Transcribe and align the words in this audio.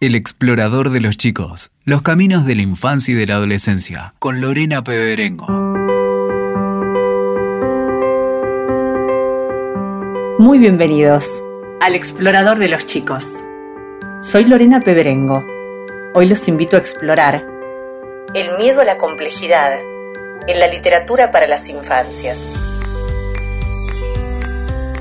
El 0.00 0.14
explorador 0.14 0.90
de 0.90 1.00
los 1.00 1.16
chicos. 1.16 1.72
Los 1.84 2.02
caminos 2.02 2.46
de 2.46 2.54
la 2.54 2.62
infancia 2.62 3.14
y 3.14 3.16
de 3.16 3.26
la 3.26 3.34
adolescencia. 3.34 4.14
Con 4.20 4.40
Lorena 4.40 4.84
Peberengo. 4.84 5.48
Muy 10.38 10.60
bienvenidos 10.60 11.28
al 11.80 11.96
explorador 11.96 12.60
de 12.60 12.68
los 12.68 12.86
chicos. 12.86 13.26
Soy 14.22 14.44
Lorena 14.44 14.78
Peberengo. 14.78 15.42
Hoy 16.14 16.28
los 16.28 16.46
invito 16.46 16.76
a 16.76 16.78
explorar 16.78 17.44
el 18.36 18.56
miedo 18.56 18.82
a 18.82 18.84
la 18.84 18.98
complejidad 18.98 19.72
en 20.46 20.60
la 20.60 20.68
literatura 20.68 21.32
para 21.32 21.48
las 21.48 21.68
infancias. 21.68 22.38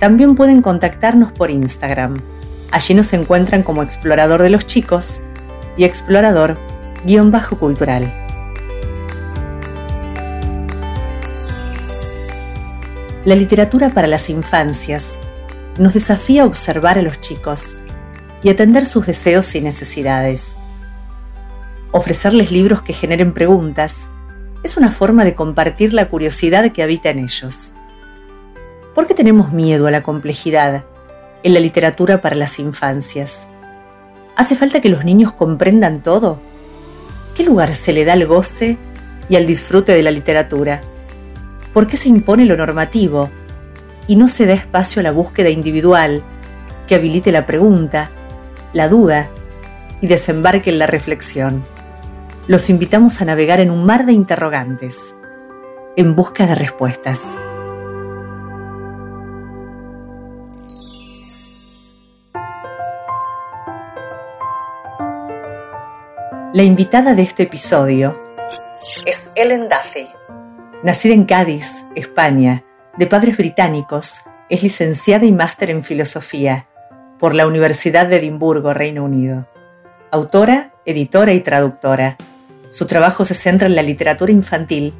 También 0.00 0.34
pueden 0.34 0.60
contactarnos 0.60 1.30
por 1.30 1.52
Instagram. 1.52 2.16
Allí 2.72 2.94
nos 2.94 3.12
encuentran 3.12 3.62
como 3.62 3.84
Explorador 3.84 4.42
de 4.42 4.50
los 4.50 4.66
Chicos 4.66 5.20
y 5.76 5.84
Explorador-Cultural. 5.84 8.12
La 13.24 13.36
literatura 13.36 13.90
para 13.90 14.08
las 14.08 14.28
infancias 14.28 15.20
nos 15.78 15.94
desafía 15.94 16.42
a 16.42 16.46
observar 16.46 16.98
a 16.98 17.02
los 17.02 17.20
chicos 17.20 17.76
y 18.42 18.50
atender 18.50 18.86
sus 18.86 19.06
deseos 19.06 19.54
y 19.54 19.60
necesidades 19.60 20.56
Ofrecerles 21.94 22.50
libros 22.50 22.80
que 22.80 22.94
generen 22.94 23.34
preguntas 23.34 24.08
es 24.62 24.78
una 24.78 24.90
forma 24.90 25.26
de 25.26 25.34
compartir 25.34 25.92
la 25.92 26.08
curiosidad 26.08 26.72
que 26.72 26.82
habita 26.82 27.10
en 27.10 27.18
ellos. 27.18 27.72
¿Por 28.94 29.06
qué 29.06 29.12
tenemos 29.12 29.52
miedo 29.52 29.86
a 29.86 29.90
la 29.90 30.02
complejidad 30.02 30.84
en 31.42 31.52
la 31.52 31.60
literatura 31.60 32.22
para 32.22 32.34
las 32.34 32.58
infancias? 32.58 33.46
¿Hace 34.36 34.56
falta 34.56 34.80
que 34.80 34.88
los 34.88 35.04
niños 35.04 35.32
comprendan 35.32 36.02
todo? 36.02 36.40
¿Qué 37.36 37.44
lugar 37.44 37.74
se 37.74 37.92
le 37.92 38.06
da 38.06 38.14
al 38.14 38.24
goce 38.24 38.78
y 39.28 39.36
al 39.36 39.46
disfrute 39.46 39.92
de 39.92 40.02
la 40.02 40.10
literatura? 40.10 40.80
¿Por 41.74 41.86
qué 41.86 41.98
se 41.98 42.08
impone 42.08 42.46
lo 42.46 42.56
normativo 42.56 43.28
y 44.06 44.16
no 44.16 44.28
se 44.28 44.46
da 44.46 44.54
espacio 44.54 45.00
a 45.00 45.02
la 45.02 45.12
búsqueda 45.12 45.50
individual 45.50 46.22
que 46.88 46.94
habilite 46.94 47.32
la 47.32 47.44
pregunta, 47.44 48.10
la 48.72 48.88
duda 48.88 49.28
y 50.00 50.06
desembarque 50.06 50.70
en 50.70 50.78
la 50.78 50.86
reflexión? 50.86 51.70
Los 52.48 52.68
invitamos 52.70 53.20
a 53.20 53.24
navegar 53.24 53.60
en 53.60 53.70
un 53.70 53.86
mar 53.86 54.04
de 54.04 54.12
interrogantes, 54.12 55.14
en 55.96 56.16
busca 56.16 56.44
de 56.46 56.56
respuestas. 56.56 57.22
La 66.52 66.64
invitada 66.64 67.14
de 67.14 67.22
este 67.22 67.44
episodio 67.44 68.20
es 69.06 69.30
Ellen 69.36 69.68
Duffy. 69.68 70.08
Nacida 70.82 71.14
en 71.14 71.24
Cádiz, 71.24 71.86
España, 71.94 72.64
de 72.98 73.06
padres 73.06 73.36
británicos, 73.36 74.24
es 74.48 74.64
licenciada 74.64 75.24
y 75.24 75.32
máster 75.32 75.70
en 75.70 75.84
filosofía 75.84 76.66
por 77.20 77.34
la 77.36 77.46
Universidad 77.46 78.08
de 78.08 78.16
Edimburgo, 78.16 78.74
Reino 78.74 79.04
Unido. 79.04 79.46
Autora, 80.10 80.74
editora 80.84 81.32
y 81.32 81.40
traductora 81.40 82.18
su 82.72 82.86
trabajo 82.86 83.26
se 83.26 83.34
centra 83.34 83.66
en 83.66 83.76
la 83.76 83.82
literatura 83.82 84.32
infantil 84.32 84.94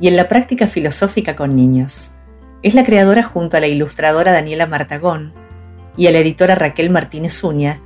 y 0.00 0.08
en 0.08 0.16
la 0.16 0.26
práctica 0.26 0.66
filosófica 0.66 1.36
con 1.36 1.54
niños. 1.54 2.12
Es 2.62 2.72
la 2.72 2.82
creadora 2.82 3.22
junto 3.22 3.58
a 3.58 3.60
la 3.60 3.66
ilustradora 3.66 4.32
Daniela 4.32 4.64
Martagón 4.64 5.34
y 5.98 6.06
a 6.06 6.12
la 6.12 6.18
editora 6.18 6.54
Raquel 6.54 6.88
Martínez 6.88 7.44
Uña 7.44 7.78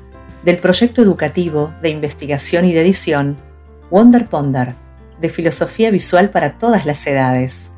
del 0.44 0.58
proyecto 0.58 1.02
educativo 1.02 1.74
de 1.82 1.88
investigación 1.88 2.64
y 2.64 2.72
de 2.72 2.82
edición 2.82 3.36
Wonder 3.90 4.26
Ponder, 4.26 4.74
de 5.20 5.28
filosofía 5.28 5.90
visual 5.90 6.30
para 6.30 6.52
todas 6.52 6.86
las 6.86 7.04
edades. 7.04 7.72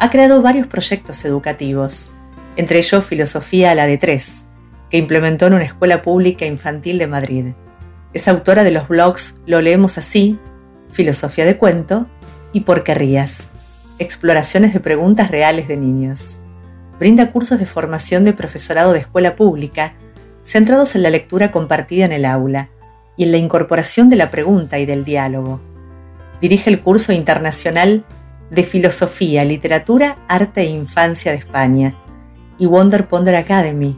Ha 0.00 0.10
creado 0.10 0.42
varios 0.42 0.66
proyectos 0.66 1.24
educativos, 1.24 2.10
entre 2.56 2.78
ellos 2.78 3.04
Filosofía 3.04 3.70
a 3.70 3.76
la 3.76 3.86
de 3.86 3.98
Tres, 3.98 4.42
que 4.90 4.98
implementó 4.98 5.46
en 5.46 5.54
una 5.54 5.64
escuela 5.64 6.02
pública 6.02 6.44
infantil 6.44 6.98
de 6.98 7.06
Madrid. 7.06 7.46
Es 8.14 8.26
autora 8.26 8.64
de 8.64 8.72
los 8.72 8.88
blogs 8.88 9.38
Lo 9.46 9.60
leemos 9.60 9.96
así 9.96 10.40
filosofía 10.90 11.44
de 11.44 11.56
cuento 11.56 12.06
y 12.52 12.60
por 12.60 12.84
qué 12.84 12.94
rías, 12.94 13.48
exploraciones 13.98 14.72
de 14.72 14.80
preguntas 14.80 15.30
reales 15.30 15.68
de 15.68 15.76
niños. 15.76 16.38
Brinda 16.98 17.30
cursos 17.30 17.58
de 17.58 17.66
formación 17.66 18.24
de 18.24 18.32
profesorado 18.32 18.92
de 18.92 19.00
escuela 19.00 19.36
pública 19.36 19.94
centrados 20.44 20.94
en 20.94 21.02
la 21.02 21.10
lectura 21.10 21.50
compartida 21.50 22.06
en 22.06 22.12
el 22.12 22.24
aula 22.24 22.70
y 23.16 23.24
en 23.24 23.32
la 23.32 23.38
incorporación 23.38 24.08
de 24.08 24.16
la 24.16 24.30
pregunta 24.30 24.78
y 24.78 24.86
del 24.86 25.04
diálogo. 25.04 25.60
Dirige 26.40 26.70
el 26.70 26.80
curso 26.80 27.12
internacional 27.12 28.04
de 28.50 28.62
Filosofía, 28.62 29.44
Literatura, 29.44 30.16
Arte 30.26 30.62
e 30.62 30.70
Infancia 30.70 31.32
de 31.32 31.38
España 31.38 31.92
y 32.58 32.64
Wonder 32.64 33.06
Ponder 33.06 33.36
Academy, 33.36 33.96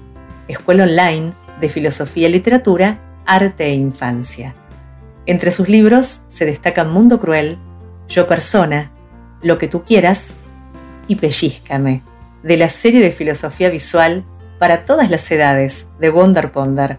escuela 0.48 0.84
online 0.84 1.34
de 1.60 1.68
Filosofía, 1.68 2.28
Literatura, 2.28 2.98
Arte 3.26 3.66
e 3.66 3.74
Infancia. 3.74 4.54
Entre 5.26 5.52
sus 5.52 5.68
libros 5.68 6.22
se 6.28 6.46
destacan 6.46 6.90
Mundo 6.90 7.20
Cruel, 7.20 7.58
Yo 8.08 8.26
Persona, 8.26 8.90
Lo 9.42 9.58
que 9.58 9.68
tú 9.68 9.82
quieras 9.84 10.34
y 11.08 11.16
Pellízcame, 11.16 12.02
de 12.42 12.56
la 12.56 12.68
serie 12.68 13.00
de 13.00 13.12
filosofía 13.12 13.68
visual 13.68 14.24
para 14.58 14.84
todas 14.84 15.10
las 15.10 15.30
edades 15.30 15.88
de 15.98 16.10
Wonder 16.10 16.52
Ponder. 16.52 16.98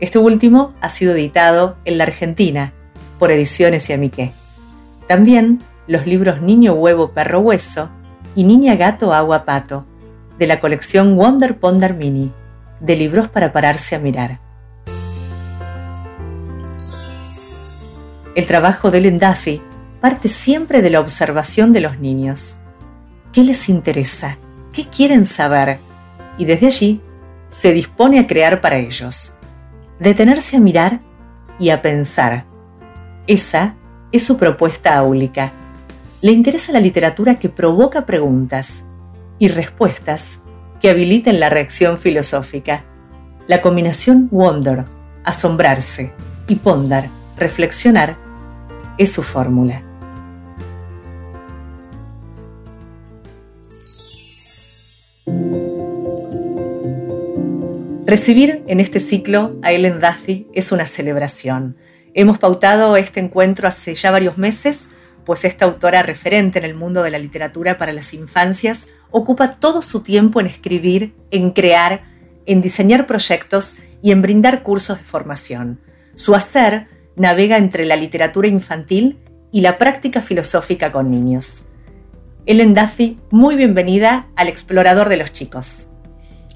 Este 0.00 0.18
último 0.18 0.74
ha 0.80 0.90
sido 0.90 1.14
editado 1.14 1.76
en 1.84 1.98
la 1.98 2.04
Argentina 2.04 2.72
por 3.18 3.30
Ediciones 3.30 3.88
y 3.88 3.94
Amiqué. 3.94 4.32
También 5.06 5.60
los 5.86 6.06
libros 6.06 6.42
Niño 6.42 6.74
Huevo 6.74 7.12
Perro 7.12 7.40
Hueso 7.40 7.88
y 8.34 8.44
Niña 8.44 8.76
Gato 8.76 9.14
Agua 9.14 9.44
Pato, 9.44 9.86
de 10.38 10.46
la 10.46 10.60
colección 10.60 11.16
Wonder 11.16 11.58
Ponder 11.58 11.94
Mini, 11.94 12.32
de 12.80 12.96
libros 12.96 13.28
para 13.28 13.52
pararse 13.52 13.96
a 13.96 13.98
mirar. 13.98 14.45
El 18.36 18.44
trabajo 18.44 18.90
de 18.90 18.98
Ellen 18.98 19.18
Duffy 19.18 19.62
parte 20.02 20.28
siempre 20.28 20.82
de 20.82 20.90
la 20.90 21.00
observación 21.00 21.72
de 21.72 21.80
los 21.80 21.98
niños. 21.98 22.56
¿Qué 23.32 23.42
les 23.42 23.70
interesa? 23.70 24.36
¿Qué 24.74 24.86
quieren 24.86 25.24
saber? 25.24 25.78
Y 26.36 26.44
desde 26.44 26.66
allí 26.66 27.00
se 27.48 27.72
dispone 27.72 28.18
a 28.18 28.26
crear 28.26 28.60
para 28.60 28.76
ellos. 28.76 29.32
Detenerse 29.98 30.58
a 30.58 30.60
mirar 30.60 31.00
y 31.58 31.70
a 31.70 31.80
pensar. 31.80 32.44
Esa 33.26 33.74
es 34.12 34.24
su 34.24 34.36
propuesta 34.36 34.98
áulica. 34.98 35.52
Le 36.20 36.32
interesa 36.32 36.72
la 36.72 36.80
literatura 36.80 37.36
que 37.36 37.48
provoca 37.48 38.04
preguntas 38.04 38.84
y 39.38 39.48
respuestas 39.48 40.40
que 40.82 40.90
habiliten 40.90 41.40
la 41.40 41.48
reacción 41.48 41.96
filosófica. 41.96 42.82
La 43.46 43.62
combinación 43.62 44.28
wonder, 44.30 44.84
asombrarse, 45.24 46.12
y 46.48 46.56
ponder, 46.56 47.08
reflexionar, 47.38 48.25
es 48.98 49.12
su 49.12 49.22
fórmula. 49.22 49.82
Recibir 58.06 58.62
en 58.68 58.78
este 58.78 59.00
ciclo 59.00 59.56
a 59.62 59.72
Ellen 59.72 59.98
Duffy 60.00 60.46
es 60.52 60.70
una 60.70 60.86
celebración. 60.86 61.76
Hemos 62.14 62.38
pautado 62.38 62.96
este 62.96 63.18
encuentro 63.18 63.66
hace 63.66 63.96
ya 63.96 64.12
varios 64.12 64.38
meses, 64.38 64.90
pues 65.24 65.44
esta 65.44 65.64
autora 65.64 66.04
referente 66.04 66.60
en 66.60 66.64
el 66.64 66.74
mundo 66.74 67.02
de 67.02 67.10
la 67.10 67.18
literatura 67.18 67.78
para 67.78 67.92
las 67.92 68.14
infancias 68.14 68.86
ocupa 69.10 69.56
todo 69.56 69.82
su 69.82 70.02
tiempo 70.02 70.40
en 70.40 70.46
escribir, 70.46 71.14
en 71.32 71.50
crear, 71.50 72.04
en 72.46 72.62
diseñar 72.62 73.08
proyectos 73.08 73.78
y 74.02 74.12
en 74.12 74.22
brindar 74.22 74.62
cursos 74.62 74.98
de 74.98 75.04
formación. 75.04 75.80
Su 76.14 76.36
hacer 76.36 76.86
navega 77.16 77.56
entre 77.56 77.84
la 77.86 77.96
literatura 77.96 78.46
infantil 78.46 79.18
y 79.50 79.62
la 79.62 79.78
práctica 79.78 80.20
filosófica 80.20 80.92
con 80.92 81.10
niños. 81.10 81.66
Ellen 82.44 82.74
Duffy, 82.74 83.18
muy 83.30 83.56
bienvenida 83.56 84.28
al 84.36 84.48
Explorador 84.48 85.08
de 85.08 85.16
los 85.16 85.32
Chicos. 85.32 85.88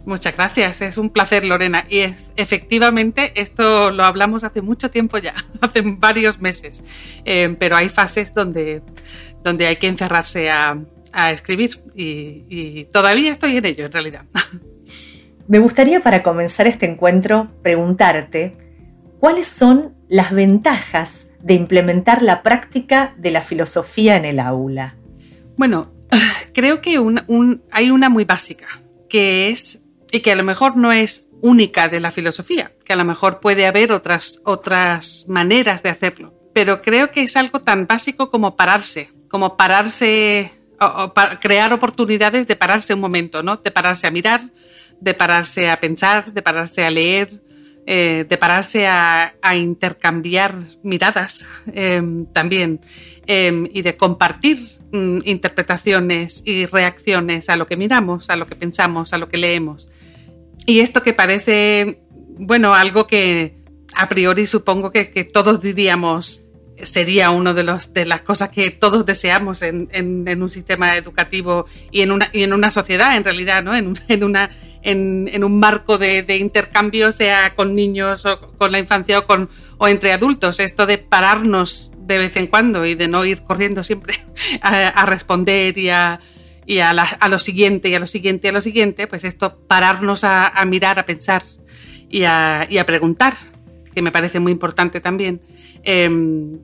Muchas 0.06 0.36
gracias, 0.36 0.80
es 0.80 0.98
un 0.98 1.10
placer 1.10 1.44
Lorena. 1.44 1.84
Y 1.88 1.98
es 1.98 2.30
efectivamente, 2.36 3.32
esto 3.40 3.90
lo 3.90 4.04
hablamos 4.04 4.44
hace 4.44 4.62
mucho 4.62 4.90
tiempo 4.90 5.18
ya, 5.18 5.34
hace 5.60 5.82
varios 5.82 6.40
meses, 6.40 6.84
eh, 7.24 7.54
pero 7.58 7.76
hay 7.76 7.88
fases 7.88 8.32
donde, 8.34 8.82
donde 9.42 9.66
hay 9.66 9.76
que 9.76 9.88
encerrarse 9.88 10.50
a, 10.50 10.78
escribir 11.32 11.82
y, 11.96 12.44
y 12.48 12.84
todavía 12.92 13.32
estoy 13.32 13.56
en 13.56 13.66
ello 13.66 13.86
en 13.86 13.92
realidad. 13.92 14.26
Me 15.48 15.58
gustaría 15.58 15.98
para 16.00 16.22
comenzar 16.22 16.68
este 16.68 16.86
encuentro 16.86 17.48
preguntarte 17.62 18.56
cuáles 19.18 19.48
son 19.48 19.99
las 20.10 20.32
ventajas 20.32 21.28
de 21.40 21.54
implementar 21.54 22.20
la 22.20 22.42
práctica 22.42 23.14
de 23.16 23.30
la 23.30 23.40
filosofía 23.40 24.16
en 24.16 24.26
el 24.26 24.40
aula? 24.40 24.96
Bueno, 25.56 25.92
creo 26.52 26.82
que 26.82 26.98
hay 27.70 27.90
una 27.90 28.08
muy 28.10 28.24
básica, 28.24 28.66
que 29.08 29.48
es, 29.48 29.84
y 30.12 30.20
que 30.20 30.32
a 30.32 30.36
lo 30.36 30.44
mejor 30.44 30.76
no 30.76 30.92
es 30.92 31.28
única 31.40 31.88
de 31.88 32.00
la 32.00 32.10
filosofía, 32.10 32.72
que 32.84 32.92
a 32.92 32.96
lo 32.96 33.04
mejor 33.04 33.40
puede 33.40 33.66
haber 33.66 33.92
otras, 33.92 34.42
otras 34.44 35.26
maneras 35.28 35.82
de 35.82 35.88
hacerlo, 35.88 36.34
pero 36.52 36.82
creo 36.82 37.12
que 37.12 37.22
es 37.22 37.36
algo 37.36 37.60
tan 37.60 37.86
básico 37.86 38.30
como 38.30 38.56
pararse, 38.56 39.10
como 39.28 39.56
pararse, 39.56 40.50
o, 40.80 41.14
crear 41.40 41.72
oportunidades 41.72 42.48
de 42.48 42.56
pararse 42.56 42.94
un 42.94 43.00
momento, 43.00 43.42
¿no? 43.42 43.58
De 43.58 43.70
pararse 43.70 44.08
a 44.08 44.10
mirar, 44.10 44.42
de 45.00 45.14
pararse 45.14 45.70
a 45.70 45.78
pensar, 45.78 46.32
de 46.32 46.42
pararse 46.42 46.84
a 46.84 46.90
leer, 46.90 47.30
eh, 47.86 48.26
de 48.28 48.38
pararse 48.38 48.86
a, 48.86 49.34
intercambiar 49.56 50.54
miradas 50.82 51.46
em, 51.72 52.26
también 52.26 52.80
em, 53.26 53.68
y 53.72 53.82
de 53.82 53.96
compartir 53.96 54.58
mm, 54.92 55.20
interpretaciones 55.24 56.42
y 56.46 56.66
reacciones 56.66 57.48
a 57.48 57.56
lo 57.56 57.66
que 57.66 57.76
miramos, 57.76 58.30
a 58.30 58.36
lo 58.36 58.46
que 58.46 58.54
pensamos, 58.54 59.12
a 59.12 59.18
lo 59.18 59.28
que 59.28 59.38
leemos. 59.38 59.88
Y 60.66 60.80
esto 60.80 61.02
que 61.02 61.14
parece, 61.14 62.02
bueno, 62.38 62.74
algo 62.74 63.06
que 63.06 63.56
a 63.94 64.08
priori 64.08 64.46
supongo 64.46 64.90
que, 64.92 65.24
todos 65.24 65.62
diríamos 65.62 66.42
sería 66.82 67.30
una 67.30 67.52
de, 67.52 67.62
los, 67.64 67.92
de 67.92 68.06
las 68.06 68.22
cosas 68.22 68.50
que 68.50 68.70
todos 68.70 69.04
deseamos 69.04 69.62
en, 69.62 69.88
un 70.42 70.48
sistema 70.48 70.96
educativo 70.96 71.66
y 71.90 72.02
en 72.02 72.12
una, 72.12 72.30
y 72.32 72.42
en 72.42 72.52
una 72.52 72.70
sociedad, 72.70 73.16
en 73.16 73.24
realidad, 73.24 73.62
¿no? 73.62 73.74
en, 73.74 73.94
en 74.08 74.24
una, 74.24 74.50
en, 74.82 75.44
un 75.44 75.58
marco 75.58 75.98
de, 75.98 76.36
intercambio, 76.36 77.12
sea 77.12 77.54
con 77.54 77.74
niños 77.74 78.26
o 78.26 78.40
con 78.56 78.72
la 78.72 78.78
infancia 78.78 79.18
o, 79.18 79.26
con, 79.26 79.48
o 79.78 79.88
entre 79.88 80.12
adultos. 80.12 80.60
Esto 80.60 80.86
de 80.86 80.98
pararnos 80.98 81.92
de 82.10 82.18
vez 82.18 82.36
en 82.36 82.48
cuando 82.48 82.84
y 82.84 82.94
de 82.94 83.08
no 83.08 83.24
ir 83.24 83.42
corriendo 83.42 83.82
siempre 83.84 84.14
a, 84.62 85.06
responder 85.06 85.78
y 85.78 85.90
a, 85.90 86.20
y 86.66 86.80
a, 86.80 86.92
lo 86.92 87.38
siguiente 87.38 87.88
y 87.88 87.94
a 87.94 88.00
lo 88.00 88.06
siguiente 88.06 88.48
y 88.48 88.50
a 88.50 88.52
lo 88.52 88.60
siguiente, 88.60 89.06
pues 89.06 89.24
esto 89.24 89.58
pararnos 89.66 90.24
a, 90.24 90.52
mirar, 90.66 90.98
a 90.98 91.06
pensar 91.06 91.42
y 92.08 92.24
a, 92.24 92.66
preguntar, 92.84 93.36
que 93.94 94.02
me 94.02 94.12
parece 94.12 94.40
muy 94.40 94.52
importante 94.52 95.00
también. 95.00 95.40
Em, 95.82 96.58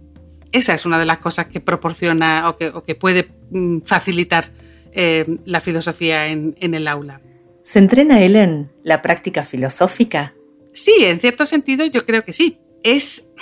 esa 0.53 0.75
es 0.75 0.85
una 0.85 0.99
de 0.99 1.07
las 1.07 1.19
cosas 1.19 1.47
que 1.47 1.61
proporciona 1.61 2.49
o 2.49 2.57
que, 2.57 2.95
puede 2.95 3.29
mm, 3.51 3.81
facilitar 3.81 4.51
em, 4.93 5.39
la 5.45 5.61
filosofía 5.61 6.27
en, 6.27 6.57
el 6.61 6.89
aula. 6.89 7.21
¿Se 7.67 7.81
entrena 7.81 8.23
él 8.23 8.37
en 8.37 8.71
la 8.85 9.03
práctica 9.03 9.43
filosófica? 9.43 10.37
Sí, 10.73 10.93
en 11.01 11.19
cierto 11.19 11.47
sentido 11.47 11.85
yo 11.85 12.07
creo 12.07 12.23
que 12.23 12.33
sí. 12.33 12.61
Es, 12.85 13.33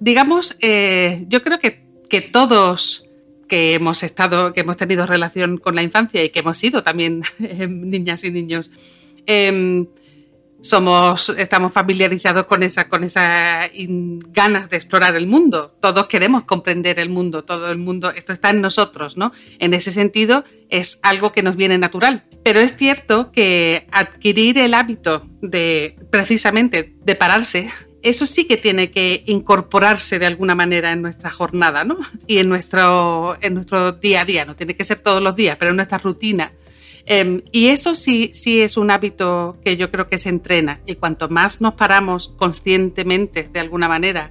digamos, 0.00 0.58
eh, 0.60 1.24
yo 1.28 1.42
creo 1.42 1.58
que, 1.58 1.86
que 2.10 2.20
todos 2.20 3.08
que 3.48 3.72
hemos 3.72 4.02
estado, 4.02 4.52
que 4.52 4.60
hemos 4.60 4.76
tenido 4.76 5.06
relación 5.06 5.56
con 5.56 5.76
la 5.76 5.82
infancia 5.82 6.22
y 6.22 6.28
que 6.28 6.40
hemos 6.40 6.58
sido 6.58 6.82
también 6.82 7.22
niñas 7.38 8.22
y 8.24 8.30
niños, 8.30 8.70
em, 9.24 9.86
somos, 10.62 11.30
estamos 11.30 11.72
familiarizados 11.72 12.46
con 12.46 12.62
esa, 12.62 12.88
con 12.88 13.04
esa 13.04 13.70
ganas 14.32 14.70
de 14.70 14.76
explorar 14.76 15.16
el 15.16 15.26
mundo. 15.26 15.74
Todos 15.80 16.06
queremos 16.06 16.44
comprender 16.44 16.98
el 16.98 17.08
mundo, 17.08 17.44
todo 17.44 17.70
el 17.70 17.78
mundo, 17.78 18.10
esto 18.10 18.32
está 18.32 18.50
en 18.50 18.60
nosotros, 18.60 19.16
¿no? 19.16 19.32
En 19.58 19.74
ese 19.74 19.92
sentido, 19.92 20.44
es 20.68 21.00
algo 21.02 21.32
que 21.32 21.42
nos 21.42 21.56
viene 21.56 21.78
natural. 21.78 22.24
Pero 22.42 22.60
es 22.60 22.76
cierto 22.76 23.32
que 23.32 23.86
adquirir 23.90 24.58
el 24.58 24.74
hábito 24.74 25.22
de, 25.40 25.96
precisamente, 26.10 26.94
de 27.04 27.14
pararse, 27.14 27.70
eso 28.02 28.24
sí 28.24 28.46
que 28.46 28.56
tiene 28.56 28.90
que 28.90 29.22
incorporarse 29.26 30.18
de 30.18 30.26
alguna 30.26 30.54
manera 30.54 30.92
en 30.92 31.02
nuestra 31.02 31.30
jornada, 31.30 31.84
¿no? 31.84 31.98
Y 32.26 32.38
en 32.38 32.48
nuestro, 32.48 33.36
en 33.40 33.54
nuestro 33.54 33.92
día 33.92 34.22
a 34.22 34.24
día, 34.24 34.44
no 34.44 34.56
tiene 34.56 34.74
que 34.74 34.84
ser 34.84 35.00
todos 35.00 35.22
los 35.22 35.36
días, 35.36 35.56
pero 35.58 35.70
en 35.70 35.76
nuestra 35.76 35.98
rutina 35.98 36.52
Em, 37.06 37.42
y 37.50 37.68
eso 37.68 37.94
sí, 37.94 38.30
sí 38.34 38.60
es 38.60 38.76
un 38.76 38.90
hábito 38.90 39.56
que 39.64 39.76
yo 39.76 39.90
creo 39.90 40.08
que 40.08 40.18
se 40.18 40.28
entrena. 40.28 40.80
Y 40.86 40.96
cuanto 40.96 41.28
más 41.28 41.60
nos 41.60 41.74
paramos 41.74 42.28
conscientemente 42.28 43.48
de 43.52 43.60
alguna 43.60 43.88
manera 43.88 44.30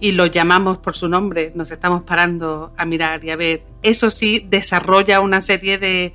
y 0.00 0.12
lo 0.12 0.26
llamamos 0.26 0.78
por 0.78 0.94
su 0.94 1.08
nombre, 1.08 1.52
nos 1.54 1.70
estamos 1.70 2.02
parando 2.02 2.72
a 2.76 2.84
mirar 2.84 3.24
y 3.24 3.30
a 3.30 3.36
ver, 3.36 3.62
eso 3.82 4.10
sí 4.10 4.44
desarrolla 4.48 5.20
una 5.20 5.40
serie 5.40 5.78
de, 5.78 6.12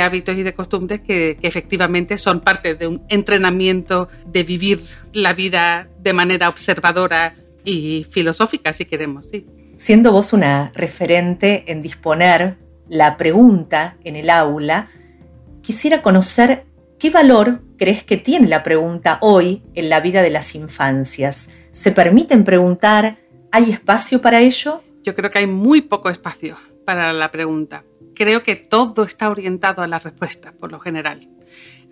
hábitos 0.00 0.36
y 0.36 0.42
de 0.42 0.54
costumbres 0.54 1.00
que, 1.00 1.36
efectivamente 1.42 2.16
son 2.16 2.40
parte 2.40 2.74
de 2.74 2.86
un 2.86 3.02
entrenamiento 3.08 4.08
de 4.26 4.44
vivir 4.44 4.80
la 5.12 5.34
vida 5.34 5.88
de 5.98 6.12
manera 6.12 6.48
observadora 6.48 7.34
y 7.64 8.06
filosófica, 8.10 8.72
si 8.72 8.84
queremos. 8.84 9.26
Siendo 9.76 10.12
vos 10.12 10.32
una 10.32 10.70
referente 10.74 11.64
en 11.66 11.82
disponer 11.82 12.56
la 12.88 13.16
pregunta 13.16 13.96
en 14.04 14.16
el 14.16 14.30
aula, 14.30 14.88
quisiera 15.64 16.02
conocer 16.02 16.66
qué 16.98 17.10
valor 17.10 17.62
crees 17.76 18.04
que 18.04 18.16
tiene 18.16 18.46
la 18.46 18.62
pregunta 18.62 19.18
hoy 19.20 19.62
en 19.74 19.88
la 19.88 20.00
vida 20.00 20.22
de 20.22 20.30
las 20.30 20.54
infancias. 20.54 21.48
¿Se 21.72 21.90
permiten 21.90 22.44
preguntar? 22.44 23.16
¿Hay 23.50 23.70
espacio 23.70 24.20
para 24.20 24.40
ello? 24.40 24.82
Yo 25.02 25.14
creo 25.14 25.30
que 25.30 25.38
hay 25.38 25.46
muy 25.46 25.80
poco 25.80 26.10
espacio 26.10 26.56
para 26.84 27.12
la 27.12 27.30
pregunta. 27.30 27.82
Creo 28.14 28.42
que 28.42 28.56
todo 28.56 29.04
está 29.04 29.30
orientado 29.30 29.82
a 29.82 29.88
la 29.88 29.98
respuesta, 29.98 30.52
por 30.52 30.70
lo 30.70 30.78
general. 30.78 31.28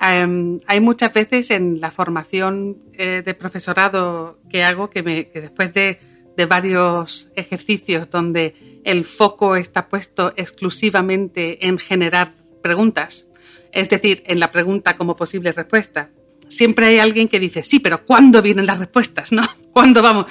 Em, 0.01 0.59
hay 0.67 0.81
muchas 0.81 1.13
veces 1.13 1.51
en 1.51 1.81
la 1.81 1.91
formación 1.91 2.79
eh, 2.93 3.23
de 3.25 3.35
profesorado 3.35 4.39
que 4.49 4.63
hago 4.65 4.91
que, 4.91 5.03
después 5.03 5.73
de, 5.73 5.99
de 6.37 6.47
varios 6.47 7.33
ejercicios 7.37 8.11
donde 8.11 8.55
el 8.85 9.05
foco 9.05 9.57
está 9.57 9.89
puesto 9.89 10.33
exclusivamente 10.37 11.67
en 11.67 11.79
generar 11.79 12.31
preguntas, 12.63 13.29
es 13.73 13.89
decir, 13.89 14.23
en 14.27 14.39
la 14.39 14.53
pregunta 14.53 14.97
como 14.97 15.17
posible 15.17 15.51
respuesta. 15.53 16.11
Siempre 16.49 16.87
hay 16.87 16.99
alguien 16.99 17.29
que 17.29 17.41
dice, 17.41 17.65
sí, 17.65 17.79
pero 17.79 18.05
¿cuándo 18.05 18.43
vienen 18.43 18.67
las 18.67 18.79
respuestas? 18.79 19.33
¿No? 19.33 19.43
¿Cuándo 19.73 20.03
vamos? 20.03 20.27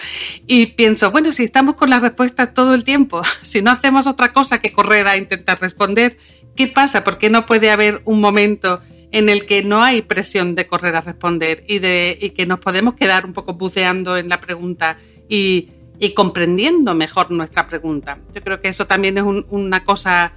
Y 0.46 0.68
pienso, 0.68 1.10
bueno, 1.10 1.32
si 1.32 1.44
estamos 1.44 1.76
con 1.76 1.90
las 1.90 2.04
respuestas 2.04 2.54
todo 2.54 2.76
el 2.76 2.84
tiempo, 2.84 3.24
si 3.42 3.62
no 3.62 3.72
hacemos 3.72 4.06
otra 4.08 4.32
cosa 4.32 4.60
que 4.60 4.72
correr 4.72 5.08
a 5.08 5.18
intentar 5.18 5.60
responder, 5.60 6.18
¿qué 6.56 6.68
pasa? 6.68 7.04
¿Por 7.04 7.18
qué 7.18 7.30
no 7.30 7.46
puede 7.46 7.72
haber 7.72 8.02
un 8.06 8.22
momento 8.22 8.82
en 9.12 9.30
el 9.30 9.46
que 9.46 9.64
no 9.64 9.84
hay 9.84 10.04
presión 10.04 10.56
de 10.56 10.68
correr 10.68 10.96
a 10.96 11.02
responder 11.02 11.66
y, 11.68 12.30
que 12.30 12.46
nos 12.46 12.60
podemos 12.60 12.94
quedar 12.94 13.26
un 13.26 13.34
poco 13.34 13.56
buceando 13.56 14.18
en 14.18 14.30
la 14.30 14.40
pregunta 14.40 14.98
y, 15.28 15.68
comprendiendo 16.16 16.96
mejor 16.96 17.30
nuestra 17.32 17.68
pregunta? 17.68 18.20
Yo 18.34 18.42
creo 18.42 18.60
que 18.60 18.70
eso 18.70 18.88
también 18.88 19.18
es 19.18 19.24
una 19.50 19.84
cosa 19.84 20.34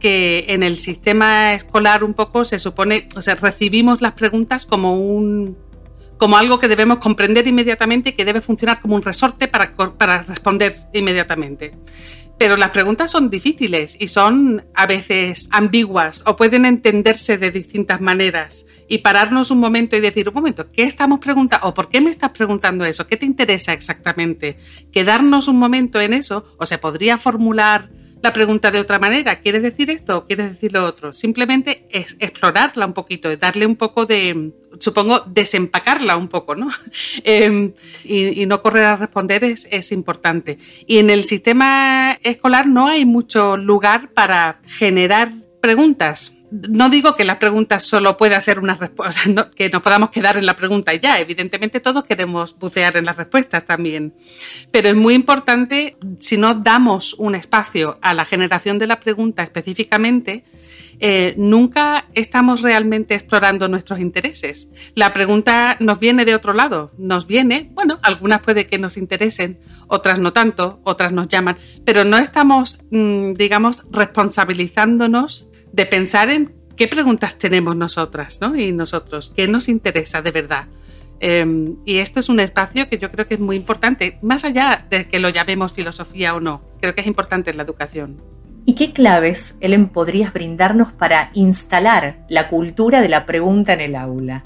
que 0.00 0.46
en 0.48 0.64
el 0.64 0.78
sistema 0.78 1.54
escolar 1.54 2.02
un 2.02 2.14
poco 2.14 2.44
se 2.44 2.58
supone, 2.58 3.06
o 3.14 3.22
sea, 3.22 3.36
recibimos 3.36 4.00
las 4.00 4.12
preguntas 4.12 4.66
como 4.66 4.98
un 4.98 5.56
como 6.16 6.36
algo 6.36 6.58
que 6.58 6.68
debemos 6.68 6.98
comprender 6.98 7.48
inmediatamente 7.48 8.10
y 8.10 8.12
que 8.12 8.26
debe 8.26 8.42
funcionar 8.42 8.82
como 8.82 8.94
un 8.94 9.00
resorte 9.00 9.48
para, 9.48 9.72
para 9.72 10.22
responder 10.22 10.74
inmediatamente. 10.92 11.72
Pero 12.40 12.58
las 12.58 12.70
preguntas 12.70 13.10
son 13.10 13.30
difíciles 13.30 13.96
y 13.98 14.08
son 14.08 14.64
a 14.74 14.86
veces 14.86 15.48
ambiguas 15.50 16.22
o 16.26 16.36
pueden 16.36 16.66
entenderse 16.66 17.38
de 17.38 17.50
distintas 17.50 18.00
maneras. 18.00 18.66
Y 18.86 18.98
pararnos 18.98 19.50
un 19.50 19.60
momento 19.60 19.96
y 19.96 20.00
decir, 20.00 20.28
un 20.28 20.34
momento, 20.34 20.68
¿qué 20.70 20.84
estamos 20.84 21.20
preguntando? 21.20 21.68
¿O 21.68 21.74
por 21.74 21.88
qué 21.88 22.00
me 22.00 22.10
estás 22.10 22.30
preguntando 22.30 22.84
eso? 22.84 23.06
¿Qué 23.06 23.16
te 23.18 23.26
interesa 23.26 23.74
exactamente? 23.74 24.56
Quedarnos 24.92 25.48
un 25.48 25.58
momento 25.58 26.00
en 26.00 26.14
eso, 26.14 26.54
o 26.58 26.64
se 26.64 26.78
podría 26.78 27.18
formular 27.18 27.90
la 28.22 28.32
pregunta 28.32 28.70
de 28.70 28.80
otra 28.80 28.98
manera. 28.98 29.40
¿Quieres 29.40 29.62
decir 29.62 29.90
esto 29.90 30.18
o 30.18 30.26
quieres 30.26 30.50
decir 30.50 30.72
lo 30.72 30.84
otro? 30.84 31.12
Simplemente 31.12 31.86
es 31.90 32.16
explorarla 32.18 32.86
un 32.86 32.92
poquito, 32.92 33.34
darle 33.36 33.66
un 33.66 33.76
poco 33.76 34.06
de, 34.06 34.52
supongo, 34.78 35.20
desempacarla 35.26 36.16
un 36.16 36.28
poco, 36.28 36.54
¿no? 36.54 36.68
Em, 37.24 37.72
y, 38.04 38.46
no 38.46 38.60
correr 38.62 38.84
a 38.84 38.96
responder 38.96 39.44
es, 39.44 39.68
es 39.70 39.92
importante. 39.92 40.58
Y 40.86 40.98
en 40.98 41.10
el 41.10 41.24
sistema 41.24 42.18
escolar 42.22 42.66
no 42.66 42.88
hay 42.88 43.04
mucho 43.04 43.56
lugar 43.56 44.10
para 44.12 44.60
generar 44.66 45.30
preguntas 45.60 46.39
no 46.50 46.90
digo 46.90 47.14
que 47.14 47.24
la 47.24 47.38
pregunta 47.38 47.78
solo 47.78 48.16
pueda 48.16 48.40
ser 48.40 48.58
una 48.58 48.74
respuesta, 48.74 49.50
que 49.54 49.70
nos 49.70 49.82
podamos 49.82 50.10
quedar 50.10 50.36
en 50.36 50.46
la 50.46 50.56
pregunta 50.56 50.94
ya. 50.94 51.18
Evidentemente 51.18 51.80
todos 51.80 52.04
queremos 52.04 52.58
bucear 52.58 52.96
en 52.96 53.04
las 53.04 53.16
respuestas 53.16 53.64
también. 53.64 54.14
Pero 54.70 54.88
es 54.88 54.96
muy 54.96 55.14
importante, 55.14 55.96
si 56.18 56.36
no 56.36 56.54
damos 56.54 57.14
un 57.14 57.34
espacio 57.34 57.98
a 58.02 58.14
la 58.14 58.24
generación 58.24 58.78
de 58.78 58.86
la 58.86 59.00
pregunta 59.00 59.42
específicamente, 59.42 60.44
eh, 61.02 61.34
nunca 61.38 62.06
estamos 62.14 62.60
realmente 62.60 63.14
explorando 63.14 63.68
nuestros 63.68 64.00
intereses. 64.00 64.68
La 64.94 65.14
pregunta 65.14 65.76
nos 65.80 65.98
viene 65.98 66.26
de 66.26 66.34
otro 66.34 66.52
lado, 66.52 66.90
nos 66.98 67.26
viene, 67.26 67.70
bueno, 67.72 67.98
algunas 68.02 68.42
puede 68.42 68.66
que 68.66 68.78
nos 68.78 68.98
interesen, 68.98 69.58
otras 69.86 70.18
no 70.18 70.34
tanto, 70.34 70.80
otras 70.84 71.12
nos 71.12 71.28
llaman, 71.28 71.56
pero 71.86 72.04
no 72.04 72.18
estamos, 72.18 72.80
mm, 72.90 73.32
digamos, 73.32 73.84
responsabilizándonos 73.90 75.49
de 75.72 75.86
pensar 75.86 76.30
en 76.30 76.52
qué 76.76 76.88
preguntas 76.88 77.36
tenemos 77.38 77.76
nosotras 77.76 78.38
¿no? 78.40 78.56
y 78.56 78.72
nosotros, 78.72 79.32
qué 79.34 79.48
nos 79.48 79.68
interesa 79.68 80.22
de 80.22 80.30
verdad. 80.30 80.64
Em, 81.20 81.76
y 81.84 81.98
esto 81.98 82.20
es 82.20 82.28
un 82.30 82.40
espacio 82.40 82.88
que 82.88 82.98
yo 82.98 83.10
creo 83.10 83.26
que 83.26 83.34
es 83.34 83.40
muy 83.40 83.56
importante, 83.56 84.18
más 84.22 84.44
allá 84.44 84.86
de 84.88 85.06
que 85.06 85.20
lo 85.20 85.28
llamemos 85.28 85.72
filosofía 85.72 86.34
o 86.34 86.40
no, 86.40 86.62
creo 86.80 86.94
que 86.94 87.02
es 87.02 87.06
importante 87.06 87.50
en 87.50 87.58
la 87.58 87.62
educación. 87.62 88.16
¿Y 88.64 88.74
qué 88.74 88.92
claves, 88.92 89.56
Ellen, 89.60 89.88
podrías 89.88 90.32
brindarnos 90.32 90.92
para 90.92 91.30
instalar 91.34 92.24
la 92.28 92.48
cultura 92.48 93.00
de 93.00 93.08
la 93.08 93.26
pregunta 93.26 93.72
en 93.72 93.80
el 93.80 93.96
aula? 93.96 94.44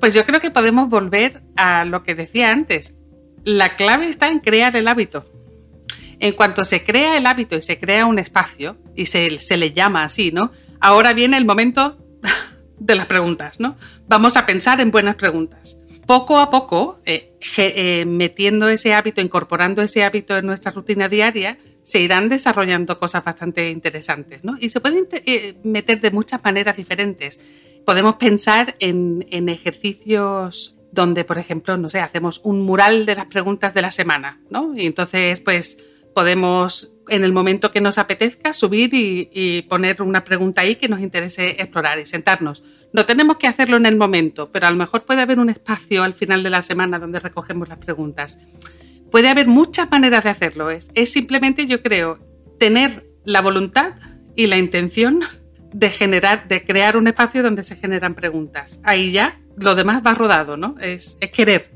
Pues 0.00 0.14
yo 0.14 0.24
creo 0.26 0.40
que 0.40 0.50
podemos 0.50 0.88
volver 0.88 1.42
a 1.56 1.84
lo 1.84 2.02
que 2.02 2.14
decía 2.14 2.50
antes. 2.50 2.98
La 3.44 3.76
clave 3.76 4.08
está 4.08 4.28
en 4.28 4.40
crear 4.40 4.76
el 4.76 4.88
hábito. 4.88 5.24
En 6.18 6.34
cuanto 6.34 6.64
se 6.64 6.84
crea 6.84 7.16
el 7.16 7.26
hábito 7.26 7.56
y 7.56 7.62
se 7.62 7.78
crea 7.78 8.06
un 8.06 8.18
espacio, 8.18 8.76
y 8.94 9.06
se, 9.06 9.56
le 9.56 9.72
llama 9.72 10.04
así, 10.04 10.30
¿no? 10.32 10.50
Ahora 10.82 11.12
viene 11.12 11.36
el 11.36 11.44
momento 11.44 11.96
de 12.78 12.96
las 12.96 13.06
preguntas, 13.06 13.60
¿no? 13.60 13.76
Vamos 14.08 14.36
a 14.36 14.44
pensar 14.44 14.80
en 14.80 14.90
buenas 14.90 15.14
preguntas. 15.14 15.78
Poco 16.06 16.38
a 16.38 16.50
poco, 16.50 16.98
eh, 17.06 17.38
eh, 17.56 18.04
metiendo 18.04 18.68
ese 18.68 18.92
hábito, 18.92 19.20
incorporando 19.20 19.80
ese 19.80 20.02
hábito 20.02 20.36
en 20.36 20.44
nuestra 20.44 20.72
rutina 20.72 21.08
diaria, 21.08 21.56
se 21.84 22.00
irán 22.00 22.28
desarrollando 22.28 22.98
cosas 22.98 23.22
bastante 23.22 23.70
interesantes, 23.70 24.42
¿no? 24.42 24.56
Y 24.58 24.70
se 24.70 24.80
pueden 24.80 25.06
eh, 25.12 25.54
meter 25.62 26.00
de 26.00 26.10
muchas 26.10 26.42
maneras 26.42 26.76
diferentes. 26.76 27.38
Podemos 27.86 28.16
pensar 28.16 28.74
en, 28.80 29.24
en, 29.30 29.48
ejercicios 29.48 30.76
donde, 30.90 31.22
por 31.22 31.38
ejemplo, 31.38 31.76
no 31.76 31.90
sé, 31.90 32.00
hacemos 32.00 32.40
un 32.42 32.60
mural 32.62 33.06
de 33.06 33.14
las 33.14 33.26
preguntas 33.26 33.72
de 33.72 33.82
la 33.82 33.92
semana, 33.92 34.40
¿no? 34.50 34.76
Y 34.76 34.86
entonces, 34.86 35.38
pues, 35.38 35.84
podemos 36.12 36.91
en 37.08 37.24
el 37.24 37.32
momento 37.32 37.70
que 37.70 37.80
nos 37.80 37.98
apetezca 37.98 38.52
subir 38.52 38.90
y, 38.92 39.62
poner 39.62 40.02
una 40.02 40.24
pregunta 40.24 40.62
ahí 40.62 40.76
que 40.76 40.88
nos 40.88 41.00
interese 41.00 41.50
explorar 41.50 41.98
y 41.98 42.06
sentarnos. 42.06 42.62
No 42.92 43.06
tenemos 43.06 43.36
que 43.36 43.46
hacerlo 43.46 43.76
en 43.76 43.86
el 43.86 43.96
momento, 43.96 44.50
pero 44.50 44.66
a 44.66 44.70
lo 44.70 44.76
mejor 44.76 45.04
puede 45.04 45.22
haber 45.22 45.38
un 45.38 45.50
espacio 45.50 46.02
al 46.02 46.14
final 46.14 46.42
de 46.42 46.50
la 46.50 46.62
semana 46.62 46.98
donde 46.98 47.20
recogemos 47.20 47.68
las 47.68 47.78
preguntas. 47.78 48.38
Puede 49.10 49.28
haber 49.28 49.46
muchas 49.46 49.90
maneras 49.90 50.24
de 50.24 50.30
hacerlo. 50.30 50.70
Es, 50.70 50.90
es 50.94 51.12
simplemente, 51.12 51.66
yo 51.66 51.82
creo, 51.82 52.18
tener 52.58 53.06
la 53.24 53.40
voluntad 53.40 53.94
y 54.34 54.46
la 54.46 54.58
intención 54.58 55.20
de 55.72 55.90
generar, 55.90 56.48
de 56.48 56.64
crear 56.64 56.96
un 56.96 57.06
espacio 57.06 57.42
donde 57.42 57.62
se 57.62 57.76
generan 57.76 58.14
preguntas. 58.14 58.80
Ahí 58.84 59.12
ya 59.12 59.38
lo 59.56 59.74
demás 59.74 60.02
va 60.04 60.14
rodado, 60.14 60.56
¿no? 60.56 60.76
Es, 60.80 61.16
es 61.20 61.30
querer. 61.30 61.70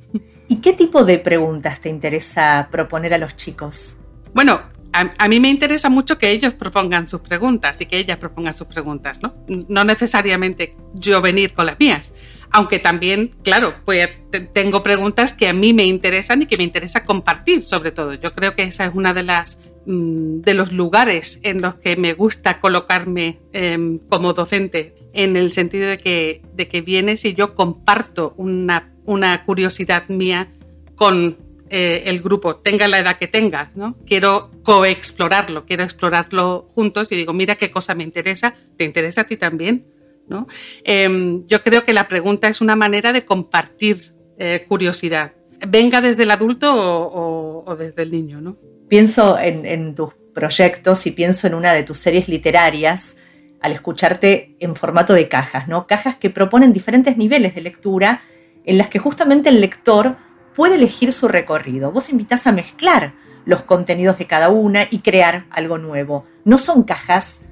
¿Y 0.48 0.56
qué 0.56 0.72
tipo 0.72 1.04
de 1.04 1.18
preguntas 1.18 1.80
te 1.80 1.88
interesa 1.88 2.68
proponer 2.70 3.14
a 3.14 3.18
los 3.18 3.36
chicos? 3.36 3.96
Bueno, 4.32 4.60
a, 4.96 5.28
mí 5.28 5.40
me 5.40 5.50
interesa 5.50 5.88
mucho 5.88 6.18
que 6.18 6.30
ellos 6.30 6.54
propongan 6.54 7.08
sus 7.08 7.20
preguntas 7.20 7.80
y 7.80 7.86
que 7.86 7.98
ellas 7.98 8.18
propongan 8.18 8.54
sus 8.54 8.66
preguntas, 8.66 9.20
¿no? 9.22 9.34
No 9.68 9.84
necesariamente 9.84 10.74
yo 10.94 11.20
venir 11.20 11.52
con 11.52 11.66
las 11.66 11.78
mías, 11.78 12.14
aunque 12.50 12.78
también, 12.78 13.34
claro, 13.42 13.74
pues 13.84 14.08
tengo 14.52 14.82
preguntas 14.82 15.32
que 15.32 15.48
a 15.48 15.52
mí 15.52 15.74
me 15.74 15.84
interesan 15.84 16.42
y 16.42 16.46
que 16.46 16.56
me 16.56 16.64
interesa 16.64 17.04
compartir, 17.04 17.62
sobre 17.62 17.92
todo. 17.92 18.14
Yo 18.14 18.32
creo 18.34 18.54
que 18.54 18.62
esa 18.62 18.86
es 18.86 18.94
una 18.94 19.12
de 19.12 19.22
las 19.22 19.60
mm, 19.86 20.40
de 20.40 20.54
los 20.54 20.72
lugares 20.72 21.40
en 21.42 21.60
los 21.60 21.74
que 21.76 21.96
me 21.96 22.14
gusta 22.14 22.58
colocarme 22.58 23.38
em, 23.52 23.98
como 23.98 24.32
docente, 24.32 24.94
en 25.12 25.36
el 25.36 25.52
sentido 25.52 25.88
de 25.88 25.98
que, 25.98 26.42
de 26.54 26.68
que 26.68 26.80
vienes 26.80 27.24
y 27.24 27.34
yo 27.34 27.54
comparto 27.54 28.34
una, 28.36 28.92
una 29.04 29.44
curiosidad 29.44 30.08
mía 30.08 30.48
con 30.94 31.45
eh, 31.68 32.04
el 32.06 32.20
grupo, 32.20 32.56
tenga 32.56 32.86
la 32.86 33.00
edad 33.00 33.18
que 33.18 33.26
tenga, 33.26 33.70
¿no? 33.74 33.96
Quiero 34.06 34.50
coexplorarlo, 34.62 35.64
quiero 35.64 35.82
explorarlo 35.82 36.68
juntos 36.74 37.10
y 37.10 37.16
digo, 37.16 37.32
mira 37.32 37.56
qué 37.56 37.70
cosa 37.70 37.94
me 37.94 38.04
interesa, 38.04 38.54
¿te 38.76 38.84
interesa 38.84 39.22
a 39.22 39.24
ti 39.24 39.36
también? 39.36 39.84
¿no? 40.28 40.46
Em, 40.84 41.46
yo 41.46 41.62
creo 41.62 41.84
que 41.84 41.92
la 41.92 42.08
pregunta 42.08 42.48
es 42.48 42.60
una 42.60 42.76
manera 42.76 43.12
de 43.12 43.24
compartir 43.24 43.98
eh, 44.38 44.64
curiosidad, 44.68 45.34
venga 45.68 46.00
desde 46.00 46.24
el 46.24 46.30
adulto 46.30 46.72
o, 46.72 47.76
desde 47.76 48.02
el 48.02 48.10
niño. 48.10 48.40
¿no? 48.40 48.56
Pienso 48.88 49.38
en, 49.38 49.66
en 49.66 49.94
tus 49.94 50.14
proyectos 50.34 51.06
y 51.06 51.12
pienso 51.12 51.46
en 51.46 51.54
una 51.54 51.72
de 51.72 51.82
tus 51.82 51.98
series 51.98 52.28
literarias 52.28 53.16
al 53.60 53.72
escucharte 53.72 54.54
en 54.60 54.74
formato 54.74 55.14
de 55.14 55.28
cajas, 55.28 55.66
¿no? 55.66 55.86
Cajas 55.86 56.16
que 56.16 56.30
proponen 56.30 56.72
diferentes 56.72 57.16
niveles 57.16 57.54
de 57.54 57.62
lectura 57.62 58.20
en 58.64 58.78
las 58.78 58.88
que 58.88 58.98
justamente 58.98 59.48
el 59.48 59.60
lector 59.60 60.16
puede 60.56 60.76
elegir 60.76 61.12
su 61.12 61.28
recorrido. 61.28 61.92
Vos 61.92 62.08
invitás 62.08 62.46
a 62.46 62.52
mezclar 62.52 63.12
los 63.44 63.62
contenidos 63.62 64.18
de 64.18 64.26
cada 64.26 64.48
una 64.48 64.88
y 64.90 65.00
crear 65.00 65.46
algo 65.50 65.78
nuevo. 65.78 66.24
No 66.44 66.58
son 66.58 66.82
cajas 66.82 67.42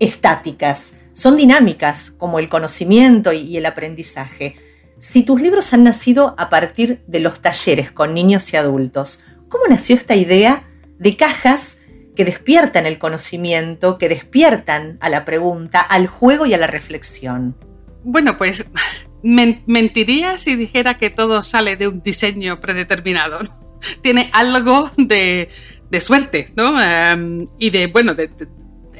estáticas, 0.00 0.98
son 1.14 1.36
dinámicas 1.36 2.10
como 2.10 2.38
el 2.38 2.48
conocimiento 2.48 3.32
y 3.32 3.56
el 3.56 3.66
aprendizaje. 3.66 4.56
Si 4.98 5.22
tus 5.22 5.40
libros 5.40 5.72
han 5.72 5.84
nacido 5.84 6.34
a 6.36 6.50
partir 6.50 7.02
de 7.06 7.20
los 7.20 7.40
talleres 7.40 7.90
con 7.90 8.12
niños 8.12 8.52
y 8.52 8.56
adultos, 8.56 9.22
¿cómo 9.48 9.64
nació 9.68 9.96
esta 9.96 10.14
idea 10.14 10.68
de 10.98 11.16
cajas 11.16 11.78
que 12.16 12.24
despiertan 12.24 12.84
el 12.84 12.98
conocimiento, 12.98 13.96
que 13.96 14.08
despiertan 14.08 14.98
a 15.00 15.08
la 15.08 15.24
pregunta, 15.24 15.80
al 15.80 16.06
juego 16.06 16.44
y 16.44 16.52
a 16.52 16.58
la 16.58 16.66
reflexión? 16.66 17.56
Bueno, 18.02 18.36
pues 18.36 18.66
mentiría 19.22 20.38
si 20.38 20.56
dijera 20.56 20.96
que 20.96 21.10
todo 21.10 21.42
sale 21.42 21.76
de 21.76 21.88
un 21.88 22.02
diseño 22.02 22.60
predeterminado. 22.60 23.40
Tiene 24.02 24.30
algo 24.32 24.90
de, 24.96 25.48
suerte, 26.00 26.48
¿no? 26.56 26.74
Y 27.58 27.70
de, 27.70 27.86
bueno, 27.86 28.14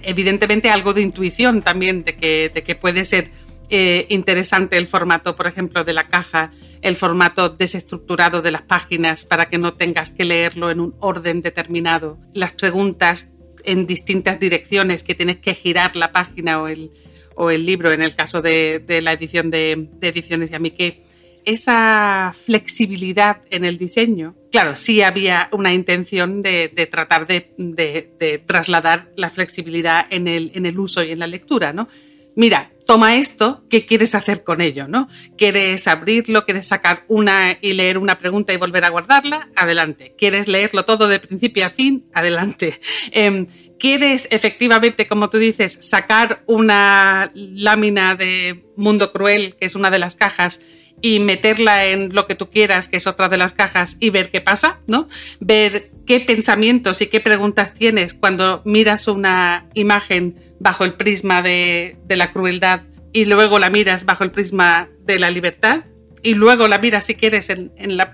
evidentemente 0.03 0.71
algo 0.71 0.95
de 0.95 1.03
intuición 1.03 1.63
también, 1.63 2.05
de 2.05 2.17
que, 2.17 2.51
de 2.53 2.63
que 2.63 2.75
puede 2.75 3.05
ser 3.05 3.31
eh, 3.73 4.07
interesante 4.09 4.77
el 4.77 4.89
formato, 4.89 5.37
por 5.37 5.47
ejemplo, 5.47 5.85
de 5.85 5.93
la 5.93 6.09
caja, 6.09 6.51
el 6.83 6.97
formato 6.97 7.51
desestructurado 7.51 8.43
de 8.43 8.51
las 8.51 8.63
páginas 8.63 9.25
para 9.25 9.49
que 9.49 9.59
no 9.59 9.75
tengas 9.75 10.11
que 10.11 10.25
leerlo 10.25 10.71
en 10.71 10.81
un 10.81 10.95
orden 10.99 11.41
determinado, 11.41 12.19
las 12.35 12.53
preguntas 12.53 13.31
en 13.63 13.87
distintas 13.87 14.41
direcciones 14.41 15.03
que 15.03 15.15
tienes 15.15 15.37
que 15.37 15.55
girar 15.55 15.95
la 15.95 16.11
página 16.11 16.61
o 16.61 16.67
el, 16.67 16.91
o 17.41 17.51
el 17.51 17.65
libro, 17.65 17.91
en 17.91 18.03
el 18.03 18.15
caso 18.15 18.43
de, 18.43 19.01
la 19.03 19.15
edición 19.15 19.51
de, 19.51 19.89
Ediciones 20.03 20.51
Yamique, 20.51 21.05
esa 21.47 22.35
flexibilidad 22.35 23.39
en 23.49 23.65
el 23.65 23.79
diseño, 23.79 24.35
claro, 24.53 24.77
sí 24.77 25.01
había 25.01 25.49
una 25.53 25.73
intención 25.73 26.43
de, 26.43 26.69
tratar 26.91 27.27
de, 27.27 28.43
trasladar 28.47 29.09
la 29.17 29.31
flexibilidad 29.31 30.07
en 30.11 30.29
el, 30.29 30.53
en 30.55 30.67
el 30.67 30.79
uso 30.79 31.03
y 31.03 31.13
en 31.13 31.19
la 31.19 31.27
lectura, 31.27 31.73
¿no? 31.73 31.89
Mira, 32.37 32.71
toma 32.87 33.17
esto, 33.17 33.65
¿qué 33.71 33.87
quieres 33.87 34.15
hacer 34.15 34.45
con 34.45 34.61
ello? 34.61 34.87
¿no? 34.89 35.09
¿Quieres 35.37 35.87
abrirlo? 35.89 36.45
¿Quieres 36.45 36.67
sacar 36.67 37.05
una 37.09 37.57
y 37.61 37.73
leer 37.73 37.99
una 37.99 38.19
pregunta 38.19 38.53
y 38.53 38.57
volver 38.57 38.85
a 38.85 38.89
guardarla? 38.91 39.49
Adelante. 39.57 40.15
¿Quieres 40.17 40.47
leerlo 40.49 40.85
todo 40.85 41.09
de 41.09 41.21
principio 41.21 41.67
a 41.67 41.71
fin? 41.71 42.07
Adelante. 42.13 42.81
Em, 43.13 43.47
¿Quieres 43.81 44.29
efectivamente, 44.31 45.09
como 45.09 45.31
tú 45.31 45.39
dices, 45.39 45.79
sacar 45.81 46.43
una 46.45 47.33
lámina 47.35 48.15
de 48.15 48.63
Mundo 48.77 49.11
Cruel, 49.11 49.57
que 49.57 49.65
es 49.65 49.75
una 49.75 49.91
de 49.91 49.99
las 49.99 50.17
cajas, 50.17 50.61
y 51.01 51.19
meterla 51.19 51.87
en 51.87 52.15
lo 52.15 52.27
que 52.27 52.35
tú 52.35 52.51
quieras, 52.51 52.89
que 52.89 52.99
es 52.99 53.07
otra 53.07 53.31
de 53.31 53.39
las 53.39 53.55
cajas, 53.55 53.97
y 53.99 54.11
ver 54.11 54.31
qué 54.31 54.43
pasa, 54.43 54.81
¿no? 54.87 55.09
Ver 55.41 55.91
qué 56.07 56.21
pensamientos 56.21 57.01
y 57.01 57.07
qué 57.07 57.21
preguntas 57.21 57.73
tienes 57.73 58.13
cuando 58.13 58.61
miras 58.67 59.09
una 59.09 59.67
imagen 59.73 60.37
bajo 60.59 60.85
el 60.85 60.93
prisma 60.93 61.41
de, 61.41 61.97
la 62.07 62.33
crueldad 62.33 62.83
y 63.15 63.25
luego 63.25 63.59
la 63.59 63.71
miras 63.71 64.05
bajo 64.05 64.25
el 64.25 64.31
prisma 64.31 64.91
de 65.07 65.19
la 65.19 65.31
libertad 65.31 65.85
y 66.23 66.35
luego 66.35 66.69
la 66.69 66.79
miras 66.79 67.07
si 67.07 67.15
quieres 67.15 67.51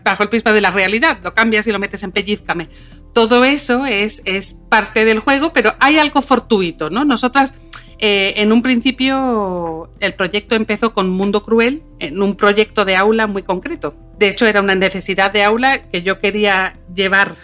bajo 0.04 0.23
el 0.23 0.28
prisma 0.28 0.52
de 0.52 0.61
la 0.61 0.70
realidad, 0.70 1.18
lo 1.25 1.35
cambias 1.35 1.66
y 1.66 1.73
lo 1.73 1.80
metes 1.80 2.04
en 2.04 2.12
pellizcame 2.12 2.68
todo 3.16 3.46
eso 3.46 3.87
es, 3.87 4.20
parte 4.68 5.06
del 5.06 5.20
juego, 5.20 5.50
pero 5.54 5.73
hay 5.80 5.96
algo 5.96 6.20
fortuito, 6.20 6.90
¿no? 6.90 7.06
Nosotras, 7.06 7.54
eh, 7.99 8.35
en 8.37 8.52
un 8.52 8.61
principio, 8.61 9.88
el 10.00 10.12
proyecto 10.12 10.54
empezó 10.54 10.92
con 10.92 11.08
Mundo 11.08 11.42
Cruel, 11.42 11.82
en 11.99 12.20
un 12.20 12.37
proyecto 12.37 12.85
de 12.85 12.94
aula 12.94 13.26
muy 13.26 13.42
concreto. 13.42 13.94
De 14.18 14.28
hecho, 14.28 14.46
era 14.46 14.61
una 14.61 14.75
necesidad 14.75 15.32
de 15.32 15.44
aula 15.44 15.88
que 15.88 16.02
yo 16.02 16.18
quería 16.18 16.78
llevar 16.94 17.37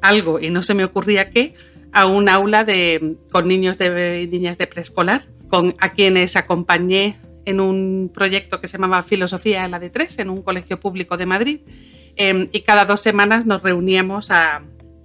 algo 0.00 0.40
y 0.40 0.50
no 0.50 0.64
se 0.64 0.74
me 0.74 0.82
ocurría 0.82 1.30
qué 1.30 1.54
a 1.92 2.06
un 2.06 2.28
aula 2.28 2.64
de, 2.64 3.14
con 3.30 3.46
niños 3.46 3.78
de, 3.78 4.28
niñas 4.28 4.58
de 4.58 4.66
preescolar, 4.66 5.28
con, 5.48 5.76
a 5.78 5.92
quienes 5.92 6.34
acompañé 6.34 7.14
en 7.44 7.60
un 7.60 8.10
proyecto 8.12 8.60
que 8.60 8.66
se 8.66 8.78
llamaba 8.78 9.04
Filosofía 9.04 9.68
la 9.68 9.78
de 9.78 9.90
Tres, 9.90 10.18
en 10.18 10.28
un 10.28 10.42
colegio 10.42 10.80
público 10.80 11.16
de 11.16 11.26
Madrid. 11.26 11.60
Em, 12.16 12.48
y 12.50 12.62
cada 12.62 12.84
dos 12.84 13.00
semanas 13.00 13.46
nos 13.46 13.62
reuníamos 13.62 14.32
a, 14.32 14.62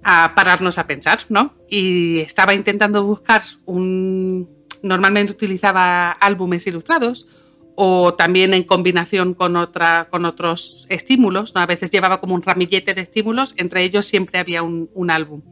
a 0.08 0.34
pararnos 0.36 0.78
a 0.78 0.86
pensar, 0.86 1.18
¿no? 1.28 1.52
Y 1.68 2.20
estaba 2.20 2.54
intentando 2.54 3.02
buscar 3.02 3.42
un... 3.64 4.48
Normalmente 4.84 5.32
utilizaba 5.32 6.12
álbumes 6.12 6.64
ilustrados 6.68 7.26
o 7.74 8.14
también 8.14 8.54
en 8.54 8.62
combinación 8.62 9.34
con, 9.34 9.56
otra, 9.56 10.06
con 10.08 10.24
otros 10.24 10.86
estímulos, 10.90 11.56
¿no? 11.56 11.60
A 11.60 11.66
veces 11.66 11.90
llevaba 11.90 12.20
como 12.20 12.36
un 12.36 12.42
ramillete 12.42 12.94
de 12.94 13.00
estímulos, 13.00 13.54
entre 13.56 13.82
ellos 13.82 14.06
siempre 14.06 14.38
había 14.38 14.62
un, 14.62 15.10
álbum. 15.10 15.42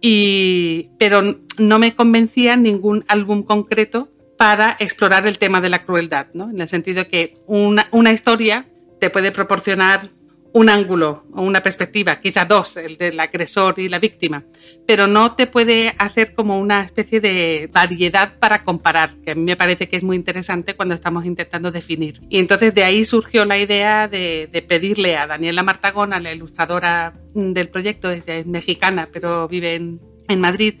Y, 0.00 0.90
pero 0.98 1.22
no 1.56 1.78
me 1.78 1.94
convencía 1.94 2.56
ningún 2.56 3.04
álbum 3.06 3.44
concreto 3.44 4.08
para 4.36 4.76
explorar 4.80 5.28
el 5.28 5.38
tema 5.38 5.60
de 5.60 5.70
la 5.70 5.84
crueldad, 5.84 6.26
¿no? 6.34 6.50
En 6.50 6.60
el 6.60 6.66
sentido 6.66 7.06
que 7.06 7.34
una, 7.46 7.86
una 7.92 8.12
historia 8.12 8.66
te 8.98 9.10
puede 9.10 9.30
proporcionar 9.30 10.10
un 10.52 10.68
ángulo 10.68 11.24
o 11.32 11.42
una 11.42 11.62
perspectiva, 11.62 12.20
quizá 12.20 12.44
dos, 12.44 12.76
el 12.76 12.96
del 12.96 13.20
agresor 13.20 13.78
y 13.78 13.88
la 13.88 13.98
víctima, 13.98 14.44
pero 14.86 15.06
no 15.06 15.34
te 15.34 15.46
puede 15.46 15.94
hacer 15.98 16.34
como 16.34 16.58
una 16.58 16.82
especie 16.82 17.20
de 17.20 17.68
variedad 17.72 18.38
para 18.38 18.62
comparar, 18.62 19.10
que 19.24 19.32
a 19.32 19.34
mí 19.34 19.42
me 19.42 19.56
parece 19.56 19.88
que 19.88 19.96
es 19.96 20.02
muy 20.02 20.16
interesante 20.16 20.74
cuando 20.74 20.94
estamos 20.94 21.24
intentando 21.24 21.70
definir. 21.70 22.20
Y 22.30 22.38
entonces 22.38 22.74
de 22.74 22.84
ahí 22.84 23.04
surgió 23.04 23.44
la 23.44 23.58
idea 23.58 24.08
de, 24.08 24.48
pedirle 24.66 25.16
a 25.16 25.26
Daniela 25.26 25.62
Martagona, 25.62 26.18
la 26.20 26.32
ilustradora 26.32 27.12
del 27.34 27.68
proyecto, 27.68 28.10
ella 28.10 28.36
es 28.36 28.46
mexicana, 28.46 29.08
pero 29.12 29.46
vive 29.48 29.74
en, 29.74 30.00
en 30.28 30.40
Madrid, 30.40 30.74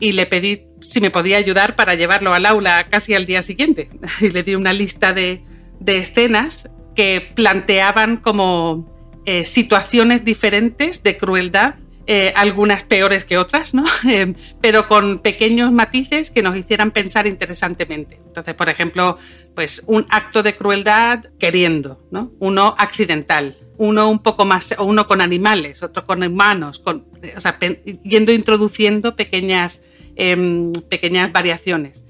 y 0.00 0.12
le 0.12 0.26
pedí 0.26 0.66
si 0.80 1.00
me 1.00 1.10
podía 1.10 1.38
ayudar 1.38 1.76
para 1.76 1.94
llevarlo 1.94 2.34
al 2.34 2.44
aula 2.44 2.88
casi 2.90 3.14
al 3.14 3.26
día 3.26 3.42
siguiente. 3.42 3.88
Y 4.20 4.30
le 4.30 4.42
di 4.42 4.54
una 4.54 4.72
lista 4.72 5.14
de, 5.14 5.42
de 5.80 5.98
escenas 5.98 6.68
que 6.94 7.26
planteaban 7.34 8.18
como 8.18 8.93
eh, 9.26 9.44
situaciones 9.44 10.24
diferentes 10.24 11.02
de 11.02 11.16
crueldad, 11.16 11.76
eh, 12.06 12.34
algunas 12.36 12.84
peores 12.84 13.24
que 13.24 13.38
otras, 13.38 13.72
¿no? 13.72 13.84
Eh, 14.08 14.34
pero 14.60 14.86
con 14.86 15.20
pequeños 15.20 15.72
matices 15.72 16.30
que 16.30 16.42
nos 16.42 16.56
hicieran 16.56 16.90
pensar 16.90 17.26
interesantemente. 17.26 18.20
Entonces, 18.26 18.54
por 18.54 18.68
ejemplo, 18.68 19.16
pues 19.54 19.82
un 19.86 20.06
acto 20.10 20.42
de 20.42 20.54
crueldad 20.54 21.24
queriendo, 21.38 22.06
¿no? 22.10 22.32
Uno 22.38 22.74
accidental, 22.76 23.56
uno 23.78 24.10
un 24.10 24.18
poco 24.18 24.44
más, 24.44 24.74
uno 24.78 25.06
con 25.06 25.22
animales, 25.22 25.82
otro 25.82 26.04
con 26.04 26.22
humanos, 26.22 26.82
o 26.84 27.40
sea, 27.40 27.58
yendo 28.02 28.32
introduciendo 28.32 29.16
pequeñas, 29.16 29.80
em, 30.16 30.72
pequeñas 30.90 31.32
variaciones. 31.32 32.03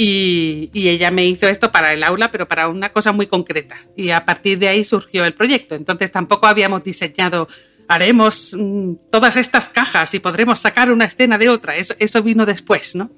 Y, 0.00 0.70
ella 0.72 1.10
me 1.10 1.26
hizo 1.26 1.48
esto 1.48 1.72
para 1.72 1.92
el 1.92 2.04
aula, 2.04 2.30
pero 2.30 2.46
para 2.46 2.68
una 2.68 2.90
cosa 2.90 3.10
muy 3.10 3.26
concreta. 3.26 3.76
Y 3.96 4.10
a 4.10 4.24
partir 4.24 4.58
de 4.58 4.68
ahí 4.68 4.84
surgió 4.84 5.24
el 5.24 5.34
proyecto. 5.34 5.74
Entonces 5.74 6.12
tampoco 6.12 6.46
habíamos 6.46 6.84
diseñado, 6.84 7.48
haremos 7.88 8.54
mm, 8.56 8.92
todas 9.10 9.36
estas 9.36 9.68
cajas 9.68 10.14
y 10.14 10.20
podremos 10.20 10.60
sacar 10.60 10.92
una 10.92 11.04
escena 11.04 11.36
de 11.36 11.48
otra. 11.48 11.76
Eso, 11.76 11.94
eso 11.98 12.22
vino 12.22 12.46
después, 12.46 12.94
¿no? 12.94 13.10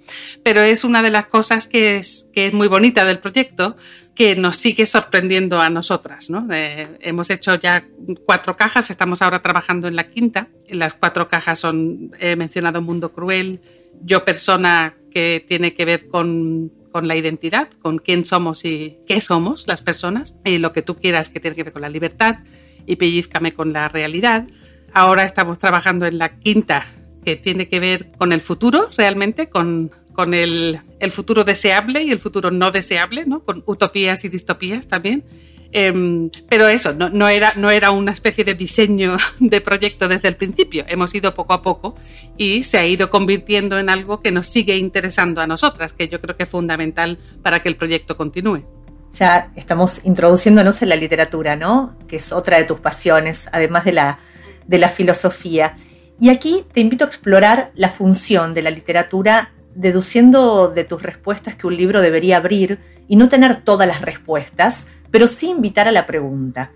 Pero 0.42 0.62
es 0.62 0.82
una 0.82 1.02
de 1.02 1.10
las 1.10 1.26
cosas 1.26 1.68
que 1.68 1.98
es, 1.98 2.30
que 2.32 2.46
es 2.46 2.54
muy 2.54 2.66
bonita 2.66 3.04
del 3.04 3.18
proyecto, 3.18 3.76
que 4.14 4.36
nos 4.36 4.56
sigue 4.56 4.86
sorprendiendo 4.86 5.60
a 5.60 5.70
nosotras. 5.70 6.30
¿no? 6.30 6.46
Eh, 6.50 6.88
hemos 7.00 7.30
hecho 7.30 7.54
ya 7.56 7.86
cuatro 8.26 8.56
cajas, 8.56 8.90
estamos 8.90 9.22
ahora 9.22 9.40
trabajando 9.40 9.86
en 9.86 9.96
la 9.96 10.08
quinta. 10.08 10.48
Las 10.68 10.94
cuatro 10.94 11.28
cajas 11.28 11.60
son, 11.60 12.12
he 12.20 12.36
mencionado 12.36 12.82
Mundo 12.82 13.12
Cruel, 13.12 13.60
Yo 14.02 14.24
Persona 14.24 14.94
que 15.10 15.44
tiene 15.46 15.74
que 15.74 15.84
ver 15.84 16.08
con, 16.08 16.72
la 17.02 17.16
identidad, 17.16 17.68
con 17.80 17.98
quién 17.98 18.24
somos 18.24 18.64
y 18.64 18.98
qué 19.06 19.20
somos 19.20 19.66
las 19.66 19.82
personas, 19.82 20.38
y 20.44 20.58
lo 20.58 20.72
que 20.72 20.82
tú 20.82 20.96
quieras 20.96 21.28
que 21.28 21.40
tiene 21.40 21.56
que 21.56 21.64
ver 21.64 21.72
con 21.72 21.82
la 21.82 21.88
libertad, 21.88 22.38
y 22.86 22.96
pellizcame 22.96 23.52
con 23.52 23.72
la 23.72 23.88
realidad. 23.88 24.46
Ahora 24.92 25.24
estamos 25.24 25.58
trabajando 25.58 26.06
en 26.06 26.18
la 26.18 26.38
quinta, 26.38 26.86
que 27.24 27.36
tiene 27.36 27.68
que 27.68 27.80
ver 27.80 28.12
con 28.16 28.32
el 28.32 28.40
futuro 28.40 28.88
realmente, 28.96 29.48
con, 29.48 29.90
con 30.12 30.34
el, 30.34 30.80
el 30.98 31.10
futuro 31.10 31.44
deseable 31.44 32.02
y 32.02 32.10
el 32.10 32.18
futuro 32.18 32.50
no 32.50 32.70
deseable, 32.70 33.26
¿no? 33.26 33.44
con 33.44 33.62
utopías 33.66 34.24
y 34.24 34.28
distopías 34.28 34.88
también. 34.88 35.24
Em, 35.72 36.30
pero 36.48 36.66
eso, 36.66 36.94
no, 36.94 37.28
era, 37.28 37.52
no 37.54 37.70
era 37.70 37.92
una 37.92 38.10
especie 38.10 38.42
de 38.44 38.54
diseño 38.54 39.16
de 39.38 39.60
proyecto 39.60 40.08
desde 40.08 40.28
el 40.28 40.36
principio. 40.36 40.84
Hemos 40.88 41.14
ido 41.14 41.34
poco 41.34 41.52
a 41.52 41.62
poco 41.62 41.94
y 42.36 42.64
se 42.64 42.78
ha 42.78 42.86
ido 42.86 43.10
convirtiendo 43.10 43.78
en 43.78 43.88
algo 43.88 44.20
que 44.20 44.32
nos 44.32 44.48
sigue 44.48 44.76
interesando 44.76 45.40
a 45.40 45.46
nosotras, 45.46 45.92
que 45.92 46.08
yo 46.08 46.20
creo 46.20 46.36
que 46.36 46.44
es 46.44 46.48
fundamental 46.48 47.18
para 47.42 47.60
que 47.60 47.68
el 47.68 47.76
proyecto 47.76 48.16
continúe. 48.16 48.64
Ya 49.12 49.50
estamos 49.56 50.04
introduciéndonos 50.04 50.82
en 50.82 50.88
la 50.88 50.96
literatura, 50.96 51.56
¿no? 51.56 51.96
Que 52.08 52.16
es 52.16 52.32
otra 52.32 52.58
de 52.58 52.64
tus 52.64 52.78
pasiones, 52.78 53.48
además 53.52 53.84
de 53.84 53.92
la, 53.92 54.18
de 54.66 54.78
la 54.78 54.88
filosofía. 54.88 55.76
Y 56.20 56.30
aquí 56.30 56.64
te 56.72 56.80
invito 56.80 57.04
a 57.04 57.08
explorar 57.08 57.72
la 57.74 57.90
función 57.90 58.54
de 58.54 58.62
la 58.62 58.70
literatura 58.70 59.52
deduciendo 59.74 60.68
de 60.68 60.84
tus 60.84 61.02
respuestas 61.02 61.54
que 61.54 61.66
un 61.66 61.76
libro 61.76 62.00
debería 62.00 62.36
abrir 62.36 62.78
y 63.08 63.16
no 63.16 63.28
tener 63.28 63.62
todas 63.62 63.88
las 63.88 64.02
respuestas, 64.02 64.88
pero 65.10 65.28
sí 65.28 65.48
invitar 65.50 65.88
a 65.88 65.92
la 65.92 66.06
pregunta. 66.06 66.72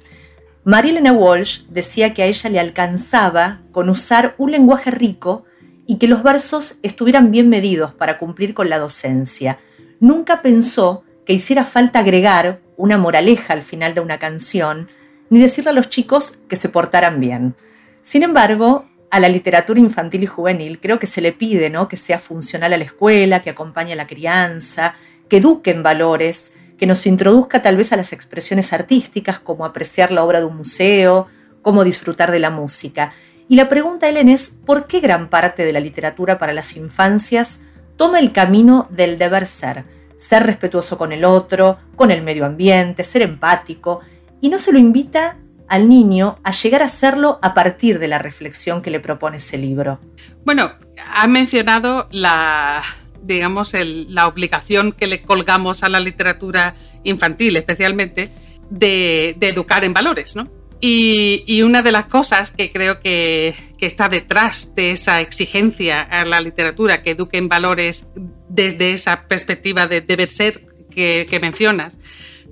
Marilena 0.65 1.13
Walsh 1.13 1.67
decía 1.69 2.15
que 2.15 2.23
a 2.23 2.27
ella 2.27 2.49
le 2.51 2.61
alcanzaba 2.61 3.61
con 3.71 3.91
usar 3.91 4.35
un 4.39 4.51
lenguaje 4.51 4.91
rico 4.91 5.45
y 5.87 5.99
que 5.99 6.09
los 6.09 6.23
versos 6.23 6.79
estuvieran 6.83 7.31
bien 7.31 7.49
medidos 7.49 7.93
para 7.93 8.19
cumplir 8.19 8.55
con 8.55 8.71
la 8.71 8.79
docencia. 8.79 9.59
Nunca 10.01 10.41
pensó 10.41 11.05
que 11.27 11.35
hiciera 11.35 11.65
falta 11.65 11.99
agregar 11.99 12.61
una 12.77 12.99
moraleja 12.99 13.53
al 13.53 13.63
final 13.63 13.95
de 13.95 14.01
una 14.01 14.19
canción, 14.19 14.89
ni 15.31 15.41
decirle 15.41 15.71
a 15.71 15.75
los 15.75 15.89
chicos 15.89 16.39
que 16.49 16.57
se 16.57 16.69
portaran 16.69 17.21
bien. 17.21 17.55
Sin 18.03 18.23
embargo, 18.23 18.87
a 19.11 19.21
la 19.21 19.29
literatura 19.29 19.79
infantil 19.81 20.25
y 20.25 20.27
juvenil 20.27 20.81
creo 20.81 20.99
que 20.99 21.07
se 21.07 21.21
le 21.21 21.33
pide 21.33 21.71
¿no? 21.71 21.89
que 21.89 21.97
sea 21.97 22.19
funcional 22.19 22.73
a 22.73 22.77
la 22.77 22.85
escuela, 22.85 23.43
que 23.43 23.51
acompañe 23.51 23.93
a 23.93 23.97
la 23.97 24.07
crianza, 24.07 24.95
que 25.29 25.37
eduque 25.39 25.71
en 25.71 25.83
valores, 25.83 26.55
que 26.79 26.87
nos 26.87 27.07
introduzca 27.07 27.63
tal 27.63 27.77
vez 27.77 27.93
a 27.93 27.97
las 27.97 28.13
expresiones 28.13 28.73
artísticas, 28.73 29.39
como 29.39 29.65
apreciar 29.65 30.11
la 30.11 30.25
obra 30.25 30.41
de 30.41 30.47
un 30.47 30.57
museo, 30.57 31.29
cómo 31.63 31.85
disfrutar 31.85 32.31
de 32.31 32.39
la 32.39 32.51
música. 32.51 33.13
Y 33.49 33.57
la 33.57 33.69
pregunta, 33.69 34.09
Helen, 34.09 34.29
es 34.29 34.51
¿por 34.51 34.87
qué 34.87 35.01
gran 35.01 35.29
parte 35.29 35.65
de 35.65 35.73
la 35.73 35.81
literatura 35.81 36.39
para 36.39 36.53
las 36.53 36.77
infancias 36.77 37.61
toma 37.97 38.19
el 38.19 38.33
camino 38.33 38.89
del 38.91 39.19
deber 39.19 39.47
ser? 39.47 39.85
Ser 40.17 40.45
respetuoso 40.45 40.97
con 40.97 41.13
el 41.13 41.25
otro, 41.25 41.79
con 41.97 42.11
el 42.11 42.23
medio 42.23 42.47
ambiente, 42.47 43.05
ser 43.05 43.23
empático, 43.23 44.01
y 44.41 44.49
no 44.49 44.59
se 44.59 44.73
lo 44.73 44.79
invita 44.79 45.37
al 45.69 45.89
niño 45.89 46.39
a 46.45 46.53
llegar 46.53 46.83
a 46.83 46.87
hacerlo 46.87 47.39
a 47.43 47.55
partir 47.55 47.99
de 47.99 48.09
la 48.09 48.19
reflexión 48.19 48.83
que 48.83 48.91
le 48.91 49.01
propone 49.01 49.39
ese 49.39 49.59
libro. 49.59 49.99
Bueno, 50.45 50.71
ha 51.13 51.27
mencionado 51.27 52.09
la, 52.11 52.83
digamos, 53.25 53.75
la 54.09 54.29
obligación 54.29 54.93
que 54.93 55.07
le 55.07 55.23
colgamos 55.23 55.83
a 55.83 55.89
la 55.89 56.01
literatura 56.01 56.75
infantil, 57.05 57.57
especialmente, 57.57 58.31
de, 58.71 59.37
educar 59.41 59.85
en 59.85 59.93
valores, 59.93 60.37
¿no? 60.37 60.51
Y, 60.81 61.63
una 61.63 61.81
de 61.81 61.93
las 61.93 62.07
cosas 62.07 62.51
que 62.51 62.71
creo 62.71 63.01
que, 63.01 63.55
está 63.81 64.09
detrás 64.09 64.75
de 64.75 64.93
esa 64.93 65.21
exigencia 65.21 66.01
a 66.01 66.25
la 66.25 66.41
literatura, 66.41 67.03
que 67.03 67.11
eduque 67.11 67.37
en 67.37 67.51
valores 67.51 68.09
desde 68.49 68.93
esa 68.93 69.29
perspectiva 69.29 69.87
de 69.87 70.01
deber 70.01 70.31
ser 70.31 70.63
que, 70.91 71.39
mencionas, 71.43 71.99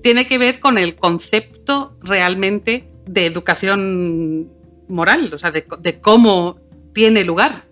tiene 0.03 0.27
que 0.27 0.37
ver 0.37 0.61
con 0.61 0.77
el 0.77 0.95
concepto 0.97 1.97
realmente 2.03 2.85
de 3.07 3.25
educación 3.25 4.53
moral, 4.89 5.31
o 5.33 5.39
sea, 5.39 5.51
de, 5.51 5.65
de 5.79 6.01
cómo 6.01 6.59
tiene 6.93 7.25
lugar 7.25 7.72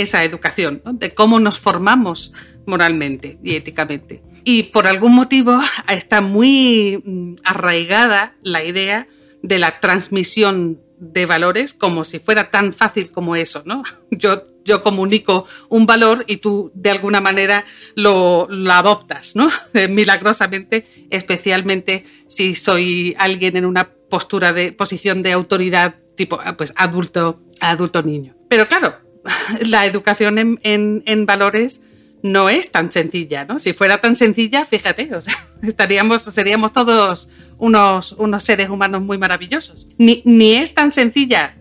esa 0.00 0.24
educación, 0.24 0.82
de 0.84 1.14
cómo 1.14 1.40
nos 1.40 1.58
formamos 1.58 2.32
moralmente 2.66 3.38
y 3.42 3.54
éticamente. 3.54 4.22
Y 4.44 4.64
por 4.64 4.86
algún 4.86 5.14
motivo 5.14 5.60
está 5.88 6.20
muy 6.20 7.02
mm, 7.04 7.36
arraigada 7.44 8.34
la 8.42 8.64
idea 8.64 9.06
de 9.42 9.58
la 9.58 9.80
transmisión 9.80 10.80
de 10.98 11.24
valores 11.26 11.72
como 11.72 12.04
si 12.04 12.18
fuera 12.18 12.50
tan 12.50 12.72
fácil 12.72 13.10
como 13.10 13.36
eso, 13.36 13.62
¿no? 13.64 13.82
Yo, 14.10 14.44
yo 14.62 14.82
comunico 14.82 15.46
un 15.70 15.86
valor 15.86 16.24
y 16.26 16.36
tú 16.36 16.70
de 16.74 16.90
alguna 16.90 17.22
manera 17.22 17.64
lo, 17.94 18.46
lo 18.50 18.72
adoptas, 18.72 19.34
¿no? 19.34 19.50
Milagrosamente, 19.88 20.86
especialmente 21.08 22.04
si 22.28 22.54
soy 22.54 23.16
alguien 23.18 23.56
en 23.56 23.64
una 23.64 23.88
postura 24.10 24.52
de 24.52 24.72
posición 24.72 25.22
de 25.22 25.32
autoridad 25.32 25.94
tipo 26.14 26.38
pues 26.58 26.74
adulto 26.76 27.40
adulto 27.60 28.02
niño. 28.02 28.36
Pero 28.50 28.68
claro, 28.68 28.96
la 29.66 29.86
educación 29.86 30.58
en, 30.62 31.26
valores 31.26 31.82
no 32.22 32.50
es 32.50 32.70
tan 32.70 32.92
sencilla, 32.92 33.44
¿no? 33.44 33.58
Si 33.58 33.72
fuera 33.72 34.00
tan 34.00 34.14
sencilla, 34.14 34.66
fíjate, 34.66 35.08
estaríamos, 35.62 36.22
seríamos 36.22 36.72
todos 36.72 37.30
unos, 37.58 38.12
unos 38.12 38.44
seres 38.44 38.68
humanos 38.68 39.02
muy 39.02 39.18
maravillosos. 39.18 39.88
Ni, 39.98 40.22
ni 40.24 40.54
es 40.54 40.74
tan 40.74 40.92
sencilla 40.92 41.56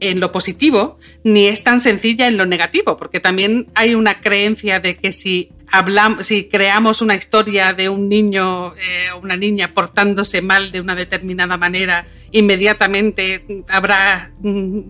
en 0.00 0.20
lo 0.20 0.30
positivo, 0.30 0.98
ni 1.24 1.46
es 1.46 1.64
tan 1.64 1.80
sencilla 1.80 2.28
en 2.28 2.36
lo 2.36 2.46
negativo, 2.46 2.96
porque 2.96 3.20
también 3.20 3.68
hay 3.74 3.94
una 3.94 4.20
creencia 4.20 4.80
de 4.80 4.96
que 4.96 5.12
si 5.12 5.50
hablamos, 5.70 6.26
si 6.26 6.44
creamos 6.44 7.02
una 7.02 7.14
historia 7.14 7.72
de 7.72 7.88
un 7.88 8.08
niño 8.08 8.74
eh, 8.76 9.10
o 9.14 9.18
una 9.18 9.36
niña 9.36 9.74
portándose 9.74 10.42
mal 10.42 10.70
de 10.70 10.80
una 10.80 10.94
determinada 10.94 11.56
manera, 11.56 12.06
inmediatamente 12.30 13.44
habrá 13.68 14.32
mm, 14.40 14.80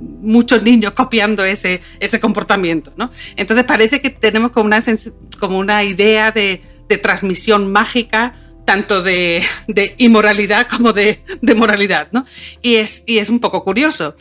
muchos 0.00 0.62
niños 0.62 0.92
copiando 0.92 1.44
ese, 1.44 1.80
ese 2.00 2.20
comportamiento. 2.20 2.92
¿no? 2.96 3.10
Entonces 3.36 3.64
parece 3.64 4.00
que 4.00 4.10
tenemos 4.10 4.52
como 4.52 4.66
una, 4.66 4.80
como 5.38 5.58
una 5.58 5.84
idea 5.84 6.32
de, 6.32 6.60
transmisión 7.02 7.72
mágica 7.72 8.34
tanto 8.64 9.02
de, 9.02 9.42
inmoralidad 9.98 10.68
como 10.68 10.92
de, 10.92 11.18
moralidad, 11.56 12.08
¿no? 12.12 12.24
Y 12.62 12.76
es, 12.76 13.02
y 13.06 13.18
es 13.18 13.28
un 13.28 13.40
poco 13.40 13.64
curioso. 13.64 14.14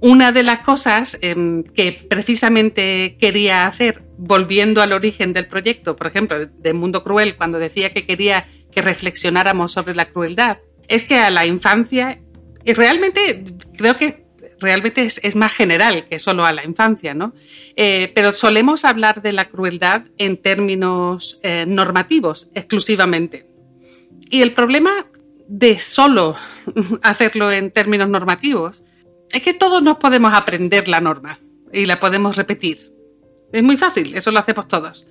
Una 0.00 0.30
de 0.32 0.42
las 0.42 0.60
cosas 0.60 1.18
em, 1.22 1.64
que 1.64 2.06
precisamente 2.08 3.16
quería 3.18 3.66
hacer, 3.66 4.02
volviendo 4.16 4.80
al 4.80 4.92
origen 4.92 5.32
del 5.32 5.48
proyecto, 5.48 5.96
por 5.96 6.06
ejemplo, 6.06 6.46
de 6.46 6.72
Mundo 6.72 7.02
Cruel, 7.02 7.36
cuando 7.36 7.58
decía 7.58 7.92
que 7.92 8.06
quería 8.06 8.46
que 8.70 8.80
reflexionáramos 8.80 9.72
sobre 9.72 9.94
la 9.94 10.06
crueldad, 10.06 10.58
es 10.88 11.04
que 11.04 11.16
a 11.16 11.30
la 11.30 11.46
infancia, 11.46 12.20
y 12.64 12.72
realmente 12.72 13.44
creo 13.76 13.96
que 13.96 14.24
realmente 14.60 15.02
es, 15.02 15.36
más 15.36 15.54
general 15.54 16.04
que 16.04 16.18
solo 16.18 16.44
a 16.44 16.52
la 16.52 16.64
infancia, 16.64 17.14
¿no? 17.14 17.32
Eh, 17.76 18.12
pero 18.14 18.32
solemos 18.32 18.84
hablar 18.84 19.22
de 19.22 19.32
la 19.32 19.48
crueldad 19.48 20.04
en 20.18 20.36
términos 20.36 21.40
eh, 21.42 21.64
normativos 21.66 22.50
exclusivamente. 22.54 23.46
Y 24.30 24.42
el 24.42 24.52
problema 24.52 25.06
de 25.48 25.78
solo 25.78 26.36
hacerlo 27.02 27.50
en 27.50 27.70
términos 27.70 28.08
normativos 28.08 28.84
es 29.32 29.42
que 29.42 29.54
todos 29.54 29.82
nos 29.82 29.96
podemos 29.96 30.32
aprender 30.34 30.88
la 30.88 31.00
norma 31.00 31.38
y 31.72 31.86
la 31.86 31.98
podemos 31.98 32.36
repetir. 32.36 32.92
Es 33.52 33.62
muy 33.62 33.76
fácil, 33.76 34.14
eso 34.14 34.30
lo 34.30 34.38
hacemos 34.38 34.68
todos. 34.68 35.06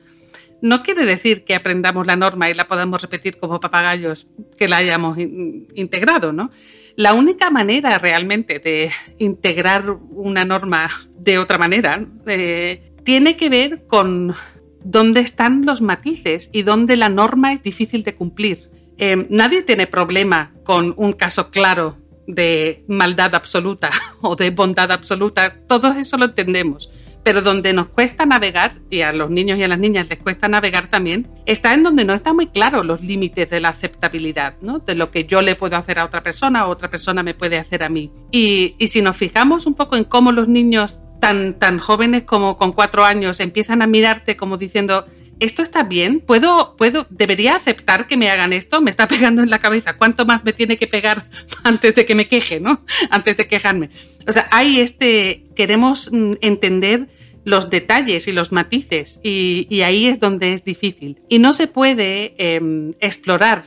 No 0.61 0.83
quiere 0.83 1.05
decir 1.05 1.45
que 1.45 1.55
aprendamos 1.55 2.05
la 2.05 2.15
norma 2.15 2.49
y 2.49 2.53
la 2.53 2.67
podamos 2.67 3.01
repetir 3.01 3.37
como 3.37 3.59
papagayos, 3.59 4.27
que 4.57 4.67
la 4.67 4.77
hayamos 4.77 5.17
integrado, 5.17 6.33
¿no? 6.33 6.51
La 6.95 7.13
única 7.13 7.49
manera 7.49 7.97
realmente 7.97 8.59
de 8.59 8.91
integrar 9.19 9.89
una 10.11 10.43
norma 10.43 10.89
de 11.17 11.39
otra 11.39 11.57
manera 11.57 12.05
eh, 12.25 12.91
tiene 13.03 13.37
que 13.37 13.49
ver 13.49 13.87
con 13.87 14.35
dónde 14.83 15.21
están 15.21 15.65
los 15.65 15.81
matices 15.81 16.49
y 16.51 16.63
dónde 16.63 16.97
la 16.97 17.09
norma 17.09 17.53
es 17.53 17.63
difícil 17.63 18.03
de 18.03 18.15
cumplir. 18.15 18.69
Eh, 18.97 19.27
nadie 19.29 19.61
tiene 19.61 19.87
problema 19.87 20.51
con 20.63 20.93
un 20.97 21.13
caso 21.13 21.51
claro 21.51 21.97
de 22.27 22.83
maldad 22.89 23.33
absoluta 23.33 23.91
o 24.21 24.35
de 24.35 24.49
bondad 24.49 24.91
absoluta. 24.91 25.55
Todo 25.67 25.93
eso 25.93 26.17
lo 26.17 26.25
entendemos 26.25 26.89
pero 27.29 27.43
donde 27.43 27.73
nos 27.73 27.89
cuesta 27.89 28.25
navegar, 28.25 28.71
y 28.89 29.01
a 29.01 29.13
los 29.13 29.29
niños 29.29 29.59
y 29.59 29.63
a 29.63 29.67
las 29.67 29.77
niñas 29.77 30.09
les 30.09 30.17
cuesta 30.17 30.47
navegar 30.47 30.89
también, 30.89 31.27
está 31.45 31.75
en 31.75 31.83
donde 31.83 32.03
no 32.03 32.15
están 32.15 32.35
muy 32.35 32.47
claros 32.47 32.83
los 32.83 33.01
límites 33.01 33.47
de 33.51 33.59
la 33.59 33.69
aceptabilidad, 33.69 34.55
¿no? 34.61 34.79
de 34.79 34.95
lo 34.95 35.11
que 35.11 35.25
yo 35.25 35.43
le 35.43 35.53
puedo 35.53 35.77
hacer 35.77 35.99
a 35.99 36.05
otra 36.05 36.23
persona 36.23 36.65
o 36.65 36.71
otra 36.71 36.89
persona 36.89 37.21
me 37.21 37.35
puede 37.35 37.59
hacer 37.59 37.83
a 37.83 37.89
mí. 37.89 38.11
Y, 38.31 38.73
y 38.79 38.87
si 38.87 39.03
nos 39.03 39.15
fijamos 39.15 39.67
un 39.67 39.75
poco 39.75 39.95
en 39.95 40.05
cómo 40.05 40.31
los 40.31 40.47
niños 40.47 41.01
tan, 41.21 41.59
tan 41.59 41.77
jóvenes 41.77 42.23
como 42.23 42.57
con 42.57 42.71
cuatro 42.71 43.05
años 43.05 43.39
empiezan 43.41 43.83
a 43.83 43.85
mirarte 43.85 44.35
como 44.35 44.57
diciendo, 44.57 45.05
¿esto 45.39 45.61
está 45.61 45.83
bien? 45.83 46.21
¿Puedo, 46.21 46.75
puedo, 46.77 47.07
debería 47.09 47.55
aceptar 47.55 48.07
que 48.07 48.17
me 48.17 48.29
hagan 48.29 48.53
esto? 48.53 48.81
Me 48.81 48.91
está 48.91 49.07
pegando 49.07 49.41
en 49.41 49.49
la 49.49 49.59
cabeza. 49.59 49.97
¿Cuánto 49.97 50.25
más 50.25 50.43
me 50.43 50.53
tiene 50.53 50.77
que 50.77 50.87
pegar 50.87 51.27
antes 51.63 51.95
de 51.95 52.05
que 52.05 52.15
me 52.15 52.27
queje, 52.27 52.59
¿no? 52.59 52.83
Antes 53.09 53.37
de 53.37 53.47
quejarme. 53.47 53.89
O 54.27 54.31
sea, 54.31 54.47
hay 54.51 54.79
este, 54.79 55.45
queremos 55.55 56.11
mm, 56.11 56.33
entender 56.41 57.07
los 57.45 57.69
detalles 57.69 58.27
y 58.27 58.31
los 58.31 58.51
matices 58.51 59.19
y, 59.23 59.81
ahí 59.81 60.07
es 60.07 60.19
donde 60.19 60.53
es 60.53 60.63
difícil. 60.63 61.21
Y 61.29 61.39
no 61.39 61.53
se 61.53 61.67
puede 61.67 62.35
em, 62.37 62.93
explorar 62.99 63.63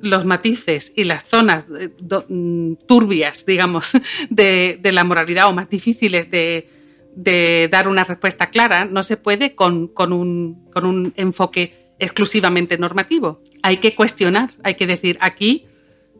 los 0.00 0.24
matices 0.24 0.92
y 0.96 1.04
las 1.04 1.24
zonas 1.24 1.66
eh, 1.78 1.90
mm, 2.28 2.74
turbias, 2.86 3.46
digamos, 3.46 3.92
de, 4.30 4.78
la 4.82 5.04
moralidad 5.04 5.48
o 5.48 5.52
más 5.52 5.70
difíciles 5.70 6.30
de, 6.30 6.68
dar 7.70 7.88
una 7.88 8.04
respuesta 8.04 8.50
clara, 8.50 8.84
no 8.84 9.02
se 9.02 9.16
puede 9.16 9.54
con, 9.54 9.90
un, 9.98 10.66
con 10.72 10.86
un 10.86 11.12
enfoque 11.16 11.94
exclusivamente 11.98 12.78
normativo. 12.78 13.42
Hay 13.62 13.76
que 13.76 13.94
cuestionar, 13.94 14.50
hay 14.64 14.74
que 14.74 14.86
decir, 14.86 15.18
aquí, 15.20 15.66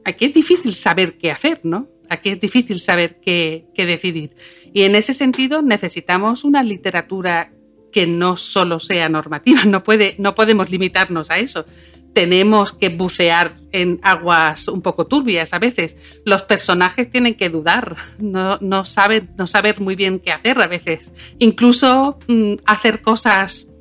aquí 0.05 0.27
es 0.27 0.35
difícil 0.35 0.75
saber 0.75 1.19
qué 1.19 1.33
hacer, 1.33 1.61
¿no? 1.65 1.89
Aquí 2.13 2.29
es 2.29 2.41
difícil 2.41 2.79
saber 2.79 3.19
qué, 3.21 3.65
decidir. 3.75 4.37
Y 4.75 4.83
en 4.83 4.95
ese 4.95 5.15
sentido 5.15 5.63
necesitamos 5.63 6.45
una 6.45 6.63
literatura 6.63 7.51
que 7.91 8.07
no 8.07 8.37
solo 8.37 8.81
sea 8.81 9.09
normativa, 9.09 9.65
no, 9.65 9.83
puede, 9.83 10.15
no 10.19 10.35
podemos 10.35 10.69
limitarnos 10.69 11.31
a 11.31 11.39
eso. 11.39 11.65
Tenemos 12.13 12.75
que 12.75 12.91
bucear 12.91 13.55
en 13.73 13.99
aguas 14.03 14.69
un 14.69 14.83
poco 14.83 15.07
turbias 15.07 15.55
a 15.55 15.59
veces. 15.59 15.97
Los 16.27 16.43
personajes 16.43 17.11
tienen 17.11 17.35
que 17.35 17.49
dudar, 17.49 17.97
no, 18.19 18.85
saben, 18.85 19.31
no 19.39 19.47
saber 19.47 19.81
muy 19.81 19.97
bien 19.97 20.21
qué 20.21 20.33
hacer 20.33 20.61
a 20.61 20.67
veces. 20.67 21.15
Incluso 21.39 22.19
mm, 22.29 22.57
hacer 22.67 23.01
cosas 23.01 23.72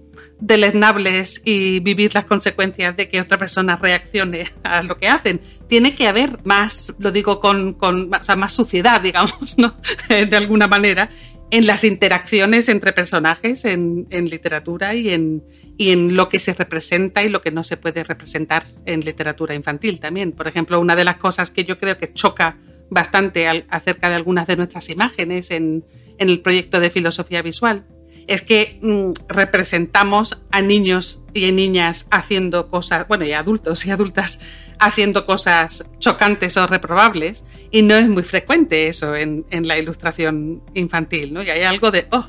deleznables 0.41 1.41
y 1.45 1.79
vivir 1.79 2.13
las 2.15 2.25
consecuencias 2.25 2.97
de 2.97 3.07
que 3.07 3.21
otra 3.21 3.37
persona 3.37 3.77
reaccione 3.77 4.45
a 4.63 4.81
lo 4.81 4.97
que 4.97 5.07
hacen. 5.07 5.39
Tiene 5.67 5.95
que 5.95 6.07
haber 6.07 6.39
más, 6.43 6.95
lo 6.99 7.11
digo 7.11 7.39
con, 7.39 7.77
más 8.09 8.51
suciedad, 8.51 8.99
digamos, 9.03 9.57
¿no? 9.57 9.75
de 10.09 10.35
alguna 10.35 10.67
manera, 10.67 11.09
en 11.51 11.67
las 11.67 11.83
interacciones 11.83 12.69
entre 12.69 12.91
personajes 12.91 13.65
en, 13.65 14.07
literatura 14.09 14.95
y 14.95 15.09
en, 15.09 15.43
y 15.77 15.91
en 15.91 16.15
lo 16.15 16.27
que 16.27 16.39
se 16.39 16.53
representa 16.53 17.23
y 17.23 17.29
lo 17.29 17.41
que 17.41 17.51
no 17.51 17.63
se 17.63 17.77
puede 17.77 18.03
representar 18.03 18.65
en 18.85 19.01
literatura 19.01 19.53
infantil 19.53 19.99
también. 19.99 20.31
Por 20.31 20.47
ejemplo, 20.47 20.79
una 20.79 20.95
de 20.95 21.03
las 21.03 21.17
cosas 21.17 21.51
que 21.51 21.65
yo 21.65 21.77
creo 21.77 21.97
que 21.97 22.13
choca 22.13 22.57
bastante 22.89 23.47
acerca 23.69 24.09
de 24.09 24.15
algunas 24.15 24.47
de 24.47 24.57
nuestras 24.57 24.89
imágenes 24.89 25.51
en, 25.51 25.85
en 26.17 26.29
el 26.29 26.39
proyecto 26.39 26.79
de 26.79 26.89
filosofía 26.89 27.41
visual 27.41 27.85
es 28.27 28.41
que 28.41 28.79
mm, 28.81 29.11
representamos 29.27 30.41
a 30.51 30.61
niños 30.61 31.21
y 31.33 31.51
niñas 31.51 32.07
haciendo 32.11 32.67
cosas, 32.67 33.07
bueno, 33.07 33.25
y 33.25 33.33
adultos 33.33 33.85
y 33.85 33.91
adultas 33.91 34.41
haciendo 34.79 35.25
cosas 35.25 35.89
chocantes 35.99 36.57
o 36.57 36.65
reprobables, 36.65 37.45
y 37.69 37.83
no 37.83 37.95
es 37.95 38.07
muy 38.07 38.23
frecuente 38.23 38.87
eso 38.87 39.15
en, 39.15 39.45
la 39.51 39.77
ilustración 39.77 40.63
infantil, 40.73 41.33
¿no? 41.33 41.43
Y 41.43 41.49
hay 41.49 41.61
algo 41.61 41.91
de, 41.91 42.07
oh, 42.11 42.25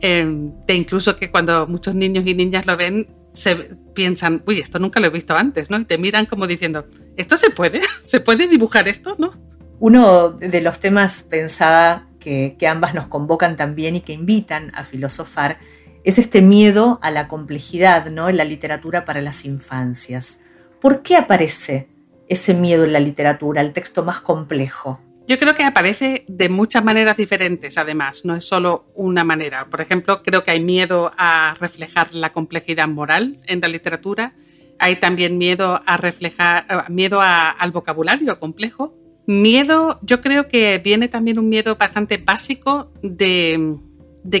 em, 0.00 0.52
de 0.66 0.74
incluso 0.74 1.14
que 1.16 1.30
cuando 1.30 1.66
muchos 1.66 1.94
niños 1.94 2.26
y 2.26 2.34
niñas 2.34 2.66
lo 2.66 2.76
ven, 2.76 3.06
se 3.32 3.54
piensan, 3.94 4.42
uy, 4.46 4.60
esto 4.60 4.78
nunca 4.78 4.98
lo 4.98 5.06
he 5.06 5.10
visto 5.10 5.36
antes, 5.36 5.70
¿no? 5.70 5.78
Y 5.78 5.84
te 5.84 5.98
miran 5.98 6.26
como 6.26 6.46
diciendo, 6.46 6.86
¿esto 7.16 7.36
se 7.36 7.50
puede? 7.50 7.82
¿Se 8.02 8.20
puede 8.20 8.48
dibujar 8.48 8.88
esto, 8.88 9.14
no? 9.18 9.32
Uno 9.78 10.30
de 10.30 10.60
los 10.60 10.78
temas 10.78 11.22
pensaba 11.22 12.06
que, 12.20 12.56
ambas 12.68 12.94
nos 12.94 13.08
convocan 13.08 13.56
también 13.56 13.96
y 13.96 14.00
que 14.02 14.12
invitan 14.12 14.70
a 14.74 14.84
filosofar, 14.84 15.58
es 16.04 16.18
este 16.18 16.42
miedo 16.42 17.00
a 17.02 17.10
la 17.10 17.26
complejidad 17.26 18.10
¿no? 18.10 18.28
en 18.28 18.36
la 18.36 18.44
literatura 18.44 19.04
para 19.04 19.20
las 19.20 19.44
infancias. 19.44 20.40
¿Por 20.80 21.02
qué 21.02 21.16
aparece 21.16 21.88
ese 22.28 22.54
miedo 22.54 22.84
en 22.84 22.92
la 22.92 23.00
literatura, 23.00 23.60
el 23.60 23.72
texto 23.72 24.04
más 24.04 24.20
complejo? 24.20 25.00
Yo 25.26 25.38
creo 25.38 25.54
que 25.54 25.62
aparece 25.62 26.24
de 26.26 26.48
muchas 26.48 26.82
maneras 26.82 27.16
diferentes, 27.16 27.78
además, 27.78 28.24
no 28.24 28.34
es 28.34 28.44
solo 28.44 28.86
una 28.94 29.22
manera. 29.22 29.66
Por 29.66 29.80
ejemplo, 29.80 30.22
creo 30.22 30.42
que 30.42 30.50
hay 30.50 30.60
miedo 30.60 31.12
a 31.16 31.54
reflejar 31.60 32.14
la 32.14 32.32
complejidad 32.32 32.88
moral 32.88 33.38
en 33.46 33.60
la 33.60 33.68
literatura, 33.68 34.32
hay 34.80 34.96
también 34.96 35.38
miedo 35.38 35.82
a 35.86 35.96
reflejar, 35.98 36.66
eh, 36.68 36.90
miedo 36.90 37.20
al 37.20 37.70
vocabulario 37.70 38.40
complejo, 38.40 38.94
Miedo, 39.30 40.00
yo 40.02 40.20
creo 40.20 40.48
que 40.48 40.78
viene 40.78 41.06
también 41.06 41.38
un 41.38 41.48
miedo 41.48 41.76
bastante 41.76 42.16
básico 42.16 42.90
de, 43.00 43.76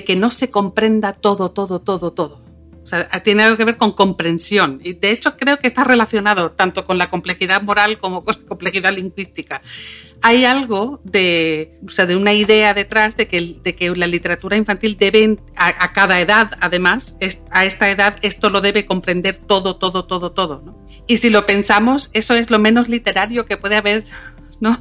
que 0.04 0.16
no 0.16 0.32
se 0.32 0.50
comprenda 0.50 1.12
todo, 1.12 1.52
todo, 1.52 1.80
todo, 1.80 2.12
todo. 2.12 2.42
O 2.82 2.88
sea, 2.88 3.08
tiene 3.22 3.44
algo 3.44 3.56
que 3.56 3.64
ver 3.64 3.76
con 3.76 3.92
comprensión. 3.92 4.80
Y 4.82 4.94
de 4.94 5.12
hecho 5.12 5.36
creo 5.36 5.60
que 5.60 5.68
está 5.68 5.84
relacionado 5.84 6.50
tanto 6.50 6.86
con 6.86 6.98
la 6.98 7.08
complejidad 7.08 7.62
moral 7.62 7.98
como 7.98 8.24
con 8.24 8.34
la 8.34 8.48
complejidad 8.48 8.92
lingüística. 8.92 9.62
Hay 10.22 10.44
algo 10.44 11.00
de, 11.04 11.78
o 11.86 11.90
sea, 11.90 12.06
de 12.06 12.16
una 12.16 12.34
idea 12.34 12.74
detrás 12.74 13.16
de 13.16 13.28
que, 13.28 13.58
de 13.62 13.76
que 13.76 13.94
la 13.94 14.08
literatura 14.08 14.56
infantil 14.56 14.96
debe, 14.98 15.38
a, 15.54 15.92
cada 15.92 16.20
edad 16.20 16.58
además, 16.60 17.16
a 17.52 17.64
esta 17.64 17.90
edad 17.90 18.16
esto 18.22 18.50
lo 18.50 18.60
debe 18.60 18.86
comprender 18.86 19.36
todo, 19.36 19.76
todo, 19.76 20.06
todo, 20.06 20.32
todo. 20.32 20.84
Y 21.06 21.18
si 21.18 21.30
lo 21.30 21.46
pensamos, 21.46 22.10
eso 22.12 22.34
es 22.34 22.50
lo 22.50 22.58
menos 22.58 22.88
literario 22.88 23.44
que 23.44 23.56
puede 23.56 23.76
haber 23.76 24.02
¿no? 24.70 24.78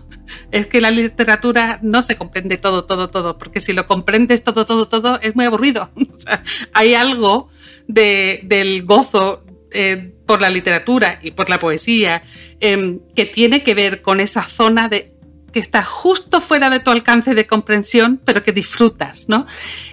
Es 0.52 0.68
que 0.68 0.82
la 0.82 0.92
literatura 0.92 1.80
no 1.82 2.02
se 2.04 2.18
comprende 2.18 2.58
todo, 2.58 2.86
todo, 2.86 3.10
todo, 3.10 3.38
porque 3.38 3.62
si 3.62 3.74
lo 3.74 3.88
comprendes 3.88 4.44
todo, 4.44 4.66
todo, 4.66 4.88
todo, 4.88 5.20
es 5.22 5.36
muy 5.36 5.46
aburrido. 5.46 5.90
hay 6.74 6.94
algo 6.94 7.50
del 7.88 8.84
gozo 8.84 9.44
eh, 9.72 10.14
por 10.26 10.42
la 10.42 10.50
literatura 10.50 11.20
y 11.24 11.32
por 11.32 11.50
la 11.50 11.60
poesía 11.60 12.22
em, 12.60 13.00
que 13.16 13.26
tiene 13.26 13.64
que 13.64 13.74
ver 13.74 14.02
con 14.02 14.20
esa 14.20 14.44
zona 14.44 14.90
de 14.90 15.16
que 15.52 15.60
está 15.60 15.84
justo 15.84 16.42
fuera 16.42 16.70
de 16.70 16.80
tu 16.80 16.92
alcance 16.92 17.34
de 17.34 17.48
comprensión, 17.48 18.20
pero 18.24 18.44
que 18.44 18.52
disfrutas, 18.52 19.30
¿no? 19.30 19.46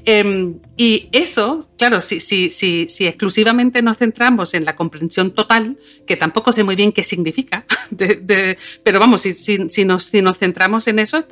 Em, 0.04 0.58
y 0.76 1.08
eso, 1.12 1.68
claro, 1.78 2.00
si, 2.00 2.20
si, 2.20 2.50
si, 2.50 2.86
si, 2.88 3.06
exclusivamente 3.06 3.82
nos 3.82 3.98
centramos 3.98 4.54
en 4.54 4.64
la 4.64 4.76
comprensión 4.76 5.32
total, 5.32 5.78
que 6.06 6.16
tampoco 6.16 6.52
sé 6.52 6.64
muy 6.64 6.76
bien 6.76 6.92
qué 6.92 7.04
significa, 7.04 7.64
pero 8.82 9.00
vamos, 9.00 9.22
si, 9.22 9.84
nos, 9.84 10.10
centramos 10.38 10.88
en 10.88 10.98
eso, 10.98 11.24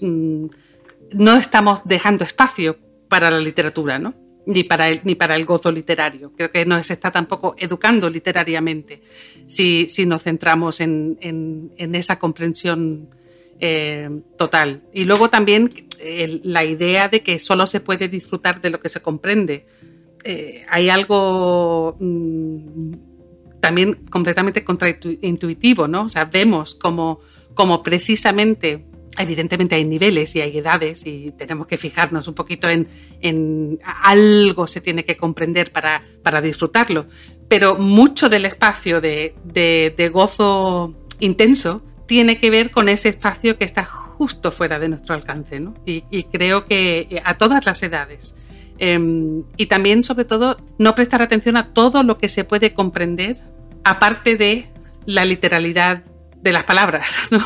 mm, 0.00 0.44
no 1.12 1.36
estamos 1.36 1.80
dejando 1.84 2.24
espacio 2.24 2.78
para 3.08 3.30
la 3.30 3.40
literatura, 3.40 3.98
¿no? 3.98 4.14
Ni 4.50 4.64
para 4.64 4.88
el, 4.88 5.00
ni 5.04 5.14
para 5.14 5.36
el 5.36 5.44
gozo 5.44 5.70
literario. 5.70 6.32
Creo 6.36 6.50
que 6.50 6.66
no 6.66 6.82
se 6.82 6.92
está 6.92 7.10
tampoco 7.10 7.54
educando 7.58 8.10
literariamente 8.10 9.02
si, 9.46 9.88
si 9.88 10.06
nos 10.06 10.24
centramos 10.24 10.80
en, 10.80 11.18
en, 11.20 11.94
esa 11.94 12.18
comprensión 12.18 13.08
eh, 13.60 14.10
total. 14.36 14.82
Y 14.92 15.04
luego 15.04 15.30
también 15.30 15.72
la 16.44 16.64
idea 16.64 17.08
de 17.08 17.22
que 17.22 17.38
solo 17.38 17.66
se 17.66 17.80
puede 17.80 18.08
disfrutar 18.08 18.60
de 18.60 18.70
lo 18.70 18.80
que 18.80 18.88
se 18.88 19.00
comprende. 19.00 19.66
Eh, 20.24 20.64
hay 20.68 20.88
algo 20.88 21.96
mm, 21.98 22.92
también 23.60 24.06
completamente 24.10 24.64
contraintuitivo, 24.64 25.86
¿no? 25.88 26.04
O 26.04 26.08
sea, 26.08 26.24
vemos 26.24 26.74
como, 26.74 27.20
como 27.54 27.82
precisamente 27.82 28.84
Evidentemente 29.20 29.74
hay 29.74 29.84
niveles 29.84 30.34
y 30.34 30.40
hay 30.40 30.58
edades 30.58 31.06
y 31.06 31.32
tenemos 31.36 31.66
que 31.66 31.78
fijarnos 31.78 32.26
un 32.28 32.34
poquito 32.34 32.68
en, 32.68 32.88
en 33.20 33.78
algo 34.02 34.66
se 34.66 34.80
tiene 34.80 35.04
que 35.04 35.16
comprender 35.16 35.72
para, 35.72 36.02
para, 36.22 36.40
disfrutarlo, 36.40 37.06
pero 37.48 37.76
mucho 37.76 38.28
del 38.28 38.46
espacio 38.46 39.00
de, 39.00 39.34
de, 39.44 40.08
gozo 40.08 40.94
intenso 41.18 41.82
tiene 42.06 42.38
que 42.38 42.50
ver 42.50 42.70
con 42.70 42.88
ese 42.88 43.10
espacio 43.10 43.56
que 43.58 43.64
está 43.64 43.84
justo 43.84 44.50
fuera 44.50 44.78
de 44.78 44.88
nuestro 44.88 45.14
alcance, 45.14 45.60
¿no? 45.60 45.74
y, 45.84 46.24
creo 46.24 46.64
que 46.64 47.22
a 47.24 47.36
todas 47.36 47.66
las 47.66 47.82
edades. 47.82 48.34
Em, 48.78 49.44
y 49.58 49.66
también, 49.66 50.02
sobre 50.02 50.24
todo, 50.24 50.56
no 50.78 50.94
prestar 50.94 51.20
atención 51.20 51.58
a 51.58 51.74
todo 51.74 52.02
lo 52.02 52.16
que 52.16 52.30
se 52.30 52.44
puede 52.44 52.72
comprender, 52.72 53.36
aparte 53.84 54.36
de 54.36 54.66
la 55.04 55.26
literalidad 55.26 56.02
de 56.40 56.52
las 56.52 56.64
palabras. 56.64 57.18
¿no? 57.30 57.44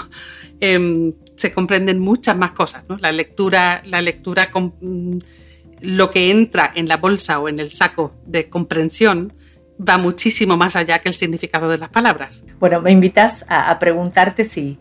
Em, 0.61 1.13
se 1.37 1.53
comprenden 1.53 1.99
muchas 1.99 2.37
más 2.37 2.53
cosas. 2.53 2.85
¿no? 2.89 2.97
La 2.99 3.13
lectura, 3.13 3.83
la 3.85 4.01
lectura 4.01 4.51
con, 4.51 4.75
mm, 4.81 5.19
lo 5.81 6.11
que 6.11 6.31
entra 6.31 6.73
en 6.75 6.89
la 6.89 6.97
bolsa 6.97 7.41
o 7.41 7.49
en 7.49 7.61
el 7.61 7.71
saco 7.71 8.15
de 8.27 8.49
comprensión 8.49 9.33
va 9.77 9.99
muchísimo 9.99 10.57
más 10.57 10.77
allá 10.77 11.01
que 11.01 11.09
el 11.09 11.15
significado 11.15 11.69
de 11.69 11.79
las 11.79 11.91
palabras. 11.91 12.45
Bueno, 12.61 12.81
me 12.81 12.93
invitas 12.93 13.45
a, 13.49 13.71
a 13.71 13.79
preguntarte 13.79 14.45
si 14.45 14.79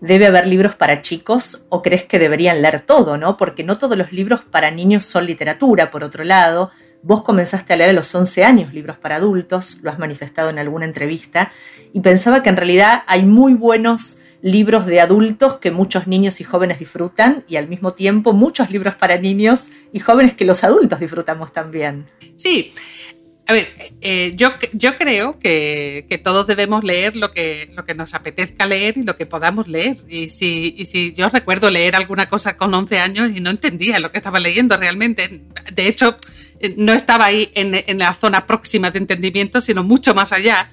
debe 0.00 0.26
haber 0.26 0.46
libros 0.46 0.74
para 0.74 1.02
chicos 1.02 1.64
o 1.68 1.82
crees 1.82 2.04
que 2.04 2.18
deberían 2.18 2.62
leer 2.62 2.80
todo, 2.80 3.16
¿no? 3.16 3.36
Porque 3.36 3.64
no 3.64 3.76
todos 3.76 3.96
los 3.96 4.12
libros 4.12 4.42
para 4.42 4.70
niños 4.70 5.04
son 5.04 5.26
literatura, 5.26 5.90
por 5.90 6.04
otro 6.04 6.22
lado. 6.22 6.70
Vos 7.02 7.22
comenzaste 7.22 7.72
a 7.72 7.76
leer 7.76 7.90
a 7.90 7.94
los 7.94 8.14
11 8.14 8.44
años 8.44 8.74
libros 8.74 8.98
para 8.98 9.16
adultos, 9.16 9.78
lo 9.82 9.90
has 9.90 9.98
manifestado 9.98 10.50
en 10.50 10.58
alguna 10.58 10.86
entrevista, 10.86 11.50
y 11.92 12.00
pensaba 12.00 12.42
que 12.42 12.48
en 12.48 12.56
realidad 12.56 13.02
hay 13.06 13.24
muy 13.24 13.54
buenos 13.54 14.18
libros 14.42 14.86
de 14.86 15.00
adultos 15.00 15.58
que 15.58 15.70
muchos 15.70 16.06
niños 16.06 16.40
y 16.40 16.44
jóvenes 16.44 16.78
disfrutan 16.78 17.44
y 17.48 17.56
al 17.56 17.68
mismo 17.68 17.94
tiempo 17.94 18.32
muchos 18.32 18.70
libros 18.70 18.94
para 18.94 19.18
niños 19.18 19.70
y 19.92 20.00
jóvenes 20.00 20.34
que 20.34 20.44
los 20.44 20.64
adultos 20.64 21.00
disfrutamos 21.00 21.52
también. 21.52 22.06
Sí, 22.36 22.72
a 23.48 23.52
ver, 23.52 23.68
eh, 24.00 24.32
yo, 24.34 24.52
yo 24.72 24.96
creo 24.96 25.38
que, 25.38 26.06
que, 26.08 26.18
todos 26.18 26.48
debemos 26.48 26.82
leer 26.82 27.14
lo 27.14 27.30
que, 27.30 27.70
lo 27.76 27.84
que 27.84 27.94
nos 27.94 28.12
apetezca 28.14 28.66
leer 28.66 28.98
y 28.98 29.04
lo 29.04 29.16
que 29.16 29.24
podamos 29.24 29.68
leer. 29.68 29.98
Y 30.08 30.30
si, 30.30 30.74
y 30.76 30.84
si 30.86 31.12
yo 31.12 31.28
recuerdo 31.28 31.70
leer 31.70 31.94
alguna 31.94 32.28
cosa 32.28 32.56
con 32.56 32.74
11 32.74 32.98
años 32.98 33.30
y 33.32 33.38
no 33.38 33.50
entendía 33.50 34.00
lo 34.00 34.10
que 34.10 34.18
estaba 34.18 34.40
leyendo 34.40 34.76
realmente, 34.76 35.42
de 35.72 35.86
hecho, 35.86 36.18
eh, 36.58 36.74
no 36.76 36.92
estaba 36.92 37.26
ahí 37.26 37.52
en, 37.54 37.84
en 37.86 37.98
la 37.98 38.14
zona 38.14 38.46
próxima 38.46 38.90
de 38.90 38.98
entendimiento, 38.98 39.60
sino 39.60 39.84
mucho 39.84 40.12
más 40.12 40.32
allá 40.32 40.68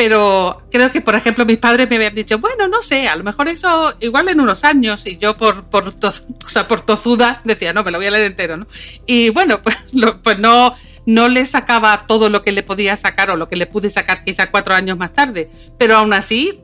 pero 0.00 0.62
creo 0.70 0.90
que, 0.90 1.02
por 1.02 1.14
ejemplo, 1.14 1.44
mis 1.44 1.58
padres 1.58 1.86
me 1.90 1.96
habían 1.96 2.14
dicho, 2.14 2.38
bueno, 2.38 2.68
no 2.68 2.80
sé, 2.80 3.06
a 3.06 3.16
lo 3.16 3.22
mejor 3.22 3.48
eso 3.48 3.94
igual 4.00 4.30
en 4.30 4.40
unos 4.40 4.64
años, 4.64 5.06
y 5.06 5.18
yo 5.18 5.36
por, 5.36 5.64
por, 5.64 5.88
o 6.02 6.48
sea, 6.48 6.66
por 6.66 6.80
tozuda 6.80 7.42
decía, 7.44 7.74
no, 7.74 7.84
me 7.84 7.90
lo 7.90 7.98
voy 7.98 8.06
a 8.06 8.12
leer 8.12 8.24
entero, 8.24 8.56
¿no? 8.56 8.66
Y 9.04 9.28
bueno, 9.28 9.60
pues, 9.62 9.76
pues 10.22 10.38
no, 10.38 10.74
no 11.04 11.28
le 11.28 11.44
sacaba 11.44 12.00
todo 12.08 12.30
lo 12.30 12.40
que 12.40 12.50
le 12.50 12.62
podía 12.62 12.96
sacar 12.96 13.30
o 13.30 13.36
lo 13.36 13.50
que 13.50 13.56
le 13.56 13.66
pude 13.66 13.90
sacar 13.90 14.24
quizá 14.24 14.50
cuatro 14.50 14.72
años 14.72 14.96
más 14.96 15.12
tarde, 15.12 15.50
pero 15.78 15.98
aún 15.98 16.14
así 16.14 16.60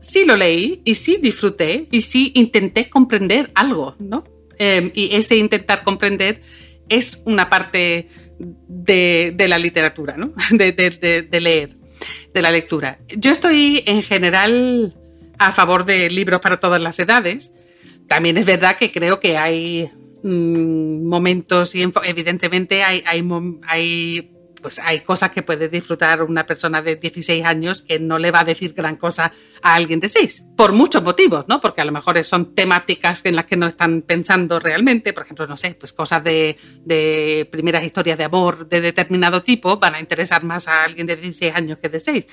sí 0.00 0.24
lo 0.24 0.38
leí 0.38 0.80
y 0.86 0.94
sí 0.94 1.18
disfruté 1.20 1.88
y 1.90 2.00
sí 2.00 2.32
intenté 2.34 2.88
comprender 2.88 3.50
algo, 3.54 3.96
¿no? 3.98 4.24
Em, 4.56 4.90
y 4.94 5.14
ese 5.14 5.36
intentar 5.36 5.84
comprender 5.84 6.40
es 6.88 7.22
una 7.26 7.50
parte 7.50 8.08
de, 8.38 9.34
de 9.36 9.48
la 9.48 9.58
literatura, 9.58 10.16
¿no? 10.16 10.32
de, 10.52 10.72
de, 10.72 11.20
de 11.30 11.40
leer 11.42 11.81
de 12.32 12.42
la 12.42 12.50
lectura. 12.50 12.98
Yo 13.08 13.30
estoy 13.32 13.82
en 13.86 14.02
general 14.02 14.94
a 15.38 15.52
favor 15.52 15.84
de 15.84 16.08
libros 16.10 16.40
para 16.40 16.60
todas 16.60 16.80
las 16.80 16.98
edades. 16.98 17.52
También 18.08 18.36
es 18.38 18.46
verdad 18.46 18.76
que 18.76 18.90
creo 18.90 19.20
que 19.20 19.36
hay 19.36 19.90
mm, 20.22 21.06
momentos 21.06 21.74
y 21.74 21.82
evidentemente 22.04 22.82
hay, 22.82 23.02
hay, 23.06 23.28
hay 23.66 24.31
pues 24.62 24.78
hay 24.78 25.00
cosas 25.00 25.30
que 25.30 25.42
puede 25.42 25.68
disfrutar 25.68 26.22
una 26.22 26.46
persona 26.46 26.80
de 26.80 26.96
16 26.96 27.44
años 27.44 27.82
que 27.82 27.98
no 27.98 28.18
le 28.18 28.30
va 28.30 28.40
a 28.40 28.44
decir 28.44 28.72
gran 28.72 28.96
cosa 28.96 29.32
a 29.60 29.74
alguien 29.74 30.00
de 30.00 30.08
6, 30.08 30.50
por 30.56 30.72
muchos 30.72 31.02
motivos, 31.02 31.46
¿no? 31.48 31.60
Porque 31.60 31.80
a 31.80 31.84
lo 31.84 31.92
mejor 31.92 32.22
son 32.24 32.54
temáticas 32.54 33.24
en 33.24 33.36
las 33.36 33.44
que 33.46 33.56
no 33.56 33.66
están 33.66 34.02
pensando 34.02 34.60
realmente, 34.60 35.12
por 35.12 35.24
ejemplo, 35.24 35.46
no 35.46 35.56
sé, 35.56 35.74
pues 35.74 35.92
cosas 35.92 36.22
de, 36.22 36.56
de 36.84 37.48
primeras 37.50 37.84
historias 37.84 38.16
de 38.16 38.24
amor 38.24 38.68
de 38.68 38.80
determinado 38.80 39.42
tipo 39.42 39.78
van 39.78 39.96
a 39.96 40.00
interesar 40.00 40.44
más 40.44 40.68
a 40.68 40.84
alguien 40.84 41.06
de 41.06 41.16
16 41.16 41.54
años 41.54 41.78
que 41.78 41.88
de 41.88 42.00
6. 42.00 42.26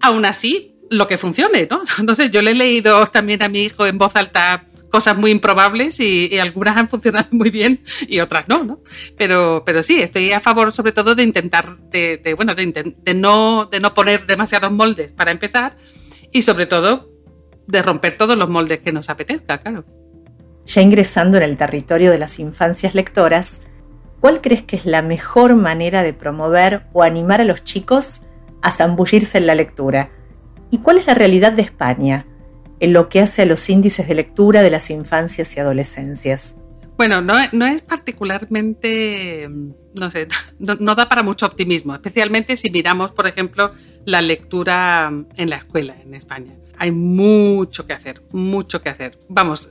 Aún 0.00 0.24
así, 0.24 0.72
lo 0.90 1.06
que 1.06 1.18
funcione, 1.18 1.66
¿no? 1.70 1.82
No 2.04 2.14
sé, 2.14 2.30
yo 2.30 2.42
le 2.42 2.52
he 2.52 2.54
leído 2.54 3.06
también 3.06 3.42
a 3.42 3.48
mi 3.48 3.64
hijo 3.64 3.86
en 3.86 3.98
voz 3.98 4.16
alta 4.16 4.66
cosas 4.92 5.16
muy 5.16 5.30
improbables 5.30 5.98
y, 5.98 6.38
algunas 6.38 6.76
han 6.76 6.88
funcionado 6.88 7.26
muy 7.32 7.50
bien 7.50 7.80
y 8.06 8.20
otras 8.20 8.46
no, 8.46 8.62
¿no? 8.62 8.80
Pero, 9.16 9.62
pero 9.64 9.82
sí, 9.82 10.00
estoy 10.00 10.32
a 10.32 10.40
favor 10.40 10.72
sobre 10.72 10.92
todo 10.92 11.14
de 11.14 11.22
intentar, 11.22 11.78
de, 11.90 12.34
bueno, 12.36 12.54
de, 12.54 13.14
no, 13.14 13.66
de 13.66 13.80
no 13.80 13.94
poner 13.94 14.26
demasiados 14.26 14.70
moldes 14.70 15.12
para 15.12 15.30
empezar 15.30 15.76
y 16.30 16.42
sobre 16.42 16.66
todo 16.66 17.10
de 17.66 17.82
romper 17.82 18.18
todos 18.18 18.36
los 18.36 18.50
moldes 18.50 18.80
que 18.80 18.92
nos 18.92 19.08
apetezca, 19.08 19.58
claro. 19.58 19.84
Ya 20.66 20.82
ingresando 20.82 21.38
en 21.38 21.42
el 21.42 21.56
territorio 21.56 22.10
de 22.10 22.18
las 22.18 22.38
infancias 22.38 22.94
lectoras, 22.94 23.62
¿cuál 24.20 24.40
crees 24.42 24.62
que 24.62 24.76
es 24.76 24.84
la 24.84 25.00
mejor 25.00 25.56
manera 25.56 26.02
de 26.02 26.12
promover 26.12 26.84
o 26.92 27.02
animar 27.02 27.40
a 27.40 27.44
los 27.44 27.64
chicos 27.64 28.22
a 28.60 28.70
zambullirse 28.70 29.38
en 29.38 29.46
la 29.46 29.54
lectura? 29.54 30.10
¿Y 30.70 30.78
cuál 30.78 30.98
es 30.98 31.06
la 31.06 31.14
realidad 31.14 31.52
de 31.52 31.62
España? 31.62 32.26
En 32.82 32.92
lo 32.92 33.08
que 33.08 33.20
hace 33.20 33.42
a 33.42 33.44
los 33.46 33.70
índices 33.70 34.08
de 34.08 34.14
lectura 34.16 34.60
de 34.60 34.68
las 34.68 34.90
infancias 34.90 35.56
y 35.56 35.60
adolescencias? 35.60 36.56
Bueno, 36.96 37.20
no, 37.20 37.38
es 37.38 37.82
particularmente, 37.82 39.48
no 39.94 40.10
sé, 40.10 40.26
no, 40.58 40.94
da 40.96 41.08
para 41.08 41.22
mucho 41.22 41.46
optimismo, 41.46 41.94
especialmente 41.94 42.56
si 42.56 42.70
miramos, 42.70 43.12
por 43.12 43.28
ejemplo, 43.28 43.72
la 44.04 44.20
lectura 44.20 45.12
en 45.36 45.48
la 45.48 45.56
escuela 45.56 45.94
en 46.04 46.14
España. 46.14 46.56
Hay 46.76 46.90
mucho 46.90 47.86
que 47.86 47.92
hacer, 47.92 48.20
mucho 48.32 48.82
que 48.82 48.88
hacer. 48.88 49.16
Vamos, 49.28 49.70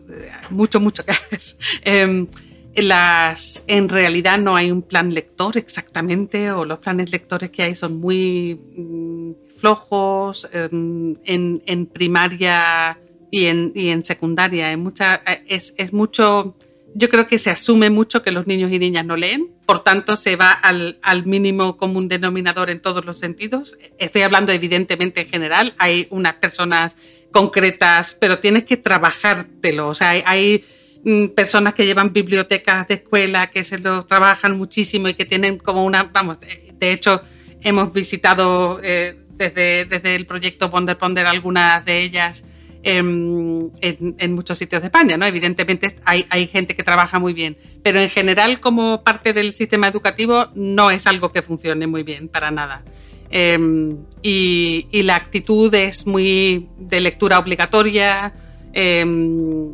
mucho, 0.50 0.80
mucho 0.80 1.04
que 1.04 1.12
hacer. 1.12 1.42
Em, 1.84 2.28
las, 2.76 3.66
en 3.68 3.90
realidad 3.90 4.38
no 4.38 4.56
hay 4.56 4.72
un 4.72 4.84
plan 4.84 5.14
lector 5.14 5.58
exactamente, 5.58 6.50
o 6.52 6.64
los 6.64 6.80
planes 6.80 7.12
lectores 7.12 7.50
que 7.50 7.64
hay 7.64 7.76
son 7.76 8.00
muy 8.00 8.58
mm, 8.74 9.32
flojos. 9.62 10.50
Em, 10.52 11.16
en, 11.24 11.62
en, 11.66 11.86
primaria 11.86 12.98
y 13.30 13.46
en, 13.46 13.72
y 13.76 13.90
en 13.90 14.04
secundaria 14.04 14.76
mucha, 14.78 15.22
es, 15.48 15.74
es, 15.78 15.94
mucho, 15.94 16.56
yo 16.96 17.10
creo 17.10 17.28
que 17.28 17.38
se 17.38 17.50
asume 17.50 17.90
mucho 17.90 18.22
que 18.22 18.32
los 18.32 18.48
niños 18.48 18.72
y 18.72 18.80
niñas 18.80 19.06
no 19.06 19.16
leen, 19.16 19.50
por 19.66 19.84
tanto 19.84 20.18
se 20.18 20.36
va 20.36 20.52
al, 20.52 21.00
al, 21.02 21.26
mínimo 21.26 21.78
común 21.78 22.10
denominador 22.10 22.70
en 22.70 22.82
todos 22.82 23.06
los 23.06 23.20
sentidos. 23.20 23.78
Estoy 24.00 24.24
hablando 24.24 24.52
evidentemente 24.52 25.22
en 25.22 25.28
general, 25.28 25.74
hay 25.78 26.08
unas 26.10 26.36
personas 26.36 26.98
concretas, 27.32 28.18
pero 28.20 28.40
tienes 28.40 28.66
que 28.66 28.76
trabajártelo, 28.76 29.88
o 29.88 29.96
sea, 29.96 30.10
hay, 30.10 30.24
hay 30.26 30.66
mm, 31.06 31.28
personas 31.28 31.74
que 31.74 31.86
llevan 31.86 32.12
bibliotecas 32.12 32.88
de 32.90 32.96
escuela 32.96 33.50
que 33.50 33.64
se 33.64 33.80
lo 33.80 34.06
trabajan 34.06 34.58
muchísimo 34.58 35.08
y 35.08 35.14
que 35.14 35.26
tienen 35.26 35.58
como 35.58 35.86
una, 35.86 36.04
vamos, 36.04 36.40
de 36.42 36.92
hecho 36.92 37.22
hemos 37.64 37.94
visitado 37.94 38.80
eh, 38.84 39.16
desde, 39.50 40.16
el 40.16 40.26
proyecto 40.26 40.70
Ponder 40.70 40.98
Ponder 40.98 41.26
algunas 41.26 41.84
de 41.86 42.02
ellas 42.02 42.46
en, 42.84 43.72
en, 43.82 44.34
muchos 44.34 44.58
sitios 44.58 44.82
de 44.82 44.88
España. 44.88 45.18
¿no? 45.18 45.26
Evidentemente 45.26 45.96
hay, 46.06 46.48
gente 46.48 46.76
que 46.76 46.84
trabaja 46.84 47.20
muy 47.20 47.34
bien, 47.34 47.58
pero 47.84 48.00
en 48.00 48.10
general 48.10 48.60
como 48.60 49.04
parte 49.04 49.34
del 49.34 49.54
sistema 49.54 49.88
educativo 49.88 50.48
no 50.56 50.92
es 50.92 51.08
algo 51.08 51.32
que 51.32 51.42
funcione 51.42 51.88
muy 51.88 52.04
bien 52.04 52.28
para 52.28 52.52
nada. 52.52 52.84
Em, 53.30 53.98
y, 54.22 55.04
la 55.04 55.16
actitud 55.16 55.74
es 55.74 56.06
muy 56.06 56.68
de 56.78 57.00
lectura 57.00 57.40
obligatoria, 57.40 58.34
em, 58.74 59.70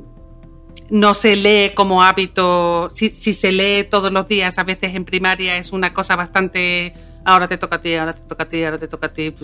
no 0.90 1.14
se 1.14 1.36
lee 1.36 1.72
como 1.74 2.04
hábito, 2.04 2.90
si, 2.94 3.10
se 3.10 3.52
lee 3.52 3.84
todos 3.90 4.12
los 4.12 4.28
días, 4.28 4.58
a 4.58 4.64
veces 4.64 4.96
en 4.96 5.06
primaria 5.06 5.58
es 5.58 5.72
una 5.72 5.94
cosa 5.94 6.16
bastante, 6.16 6.94
ahora 7.28 7.48
te 7.48 7.58
toca 7.58 7.76
a 7.76 7.82
ti, 7.82 7.94
ahora 7.94 8.16
te 8.16 8.22
toca 8.22 8.44
a 8.44 8.50
ti, 8.50 8.64
ahora 8.64 8.78
te 8.78 8.88
toca 8.88 9.08
a 9.08 9.14
ti, 9.14 9.36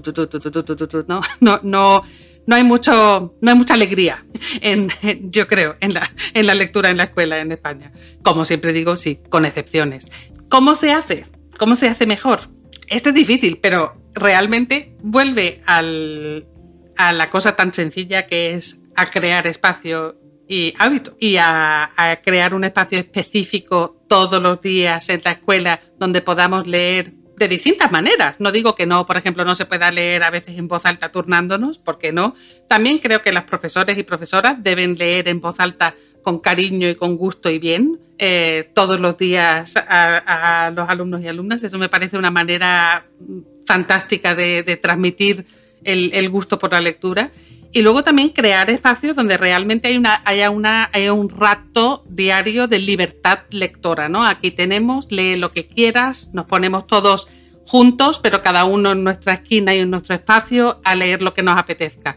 no, 1.08 1.22
no, 1.63 2.04
no 2.48 2.56
hay 2.56 2.63
mucho, 2.63 3.36
no 3.41 3.52
hay 3.52 3.58
mucha 3.58 3.74
alegría, 3.74 4.26
en, 4.62 4.89
yo 5.30 5.48
creo, 5.48 5.76
en 5.82 5.93
la, 5.93 6.10
en 6.34 6.48
la 6.48 6.56
lectura 6.56 6.89
en 6.89 6.98
la 6.98 7.04
escuela 7.04 7.39
en 7.41 7.52
España. 7.52 7.91
Como 8.24 8.46
siempre 8.46 8.72
digo, 8.72 8.96
sí, 8.96 9.19
con 9.30 9.46
excepciones. 9.46 10.10
¿Cómo 10.48 10.76
se 10.76 10.93
hace? 10.93 11.26
¿Cómo 11.58 11.76
se 11.76 11.89
hace 11.89 12.06
mejor? 12.06 12.39
Esto 12.88 13.10
es 13.10 13.15
difícil, 13.15 13.60
pero 13.62 14.02
realmente 14.13 14.96
vuelve 15.02 15.62
a 15.65 15.82
la 15.82 17.30
cosa 17.30 17.56
tan 17.56 17.74
sencilla 17.74 18.26
que 18.28 18.54
es 18.54 18.86
a 18.96 19.06
crear 19.08 19.46
espacio 19.46 20.17
y 20.48 20.74
hábito 20.78 21.17
y 21.19 21.38
a, 21.38 21.89
crear 22.24 22.54
un 22.54 22.63
espacio 22.63 23.00
específico 23.00 24.06
todos 24.08 24.41
los 24.41 24.62
días 24.62 25.10
en 25.10 25.22
la 25.26 25.32
escuela 25.32 25.80
donde 25.98 26.22
podamos 26.22 26.67
leer 26.67 27.13
de 27.38 27.48
distintas 27.48 27.91
maneras. 27.91 28.39
No 28.39 28.52
digo 28.52 28.76
que 28.76 28.86
no, 28.86 29.06
por 29.06 29.17
ejemplo, 29.17 29.46
no 29.46 29.56
se 29.56 29.65
pueda 29.65 29.91
leer 29.91 30.24
a 30.24 30.30
veces 30.30 30.58
en 30.58 30.67
voz 30.67 30.86
alta 30.86 31.10
turnándonos, 31.10 31.78
porque 31.78 32.12
no. 32.12 32.36
También 32.67 33.00
creo 33.00 33.22
que 33.22 33.34
las 33.34 33.43
profesores 33.43 33.98
y 33.98 34.04
profesoras 34.04 34.63
deben 34.63 34.96
leer 34.96 35.28
en 35.28 35.41
voz 35.41 35.60
alta 35.60 35.96
con 36.22 36.39
cariño 36.39 36.89
y 36.89 36.96
con 36.96 37.17
gusto 37.17 37.50
y 37.50 37.60
bien 37.60 38.00
eh, 38.17 38.69
todos 38.74 39.00
los 39.00 39.17
días 39.17 39.76
a, 39.76 40.72
los 40.76 40.89
alumnos 40.89 41.22
y 41.22 41.28
alumnas. 41.28 41.63
Eso 41.63 41.78
me 41.78 41.89
parece 41.89 42.17
una 42.17 42.32
manera 42.32 43.06
fantástica 43.65 44.36
de, 44.36 44.80
transmitir 44.82 45.46
el, 45.84 46.30
gusto 46.30 46.60
por 46.60 46.72
la 46.72 46.82
lectura. 46.82 47.32
Y 47.75 47.81
luego 47.81 48.03
también 48.03 48.29
crear 48.29 48.69
espacios 48.69 49.15
donde 49.15 49.36
realmente 49.36 49.99
haya 50.25 50.49
un 50.51 51.29
rato 51.29 52.03
diario 52.07 52.67
de 52.67 52.77
libertad 52.77 53.39
lectora. 53.49 54.07
¿no? 54.07 54.23
Aquí 54.23 54.51
tenemos, 54.51 55.12
lee 55.12 55.38
lo 55.38 55.51
que 55.51 55.65
quieras, 55.65 56.29
nos 56.33 56.45
ponemos 56.45 56.86
todos 56.86 57.27
juntos, 57.65 58.19
pero 58.19 58.43
cada 58.43 58.65
uno 58.65 58.91
en 58.91 59.03
nuestra 59.03 59.33
esquina 59.33 59.73
y 59.73 59.79
en 59.79 59.89
nuestro 59.89 60.13
espacio 60.13 60.81
a 60.83 60.93
leer 60.93 61.23
lo 61.23 61.33
que 61.33 61.41
nos 61.41 61.57
apetezca. 61.57 62.15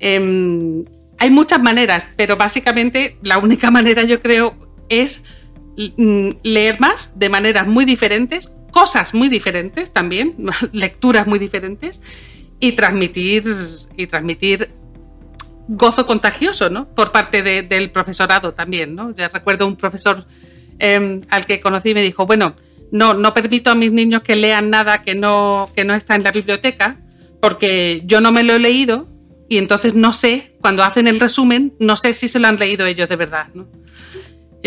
Em, 0.00 0.84
hay 1.18 1.30
muchas 1.30 1.62
maneras, 1.62 2.04
pero 2.16 2.36
básicamente 2.36 3.16
la 3.22 3.38
única 3.38 3.70
manera 3.78 4.02
yo 4.02 4.20
creo 4.20 4.56
es 4.88 5.22
mm, 5.96 6.30
leer 6.42 6.80
más 6.80 7.16
de 7.16 7.28
maneras 7.28 7.68
muy 7.68 7.84
diferentes, 7.84 8.56
cosas 8.72 9.14
muy 9.14 9.28
diferentes 9.28 9.92
también, 9.92 10.34
lecturas 10.72 11.28
muy 11.28 11.38
diferentes 11.38 12.02
y 12.58 12.72
transmitir 12.72 13.44
y 13.96 14.06
transmitir 14.08 14.70
gozo 15.68 16.06
contagioso, 16.06 16.70
¿no? 16.70 16.88
Por 16.94 17.12
parte 17.12 17.42
del 17.42 17.90
profesorado 17.90 18.54
también, 18.54 18.94
¿no? 18.94 19.14
Ya 19.14 19.28
recuerdo 19.28 19.66
un 19.66 19.76
profesor 19.76 20.26
em, 20.78 21.22
al 21.28 21.46
que 21.46 21.60
conocí 21.60 21.90
y 21.90 21.94
me 21.94 22.02
dijo, 22.02 22.26
bueno, 22.26 22.54
no, 22.92 23.14
no 23.14 23.34
permito 23.34 23.70
a 23.70 23.74
mis 23.74 23.92
niños 23.92 24.22
que 24.22 24.36
lean 24.36 24.70
nada 24.70 25.02
que 25.02 25.14
no, 25.14 25.70
que 25.74 25.84
no 25.84 25.94
está 25.94 26.14
en 26.14 26.22
la 26.22 26.32
biblioteca, 26.32 26.98
porque 27.40 28.02
yo 28.04 28.20
no 28.20 28.32
me 28.32 28.42
lo 28.42 28.54
he 28.54 28.58
leído 28.58 29.08
y 29.48 29.58
entonces 29.58 29.94
no 29.94 30.12
sé, 30.12 30.56
cuando 30.60 30.84
hacen 30.84 31.08
el 31.08 31.20
resumen, 31.20 31.74
no 31.78 31.96
sé 31.96 32.12
si 32.12 32.28
se 32.28 32.38
lo 32.38 32.48
han 32.48 32.58
leído 32.58 32.86
ellos 32.86 33.08
de 33.08 33.16
verdad, 33.16 33.48
¿no? 33.54 33.68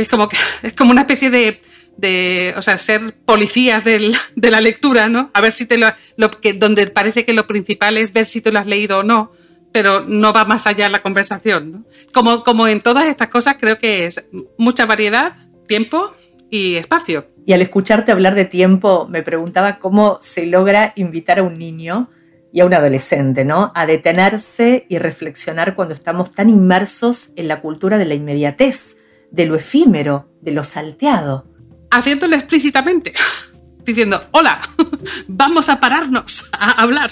es 0.02 0.08
como 0.08 0.28
que 0.30 0.38
es 0.64 0.74
como 0.74 0.92
una 0.92 1.02
especie 1.02 1.30
de, 1.30 1.62
de 1.98 2.54
o 2.58 2.62
sea, 2.62 2.78
ser 2.78 3.16
policías 3.26 3.84
de 3.84 4.50
la 4.50 4.62
lectura, 4.62 5.10
¿no? 5.10 5.32
A 5.34 5.42
ver 5.42 5.52
si 5.52 5.66
te 5.66 5.78
lo, 5.78 5.88
lo 6.18 6.32
que, 6.32 6.54
donde 6.54 6.88
parece 6.88 7.26
que 7.26 7.34
lo 7.34 7.48
principal 7.48 7.98
es 7.98 8.14
ver 8.14 8.26
si 8.26 8.42
te 8.42 8.52
lo 8.52 8.60
has 8.60 8.68
leído 8.68 9.00
o 9.00 9.04
no 9.04 9.32
pero 9.72 10.02
no 10.02 10.34
va 10.34 10.46
más 10.46 10.68
allá 10.68 10.90
la 10.90 11.02
conversación. 11.02 11.86
Como, 12.14 12.44
como 12.44 12.68
en 12.68 12.82
todas 12.82 13.08
estas 13.08 13.30
cosas, 13.30 13.58
creo 13.60 13.78
que 13.78 14.06
es 14.06 14.28
mucha 14.58 14.86
variedad, 14.86 15.36
tiempo 15.68 16.12
y 16.50 16.76
espacio. 16.76 17.28
Y 17.46 17.54
al 17.54 17.62
escucharte 17.62 18.12
hablar 18.12 18.36
de 18.36 18.46
tiempo, 18.46 19.08
me 19.10 19.24
preguntaba 19.24 19.80
cómo 19.80 20.20
se 20.22 20.46
logra 20.46 20.94
invitar 20.96 21.40
a 21.40 21.44
un 21.44 21.58
niño 21.58 22.10
y 22.52 22.62
a 22.62 22.66
un 22.66 22.74
adolescente, 22.74 23.46
¿no? 23.46 23.72
A 23.76 23.86
detenerse 23.86 24.86
y 24.90 24.98
reflexionar 24.98 25.76
cuando 25.76 25.94
estamos 25.94 26.32
tan 26.32 26.50
inmersos 26.50 27.32
en 27.36 27.48
la 27.48 27.62
cultura 27.62 27.98
de 27.98 28.06
la 28.06 28.16
inmediatez, 28.16 28.98
de 29.32 29.46
lo 29.46 29.56
efímero, 29.56 30.30
de 30.42 30.52
lo 30.52 30.64
salteado. 30.64 31.46
Haciéndolo 31.92 32.36
explícitamente 32.36 33.14
diciendo, 33.86 34.22
hola, 34.32 34.62
vamos 35.28 35.70
a 35.70 35.80
pararnos 35.80 36.50
a 36.58 36.72
hablar. 36.72 37.12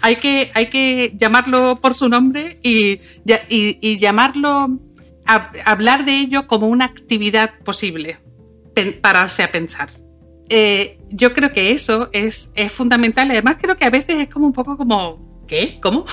Hay 0.00 0.16
que, 0.16 0.50
hay 0.54 0.66
que 0.66 1.12
llamarlo 1.16 1.76
por 1.80 1.94
su 1.94 2.08
nombre 2.08 2.58
y, 2.62 3.00
llamarlo, 3.98 4.78
hablar 5.64 6.04
de 6.04 6.18
ello 6.18 6.46
como 6.46 6.68
una 6.68 6.86
actividad 6.86 7.58
posible, 7.64 8.18
pararse 9.00 9.42
a 9.42 9.52
pensar. 9.52 9.88
Eh, 10.48 10.98
yo 11.10 11.32
creo 11.32 11.52
que 11.52 11.70
eso 11.70 12.10
es, 12.12 12.50
es 12.54 12.72
fundamental. 12.72 13.30
Además, 13.30 13.56
creo 13.60 13.76
que 13.76 13.84
a 13.84 13.90
veces 13.90 14.16
es 14.18 14.28
como 14.28 14.46
un 14.46 14.52
poco 14.52 14.76
como, 14.76 15.44
¿qué? 15.46 15.78
¿Cómo? 15.82 16.04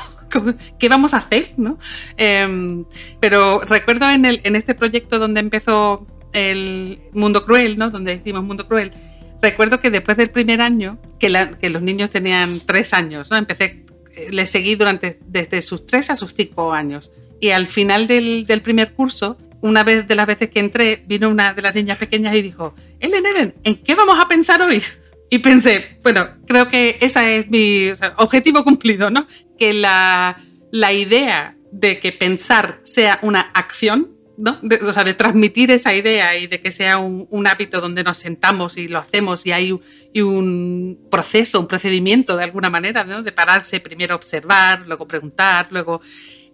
¿Qué 0.80 0.90
vamos 0.90 1.14
a 1.14 1.18
hacer? 1.18 1.48
¿no? 1.58 1.80
Em, 2.16 2.86
pero 3.20 3.62
recuerdo 3.62 4.08
en, 4.10 4.26
el, 4.26 4.42
en 4.44 4.56
este 4.56 4.76
proyecto 4.76 5.18
donde 5.18 5.40
empezó 5.40 6.06
el 6.34 7.00
Mundo 7.14 7.44
Cruel, 7.46 7.78
¿no? 7.78 7.90
donde 7.90 8.18
decimos 8.18 8.44
Mundo 8.44 8.68
Cruel, 8.68 8.92
recuerdo 9.42 9.80
que 9.80 9.92
después 9.92 10.18
del 10.18 10.30
primer 10.30 10.62
año, 10.62 11.00
que, 11.20 11.30
los 11.30 11.82
niños 11.82 12.10
tenían 12.10 12.60
tres 12.66 12.94
años, 12.94 13.30
¿no? 13.32 13.38
Empecé, 13.38 13.86
eh, 14.16 14.30
les 14.32 14.50
seguí 14.50 14.76
durante, 14.76 15.20
desde 15.26 15.62
sus 15.62 15.86
tres 15.86 16.10
a 16.10 16.16
sus 16.16 16.34
cinco 16.34 16.74
años. 16.74 17.12
Y 17.40 17.50
al 17.52 17.68
final 17.68 18.08
del, 18.08 18.46
primer 18.64 18.94
curso, 18.94 19.38
una 19.62 19.84
vez 19.84 20.08
de 20.08 20.16
las 20.16 20.28
veces 20.28 20.50
que 20.50 20.60
entré, 20.60 21.04
vino 21.08 21.30
una 21.30 21.54
de 21.54 21.62
las 21.62 21.76
niñas 21.76 21.98
pequeñas 21.98 22.36
y 22.36 22.42
dijo, 22.42 22.76
Ellen, 23.00 23.26
Ellen, 23.26 23.56
¿en 23.64 23.76
qué 23.78 23.96
vamos 23.96 24.18
a 24.20 24.28
pensar 24.28 24.62
hoy? 24.62 24.82
Y 25.30 25.40
pensé, 25.40 26.00
bueno, 26.04 26.28
creo 26.48 26.68
que 26.68 26.98
ese 27.02 27.38
es 27.38 27.50
mi 27.50 27.92
objetivo 28.18 28.64
cumplido, 28.64 29.10
¿no? 29.10 29.28
Que 29.58 29.74
la, 29.74 30.42
la 30.72 30.92
idea 30.92 31.56
de 31.72 32.00
que 32.00 32.12
pensar 32.12 32.80
sea 32.84 33.20
una 33.22 33.42
acción 33.54 34.19
de, 34.62 34.76
o 34.78 34.94
sea, 34.94 35.04
de 35.04 35.14
transmitir 35.14 35.70
esa 35.72 35.94
idea 35.94 36.38
y 36.38 36.48
de 36.48 36.62
que 36.62 36.72
sea 36.72 36.98
un, 37.00 37.48
hábito 37.48 37.82
donde 37.82 38.04
nos 38.04 38.18
sentamos 38.18 38.78
y 38.78 38.88
lo 38.88 39.00
hacemos 39.00 39.46
y 39.46 39.52
hay 39.52 39.72
un 40.16 41.08
proceso, 41.12 41.60
un 41.60 41.68
procedimiento 41.68 42.38
de 42.38 42.46
alguna 42.46 42.70
manera, 42.70 43.04
de 43.04 43.32
pararse, 43.32 43.80
primero 43.80 44.16
observar, 44.16 44.86
luego 44.88 45.08
preguntar, 45.08 45.68
luego... 45.72 46.02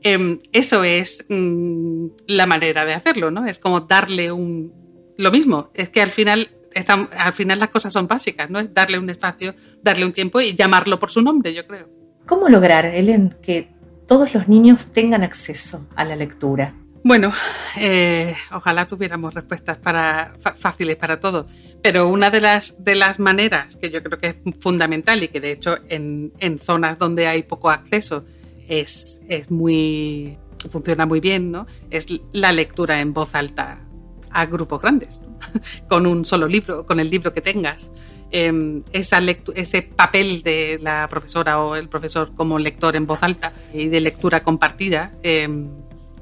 Em, 0.07 0.39
eso 0.51 0.83
es 0.83 1.25
mm, 1.29 2.07
la 2.27 2.45
manera 2.45 2.85
de 2.85 2.93
hacerlo, 2.93 3.31
¿no? 3.31 3.47
Es 3.47 3.57
como 3.57 3.81
darle 3.81 4.31
un... 4.31 4.71
Lo 5.17 5.31
mismo, 5.31 5.71
es 5.73 5.89
que 5.89 5.99
al 5.99 6.11
final, 6.11 6.51
al 7.17 7.33
final 7.33 7.57
las 7.57 7.69
cosas 7.69 7.91
son 7.91 8.07
básicas, 8.07 8.47
¿no? 8.51 8.59
Es 8.59 8.71
darle 8.71 8.99
un 8.99 9.09
espacio, 9.09 9.55
darle 9.81 10.05
un 10.05 10.11
tiempo 10.11 10.39
y 10.41 10.53
llamarlo 10.53 10.99
por 10.99 11.09
su 11.09 11.23
nombre, 11.23 11.55
yo 11.55 11.65
creo. 11.65 11.89
¿Cómo 12.27 12.49
lograr, 12.49 12.85
Ellen, 12.85 13.35
que 13.41 13.69
todos 14.07 14.35
los 14.35 14.47
niños 14.47 14.93
tengan 14.93 15.23
acceso 15.23 15.87
a 15.95 16.05
la 16.05 16.15
lectura? 16.15 16.73
Bueno, 17.05 17.31
eh, 17.77 18.35
ojalá 18.51 18.87
tuviéramos 18.87 19.31
respuestas 19.31 19.77
para, 19.77 20.33
fáciles 20.57 20.97
para 20.97 21.19
todo, 21.19 21.45
pero 21.83 22.09
una 22.09 22.31
de 22.31 22.41
las, 22.41 22.83
de 22.83 22.95
las 22.95 23.19
maneras 23.19 23.75
que 23.75 23.91
yo 23.91 24.01
creo 24.01 24.17
que 24.17 24.29
es 24.29 24.35
fundamental 24.59 25.21
y 25.21 25.27
que 25.27 25.39
de 25.39 25.51
hecho 25.51 25.77
en, 25.87 26.31
zonas 26.59 26.97
donde 26.97 27.27
hay 27.27 27.43
poco 27.43 27.69
acceso 27.69 28.25
es, 28.67 29.21
es, 29.29 29.51
muy, 29.51 30.35
funciona 30.67 31.05
muy 31.05 31.19
bien, 31.19 31.51
¿no? 31.51 31.67
es 31.91 32.07
la 32.33 32.51
lectura 32.51 32.99
en 32.99 33.13
voz 33.13 33.35
alta 33.35 33.81
a 34.31 34.47
grupos 34.47 34.81
grandes, 34.81 35.21
con 35.87 36.07
un 36.07 36.25
solo 36.25 36.47
libro, 36.47 36.87
con 36.87 36.99
el 36.99 37.11
libro 37.11 37.31
que 37.33 37.41
tengas. 37.41 37.91
Em, 38.31 38.81
ese 38.91 39.81
papel 39.83 40.41
de 40.41 40.79
la 40.81 41.07
profesora 41.07 41.59
o 41.61 41.75
el 41.75 41.87
profesor 41.87 42.33
como 42.33 42.57
lector 42.57 42.95
en 42.95 43.05
voz 43.05 43.21
alta 43.21 43.53
y 43.71 43.89
de 43.89 44.01
lectura 44.01 44.41
compartida 44.41 45.11
em, 45.21 45.69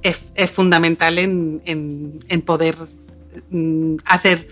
es, 0.04 0.52
fundamental 0.52 1.18
en, 1.18 2.44
poder 2.46 2.76
mm, 3.50 3.96
hacer 4.06 4.48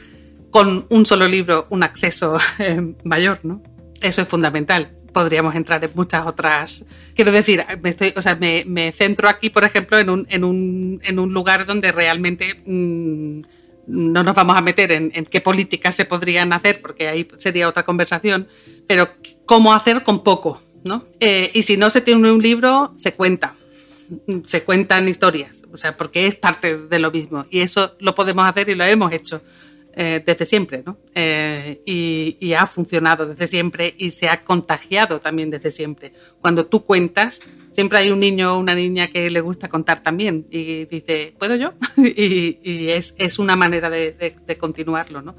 con 0.49 0.85
un 0.89 1.05
solo 1.05 1.27
libro 1.27 1.67
un 1.69 1.83
acceso 1.83 2.37
eh, 2.59 2.93
mayor, 3.03 3.39
¿no? 3.43 3.61
Eso 4.01 4.21
es 4.21 4.27
fundamental. 4.27 4.91
Podríamos 5.13 5.55
entrar 5.55 5.83
en 5.83 5.91
muchas 5.93 6.25
otras. 6.25 6.85
Quiero 7.15 7.31
decir, 7.31 7.63
me, 8.65 8.91
centro 8.93 9.27
aquí, 9.27 9.49
por 9.49 9.63
ejemplo, 9.63 9.99
en 9.99 10.09
un, 10.09 10.25
en 10.29 10.43
un, 10.43 11.01
en 11.03 11.19
un 11.19 11.33
lugar 11.33 11.65
donde 11.65 11.91
realmente 11.91 12.61
mm, 12.65 13.41
no 13.87 14.23
nos 14.23 14.33
vamos 14.33 14.57
a 14.57 14.61
meter 14.61 14.91
en, 14.91 15.11
qué 15.25 15.41
políticas 15.41 15.95
se 15.95 16.05
podrían 16.05 16.53
hacer, 16.53 16.81
porque 16.81 17.09
ahí 17.09 17.27
sería 17.37 17.67
otra 17.67 17.83
conversación, 17.83 18.47
pero 18.87 19.09
cómo 19.45 19.73
hacer 19.73 20.03
con 20.03 20.23
poco, 20.23 20.61
¿no? 20.85 21.03
Eh, 21.19 21.51
y 21.53 21.63
si 21.63 21.75
no 21.75 21.89
se 21.89 21.99
tiene 21.99 22.31
un 22.31 22.41
libro, 22.41 22.93
se 22.95 23.13
cuenta 23.13 23.55
se 24.45 24.63
cuentan 24.63 25.07
historias, 25.07 25.63
o 25.71 25.77
sea, 25.77 25.95
porque 25.95 26.27
es 26.27 26.35
parte 26.35 26.77
de 26.77 26.99
lo 26.99 27.11
mismo. 27.11 27.45
Y 27.49 27.61
eso 27.61 27.95
lo 27.99 28.15
podemos 28.15 28.45
hacer 28.45 28.69
y 28.69 28.75
lo 28.75 28.83
hemos 28.83 29.11
hecho 29.11 29.41
eh, 29.93 30.23
desde 30.25 30.45
siempre, 30.45 30.83
¿no? 30.85 30.97
Eh, 31.13 31.81
y, 31.85 32.53
ha 32.53 32.65
funcionado 32.65 33.27
desde 33.27 33.47
siempre 33.47 33.93
y 33.97 34.11
se 34.11 34.29
ha 34.29 34.43
contagiado 34.43 35.19
también 35.19 35.49
desde 35.49 35.71
siempre. 35.71 36.13
Cuando 36.39 36.65
tú 36.65 36.85
cuentas, 36.85 37.41
siempre 37.71 37.97
hay 37.97 38.09
un 38.09 38.19
niño 38.19 38.55
o 38.55 38.59
una 38.59 38.73
niña 38.73 39.07
que 39.07 39.29
le 39.29 39.41
gusta 39.41 39.67
contar 39.67 40.01
también 40.01 40.47
y 40.49 40.85
dice, 40.85 41.33
¿puedo 41.37 41.55
yo? 41.55 41.73
y, 41.97 42.89
es, 42.89 43.15
es, 43.17 43.39
una 43.39 43.55
manera 43.55 43.89
de, 43.89 44.33
continuarlo, 44.57 45.21
¿no? 45.21 45.35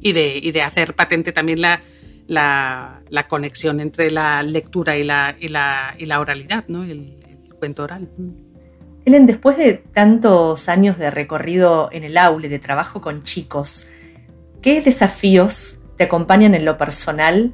Y 0.00 0.12
de, 0.12 0.38
y 0.40 0.52
de, 0.52 0.62
hacer 0.62 0.94
patente 0.94 1.32
también 1.32 1.60
la, 1.60 1.80
la, 2.28 3.26
conexión 3.28 3.80
entre 3.80 4.10
la 4.10 4.42
lectura 4.42 4.96
y 4.96 5.04
la, 5.04 5.36
y 5.38 5.48
la 5.48 6.20
oralidad, 6.20 6.64
¿no? 6.68 6.84
Cuento 7.56 7.84
oral. 7.84 8.08
Helen, 9.04 9.26
después 9.26 9.56
de 9.56 9.74
tantos 9.74 10.68
años 10.68 10.98
de 10.98 11.10
recorrido 11.10 11.88
en 11.92 12.04
el 12.04 12.18
aula 12.18 12.46
y 12.46 12.48
de 12.48 12.58
trabajo 12.58 13.00
con 13.00 13.22
chicos, 13.22 13.88
¿qué 14.62 14.80
desafíos 14.82 15.78
te 15.96 16.04
acompañan 16.04 16.54
en 16.54 16.64
lo 16.64 16.76
personal 16.76 17.52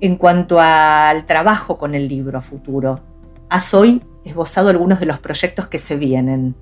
en 0.00 0.16
cuanto 0.16 0.60
al 0.60 1.26
trabajo 1.26 1.76
con 1.76 1.94
el 1.94 2.08
libro 2.08 2.38
a 2.38 2.42
futuro? 2.42 3.00
Has 3.48 3.74
hoy 3.74 4.02
esbozado 4.24 4.68
algunos 4.68 5.00
de 5.00 5.06
los 5.06 5.18
proyectos 5.18 5.66
que 5.66 5.78
se 5.78 5.96
vienen, 5.96 6.54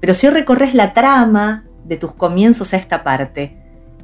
pero 0.00 0.14
si 0.14 0.26
hoy 0.26 0.32
recorres 0.32 0.74
la 0.74 0.92
trama 0.92 1.64
de 1.84 1.96
tus 1.96 2.12
comienzos 2.12 2.74
a 2.74 2.76
esta 2.76 3.04
parte, 3.04 3.56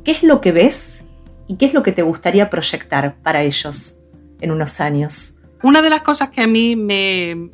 ¿qué 0.05 0.13
es 0.13 0.23
lo 0.23 0.41
que 0.41 0.53
ves 0.53 1.05
¿Y 1.47 1.57
qué 1.57 1.67
es 1.67 1.75
lo 1.75 1.83
que 1.83 1.93
te 1.93 2.03
gustaría 2.03 2.49
proyectar 2.49 3.17
para 3.23 3.43
ellos 3.43 3.99
en 4.41 4.51
unos 4.51 4.81
años? 4.81 5.35
Una 5.63 5.83
de 5.83 5.91
las 5.91 6.03
cosas 6.03 6.31
que 6.31 6.43
a 6.43 6.47
mí 6.47 6.77
me, 6.77 7.51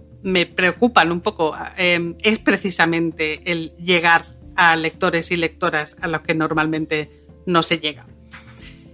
preocupan 0.55 1.13
un 1.13 1.21
poco 1.21 1.55
em, 1.77 2.15
es 2.23 2.39
precisamente 2.39 3.41
el 3.51 3.73
llegar 3.77 4.27
a 4.57 4.77
lectores 4.77 5.31
y 5.31 5.37
lectoras 5.37 5.97
a 6.01 6.09
los 6.09 6.21
que 6.21 6.35
normalmente 6.35 7.09
no 7.47 7.63
se 7.63 7.79
llega. 7.79 8.07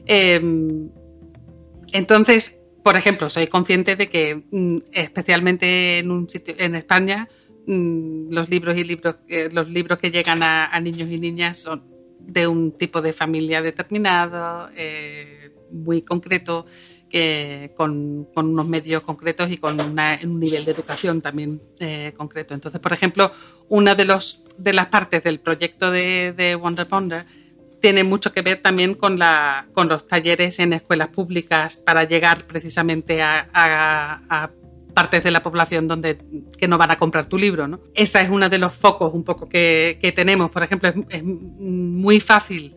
Em, 0.06 0.88
entonces, 1.92 2.60
por 2.82 2.96
ejemplo, 2.96 3.28
soy 3.28 3.48
consciente 3.48 3.96
de 3.96 4.08
que, 4.08 4.44
mm, 4.50 4.78
especialmente 4.92 5.98
en 5.98 6.10
un 6.10 6.28
sitio 6.30 6.54
en 6.58 6.76
España, 6.76 7.28
mm, 7.66 8.30
los 8.30 8.48
libros 8.48 8.76
y 8.76 8.84
libros, 8.84 9.16
eh, 9.28 9.48
los 9.52 9.68
libros 9.68 9.98
que 9.98 10.10
llegan 10.10 10.42
a, 10.42 10.78
niños 10.80 11.10
y 11.10 11.18
niñas 11.18 11.58
son 11.58 11.82
de 12.20 12.46
un 12.46 12.72
tipo 12.72 13.02
de 13.02 13.12
familia 13.12 13.60
determinado, 13.62 14.70
eh, 14.76 15.50
muy 15.72 16.02
concreto, 16.02 16.66
que, 17.10 17.72
con, 17.76 18.28
unos 18.34 18.66
medios 18.66 19.02
concretos 19.02 19.50
y 19.50 19.58
con 19.58 19.80
un 19.80 20.40
nivel 20.40 20.64
de 20.64 20.72
educación 20.72 21.20
también 21.20 21.60
eh, 21.80 22.12
concreto. 22.16 22.54
Entonces, 22.54 22.80
por 22.80 22.92
ejemplo, 22.92 23.30
una 23.68 23.94
de, 23.94 24.04
los, 24.04 24.42
de 24.58 24.72
las 24.72 24.86
partes 24.86 25.22
del 25.22 25.40
proyecto 25.40 25.90
de, 25.90 26.32
de 26.36 26.54
Wonder 26.54 26.86
Ponder 26.86 27.26
tiene 27.80 28.04
mucho 28.04 28.32
que 28.32 28.42
ver 28.42 28.58
también 28.58 28.94
con, 28.94 29.18
los 29.18 30.06
talleres 30.06 30.58
en 30.58 30.72
escuelas 30.72 31.08
públicas 31.08 31.76
para 31.76 32.04
llegar 32.04 32.44
precisamente 32.44 33.22
a, 33.22 34.50
partes 34.94 35.22
de 35.22 35.30
la 35.30 35.42
población 35.42 35.86
donde 35.86 36.18
que 36.56 36.66
no 36.66 36.78
van 36.78 36.90
a 36.90 36.96
comprar 36.96 37.26
tu 37.26 37.36
libro. 37.36 37.80
Esa 37.94 38.22
es 38.22 38.30
uno 38.30 38.48
de 38.48 38.58
los 38.58 38.74
focos 38.74 39.12
un 39.12 39.24
poco 39.24 39.48
que, 39.48 40.12
tenemos. 40.16 40.50
Por 40.50 40.62
ejemplo, 40.62 40.92
es, 41.08 41.22
muy 41.22 42.18
fácil 42.18 42.74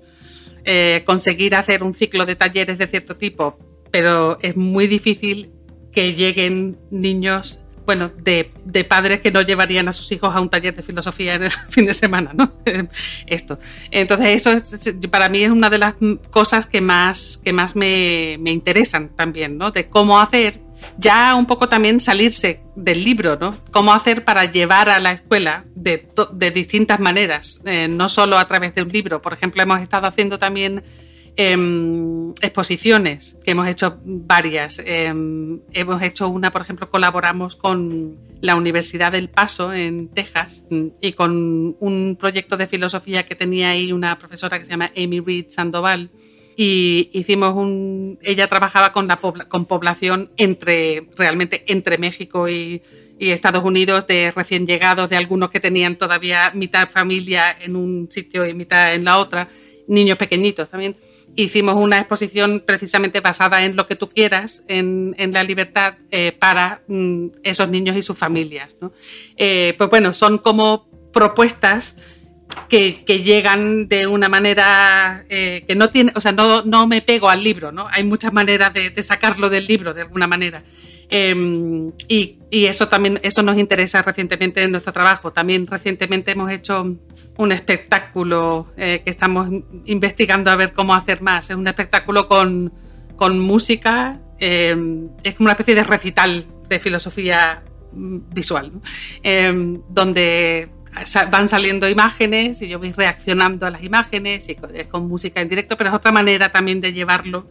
eh, 0.65 1.01
conseguir 1.05 1.55
hacer 1.55 1.81
un 1.81 1.95
ciclo 1.95 2.25
de 2.25 2.35
talleres 2.35 2.77
de 2.77 2.87
cierto 2.87 3.15
tipo, 3.15 3.57
pero 3.91 4.37
es 4.41 4.55
muy 4.55 4.87
difícil 4.87 5.51
que 5.91 6.13
lleguen 6.13 6.77
niños 6.91 7.61
bueno, 7.89 8.11
de, 8.21 8.51
padres 8.87 9.19
que 9.19 9.31
no 9.31 9.41
llevarían 9.41 9.87
a 9.87 9.93
sus 9.93 10.11
hijos 10.11 10.35
a 10.35 10.39
un 10.39 10.47
taller 10.47 10.75
de 10.75 10.83
filosofía 10.83 11.33
en 11.33 11.45
el 11.45 11.51
fin 11.69 11.87
de 11.87 11.95
semana, 11.95 12.33
¿no? 12.35 12.51
Esto. 13.25 13.57
Entonces, 13.89 14.45
eso 14.45 15.09
para 15.09 15.27
mí 15.27 15.43
es 15.43 15.49
una 15.49 15.71
de 15.71 15.79
las 15.79 15.95
cosas 16.29 16.67
que 16.67 16.81
más, 16.81 17.41
que 17.43 17.51
más 17.51 17.75
me, 17.75 18.33
interesan 18.45 19.09
también, 19.09 19.57
¿no? 19.57 19.71
De 19.71 19.89
cómo 19.89 20.19
hacer, 20.19 20.59
ya 20.99 21.33
un 21.33 21.47
poco 21.47 21.67
también 21.67 21.99
salirse 21.99 22.61
del 22.75 23.03
libro, 23.03 23.39
¿no? 23.41 23.57
Cómo 23.71 23.91
hacer 23.91 24.23
para 24.23 24.45
llevar 24.45 24.87
a 24.87 24.99
la 24.99 25.11
escuela 25.11 25.65
de, 25.73 26.05
distintas 26.53 26.99
maneras, 26.99 27.59
eh, 27.65 27.87
no 27.87 28.07
solo 28.07 28.37
a 28.37 28.47
través 28.47 28.75
de 28.75 28.83
un 28.83 28.89
libro. 28.89 29.19
Por 29.19 29.33
ejemplo, 29.33 29.63
hemos 29.63 29.81
estado 29.81 30.05
haciendo 30.05 30.37
también 30.37 30.83
Em, 31.41 32.33
exposiciones, 32.41 33.37
que 33.45 33.51
hemos 33.51 33.65
hecho 33.69 33.97
varias. 34.03 34.81
Em, 34.85 35.61
hemos 35.71 36.01
hecho 36.01 36.27
una, 36.27 36.51
por 36.51 36.63
ejemplo, 36.63 36.89
colaboramos 36.89 37.55
con 37.55 38.17
la 38.41 38.57
Universidad 38.57 39.13
del 39.13 39.29
Paso 39.29 39.71
en 39.71 40.09
Texas 40.09 40.65
y 40.99 41.13
con 41.13 41.77
un 41.79 42.17
proyecto 42.19 42.57
de 42.57 42.67
filosofía 42.67 43.25
que 43.25 43.35
tenía 43.35 43.69
ahí 43.69 43.93
una 43.93 44.19
profesora 44.19 44.59
que 44.59 44.65
se 44.65 44.71
llama 44.71 44.91
Amy 44.97 45.21
Reed 45.21 45.45
Sandoval. 45.47 46.09
Y 46.57 47.09
hicimos. 47.13 47.55
Ella 48.21 48.47
trabajaba 48.47 48.91
con, 48.91 49.07
la 49.07 49.15
con 49.47 49.63
población 49.63 50.31
entre, 50.35 51.07
realmente 51.15 51.63
entre 51.67 51.97
México 51.97 52.49
y, 52.49 52.81
y 53.17 53.29
Estados 53.29 53.63
Unidos, 53.63 54.05
de 54.07 54.33
recién 54.35 54.67
llegados, 54.67 55.09
de 55.09 55.15
algunos 55.15 55.51
que 55.51 55.61
tenían 55.61 55.95
todavía 55.95 56.51
mitad 56.53 56.89
familia 56.89 57.55
en 57.61 57.77
un 57.77 58.11
sitio 58.11 58.45
y 58.45 58.53
mitad 58.53 58.93
en 58.93 59.05
la 59.05 59.19
otra, 59.19 59.47
niños 59.87 60.17
pequeñitos 60.17 60.69
también 60.69 60.97
hicimos 61.43 61.75
una 61.75 61.99
exposición 61.99 62.63
precisamente 62.65 63.19
basada 63.21 63.63
en 63.65 63.75
lo 63.75 63.85
que 63.85 63.95
tú 63.95 64.09
quieras, 64.09 64.63
en, 64.67 65.15
la 65.31 65.43
libertad, 65.43 65.95
eh, 66.11 66.31
para 66.31 66.81
mm, 66.87 67.27
esos 67.43 67.69
niños 67.69 67.95
y 67.95 68.01
sus 68.01 68.17
familias. 68.17 68.77
Eh, 69.37 69.73
pues 69.77 69.89
bueno, 69.89 70.13
son 70.13 70.37
como 70.37 70.87
propuestas 71.11 71.97
que, 72.67 73.03
llegan 73.23 73.87
de 73.87 74.07
una 74.07 74.29
manera 74.29 75.25
eh, 75.29 75.63
que 75.67 75.75
no 75.75 75.89
tiene, 75.89 76.11
o 76.15 76.21
sea, 76.21 76.31
no, 76.31 76.63
no, 76.63 76.87
me 76.87 77.01
pego 77.01 77.29
al 77.29 77.43
libro, 77.43 77.71
¿no? 77.71 77.87
Hay 77.91 78.03
muchas 78.03 78.33
maneras 78.33 78.73
de, 78.73 79.03
sacarlo 79.03 79.49
del 79.49 79.65
libro 79.65 79.93
de 79.93 80.01
alguna 80.01 80.27
manera. 80.27 80.63
Em, 81.09 81.91
y, 82.07 82.37
eso 82.51 82.87
también, 82.87 83.19
eso 83.23 83.43
nos 83.43 83.57
interesa 83.57 84.01
recientemente 84.01 84.61
en 84.63 84.71
nuestro 84.71 84.93
trabajo. 84.93 85.31
También 85.31 85.67
recientemente 85.67 86.31
hemos 86.31 86.51
hecho 86.51 86.97
un 87.37 87.51
espectáculo 87.51 88.67
eh, 88.75 89.01
que 89.03 89.11
estamos 89.11 89.49
investigando 89.85 90.51
a 90.51 90.55
ver 90.55 90.73
cómo 90.73 90.93
hacer 90.93 91.21
más. 91.21 91.49
Es 91.49 91.55
un 91.55 91.67
espectáculo 91.67 92.27
con, 92.27 92.73
con 93.15 93.39
música, 93.39 94.19
eh, 94.39 94.75
es 95.23 95.35
como 95.35 95.45
una 95.45 95.53
especie 95.53 95.75
de 95.75 95.83
recital 95.83 96.45
de 96.67 96.79
filosofía 96.79 97.63
mm, 97.91 98.17
visual, 98.33 98.71
eh, 99.23 99.79
donde 99.89 100.69
van 101.31 101.47
saliendo 101.47 101.87
imágenes 101.87 102.61
y 102.61 102.67
yo 102.67 102.79
voy 102.79 102.91
reaccionando 102.91 103.67
a 103.67 103.69
las 103.69 103.83
imágenes 103.83 104.49
y 104.49 104.55
con, 104.85 105.07
música 105.07 105.39
en 105.39 105.49
directo, 105.49 105.77
pero 105.77 105.91
es 105.91 105.95
otra 105.95 106.11
manera 106.11 106.51
también 106.51 106.81
de 106.81 106.93
llevarlo 106.93 107.47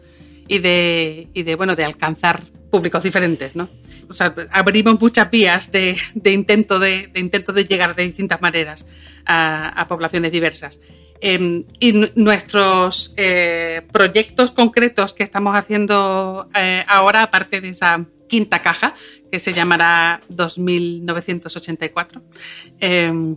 y 0.49 0.59
de, 0.59 1.29
y 1.35 1.45
de, 1.45 1.55
bueno, 1.55 1.77
de 1.77 1.85
alcanzar 1.85 2.43
públicos 2.71 3.03
diferentes, 3.03 3.57
¿no? 3.57 3.69
O 4.09 4.14
sea, 4.14 4.35
abrimos 4.51 5.01
muchas 5.01 5.31
vías 5.31 5.71
de, 5.73 5.97
intento 6.25 6.79
de, 6.79 7.11
intento 7.14 7.53
de 7.53 7.64
llegar 7.64 7.95
de 7.95 8.05
distintas 8.05 8.41
maneras 8.41 8.87
a, 9.27 9.87
poblaciones 9.89 10.33
diversas. 10.33 10.81
Em, 11.21 11.64
y 11.81 11.93
nuestros 12.14 13.12
eh, 13.16 13.83
proyectos 13.93 14.53
concretos 14.53 15.12
que 15.14 15.25
estamos 15.25 15.57
haciendo 15.57 16.49
eh, 16.55 16.85
ahora, 16.87 17.25
aparte 17.25 17.61
de 17.61 17.71
esa 17.71 18.07
quinta 18.29 18.61
caja, 18.61 18.95
que 19.33 19.41
se 19.41 19.53
llamará 19.53 20.21
2984, 20.29 22.23
em, 22.79 23.37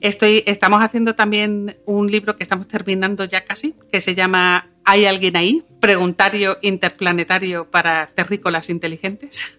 estamos 0.00 0.82
haciendo 0.82 1.14
también 1.14 1.76
un 1.84 2.10
libro 2.10 2.34
que 2.36 2.42
estamos 2.42 2.66
terminando 2.66 3.24
ya 3.24 3.44
casi, 3.44 3.74
que 3.90 4.00
se 4.00 4.14
llama 4.14 4.71
¿Hay 4.84 5.04
alguien 5.06 5.36
ahí? 5.36 5.62
Preguntario 5.80 6.58
interplanetario 6.62 7.70
para 7.70 8.06
terrícolas 8.06 8.70
inteligentes. 8.70 9.58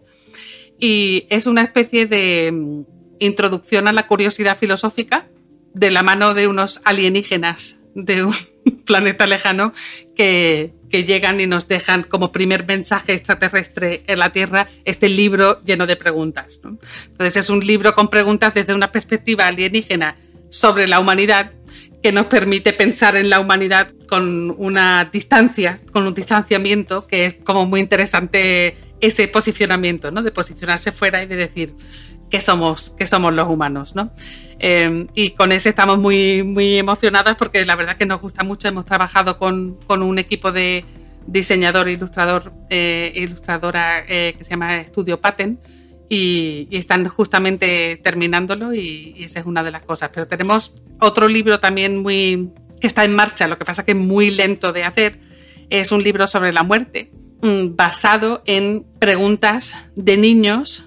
Y 0.79 1.25
es 1.29 1.47
una 1.47 1.61
especie 1.61 2.07
de 2.07 2.83
introducción 3.19 3.87
a 3.87 3.93
la 3.93 4.07
curiosidad 4.07 4.57
filosófica 4.57 5.27
de 5.73 5.91
la 5.91 6.03
mano 6.03 6.33
de 6.33 6.47
unos 6.47 6.81
alienígenas 6.83 7.79
de 7.95 8.23
un 8.23 8.33
planeta 8.85 9.25
lejano 9.25 9.73
que, 10.15 10.73
llegan 10.91 11.41
y 11.41 11.47
nos 11.47 11.67
dejan 11.67 12.03
como 12.03 12.31
primer 12.31 12.67
mensaje 12.67 13.13
extraterrestre 13.13 14.03
en 14.05 14.19
la 14.19 14.31
Tierra 14.31 14.67
este 14.85 15.09
libro 15.09 15.59
lleno 15.63 15.87
de 15.87 15.95
preguntas. 15.95 16.61
Entonces 16.63 17.35
es 17.35 17.49
un 17.49 17.65
libro 17.65 17.95
con 17.95 18.09
preguntas 18.09 18.53
desde 18.53 18.75
una 18.75 18.91
perspectiva 18.91 19.47
alienígena 19.47 20.17
sobre 20.49 20.87
la 20.87 20.99
humanidad 20.99 21.51
que 22.03 22.11
nos 22.11 22.25
permite 22.25 22.73
pensar 22.73 23.15
en 23.15 23.29
la 23.29 23.39
humanidad 23.39 23.87
con 24.09 24.53
una 24.57 25.05
distancia, 25.05 25.79
con 25.93 26.05
un 26.05 26.13
distanciamiento 26.13 27.07
que 27.07 27.25
es 27.25 27.33
como 27.35 27.65
muy 27.65 27.79
interesante 27.79 28.75
ese 28.99 29.29
posicionamiento, 29.29 30.11
¿no? 30.11 30.21
de 30.21 30.31
posicionarse 30.31 30.91
fuera 30.91 31.23
y 31.23 31.27
de 31.27 31.37
decir, 31.37 31.73
que 32.29 32.41
somos, 32.41 32.93
somos 33.05 33.33
los 33.33 33.47
humanos. 33.47 33.95
¿no? 33.95 34.11
Eh, 34.59 35.07
y 35.13 35.31
con 35.31 35.53
ese 35.53 35.69
estamos 35.69 35.97
muy, 35.97 36.43
muy 36.43 36.77
emocionadas 36.77 37.37
porque 37.37 37.63
la 37.63 37.75
verdad 37.75 37.95
que 37.95 38.05
nos 38.05 38.19
gusta 38.19 38.43
mucho. 38.43 38.67
Hemos 38.67 38.85
trabajado 38.85 39.37
con, 39.37 39.75
con 39.87 40.03
un 40.03 40.19
equipo 40.19 40.51
de 40.51 40.83
diseñador, 41.25 41.87
ilustrador, 41.87 42.51
eh, 42.69 43.13
ilustradora 43.15 44.03
eh, 44.07 44.35
que 44.37 44.43
se 44.43 44.49
llama 44.51 44.81
Estudio 44.81 45.21
Patent 45.21 45.59
y, 46.09 46.67
están 46.71 47.07
justamente 47.07 47.99
terminándolo 48.03 48.73
y, 48.73 49.15
esa 49.19 49.39
es 49.39 49.45
una 49.45 49.63
de 49.63 49.71
las 49.71 49.83
cosas. 49.83 50.09
Pero 50.13 50.27
tenemos 50.27 50.75
otro 50.99 51.27
libro 51.27 51.59
también 51.59 52.01
muy 52.01 52.49
que 52.79 52.87
está 52.87 53.05
en 53.05 53.15
marcha, 53.15 53.47
lo 53.47 53.57
que 53.57 53.65
pasa 53.65 53.85
que 53.85 53.91
es 53.91 53.97
muy 53.97 54.31
lento 54.31 54.73
de 54.73 54.83
hacer. 54.83 55.19
Es 55.69 55.91
un 55.91 56.03
libro 56.03 56.27
sobre 56.27 56.51
la 56.51 56.63
muerte 56.63 57.11
mm, 57.41 57.75
basado 57.75 58.43
en 58.45 58.85
preguntas 58.99 59.75
de 59.95 60.17
niños 60.17 60.85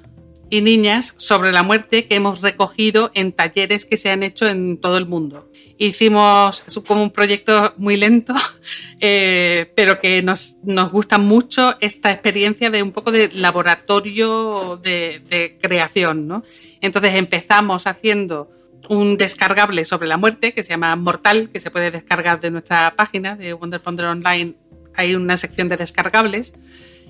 y 0.51 0.61
niñas 0.61 1.14
sobre 1.17 1.53
la 1.53 1.62
muerte 1.62 2.07
que 2.07 2.17
hemos 2.17 2.41
recogido 2.43 3.11
en 3.14 3.33
talleres 3.33 3.85
que 3.85 3.97
se 3.97 4.11
han 4.11 4.23
hecho 4.23 4.47
en 4.47 4.79
todo 4.79 4.99
el 4.99 5.07
mundo. 5.07 5.51
Hicimos 5.79 6.64
como 6.87 7.03
un 7.03 7.11
proyecto 7.11 7.74
muy 7.77 7.97
lento, 7.97 8.35
eh, 9.01 9.72
pero 9.77 10.01
que 10.01 10.22
nos, 10.22 10.57
nos, 10.64 10.91
gusta 10.91 11.18
mucho 11.18 11.77
esta 11.81 12.11
experiencia 12.11 12.70
de 12.70 12.83
un 12.83 12.93
poco 12.93 13.12
de 13.12 13.31
laboratorio 13.33 14.81
de, 14.83 15.59
creación. 15.61 16.27
¿no? 16.27 16.45
Entonces 16.81 17.14
empezamos 17.14 17.87
haciendo 17.87 18.51
un 18.89 19.18
descargable 19.18 19.85
sobre 19.85 20.09
la 20.09 20.16
muerte 20.16 20.53
que 20.53 20.62
se 20.62 20.70
llama 20.70 20.95
Mortal, 20.97 21.51
que 21.53 21.61
se 21.61 21.70
puede 21.70 21.91
descargar 21.91 22.41
de 22.41 22.51
nuestra 22.51 22.95
página 22.97 23.37
de 23.37 23.53
Wonder 23.53 23.81
Ponder 23.81 24.07
Online. 24.07 24.55
Hay 24.95 25.14
una 25.14 25.37
sección 25.37 25.68
de 25.68 25.77
descargables. 25.77 26.55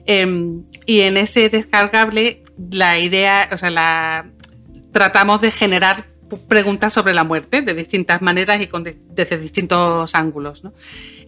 Em, 0.07 0.65
y 0.87 1.01
en 1.01 1.17
ese 1.17 1.51
descargable 1.51 2.43
la 2.71 2.99
idea, 2.99 3.49
o 3.53 3.59
sea, 3.59 3.71
la, 3.71 4.31
tratamos 4.93 5.41
de 5.41 5.51
generar 5.51 6.07
preguntas 6.49 6.93
sobre 6.93 7.15
la 7.15 7.25
muerte 7.25 7.63
de 7.63 7.75
distintas 7.75 8.23
maneras 8.23 8.61
y 8.61 8.69
desde 9.11 9.39
distintos 9.39 10.15
ángulos. 10.15 10.63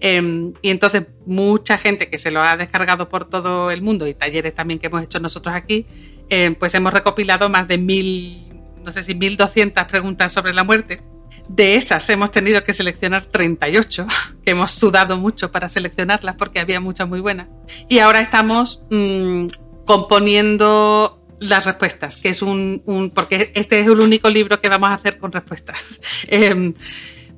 Em, 0.01 0.53
y 0.63 0.71
entonces 0.71 1.05
mucha 1.27 1.79
gente 1.79 2.09
que 2.09 2.19
se 2.19 2.31
lo 2.31 2.43
ha 2.43 2.57
descargado 2.57 3.09
por 3.09 3.29
todo 3.29 3.71
el 3.71 3.83
mundo 3.83 4.07
y 4.07 4.15
talleres 4.15 4.55
también 4.55 4.79
que 4.79 4.87
hemos 4.89 5.03
hecho 5.03 5.21
nosotros 5.21 5.55
aquí, 5.55 5.87
em, 6.29 6.55
pues 6.55 6.75
hemos 6.75 6.93
recopilado 6.93 7.49
más 7.49 7.69
de 7.69 7.79
mil, 7.79 8.39
no 8.85 8.93
sé 8.93 9.03
si 9.03 9.15
1200 9.15 9.85
preguntas 9.85 10.33
sobre 10.33 10.53
la 10.53 10.65
muerte. 10.65 11.01
De 11.49 11.77
esas 11.77 12.09
hemos 12.11 12.31
tenido 12.31 12.63
que 12.63 12.73
seleccionar 12.75 13.25
38, 13.25 14.07
que 14.45 14.51
hemos 14.51 14.73
sudado 14.73 15.17
mucho 15.17 15.51
para 15.51 15.69
seleccionarlas 15.69 16.37
porque 16.37 16.61
había 16.61 16.81
muchas 16.81 17.09
muy 17.09 17.21
buenas. 17.21 17.49
Y 17.89 18.01
ahora 18.01 18.21
estamos 18.21 18.83
mm, 18.91 19.47
componiendo 19.85 21.18
las 21.41 21.65
respuestas, 21.67 22.17
que 22.17 22.31
es 22.31 22.43
un, 22.43 23.13
porque 23.15 23.53
este 23.55 23.81
es 23.81 23.87
el 23.87 24.01
único 24.01 24.29
libro 24.31 24.59
que 24.59 24.69
vamos 24.69 24.91
a 24.91 24.95
hacer 24.95 25.19
con 25.19 25.33
respuestas. 25.33 26.01
Em, 26.29 26.75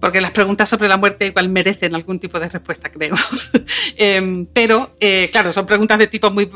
porque 0.01 0.21
las 0.21 0.31
preguntas 0.31 0.69
sobre 0.69 0.89
la 0.89 0.97
muerte 0.97 1.27
igual 1.27 1.51
merecen 1.51 1.95
algún 1.95 2.19
tipo 2.19 2.41
de 2.41 2.49
respuesta, 2.49 2.91
creemos. 2.91 3.51
Em, 3.97 4.47
pero, 4.47 4.97
eh, 4.99 5.29
claro, 5.31 5.53
son 5.53 5.67
preguntas 5.67 5.99
de 5.99 6.07
tipo 6.07 6.31
muy 6.31 6.49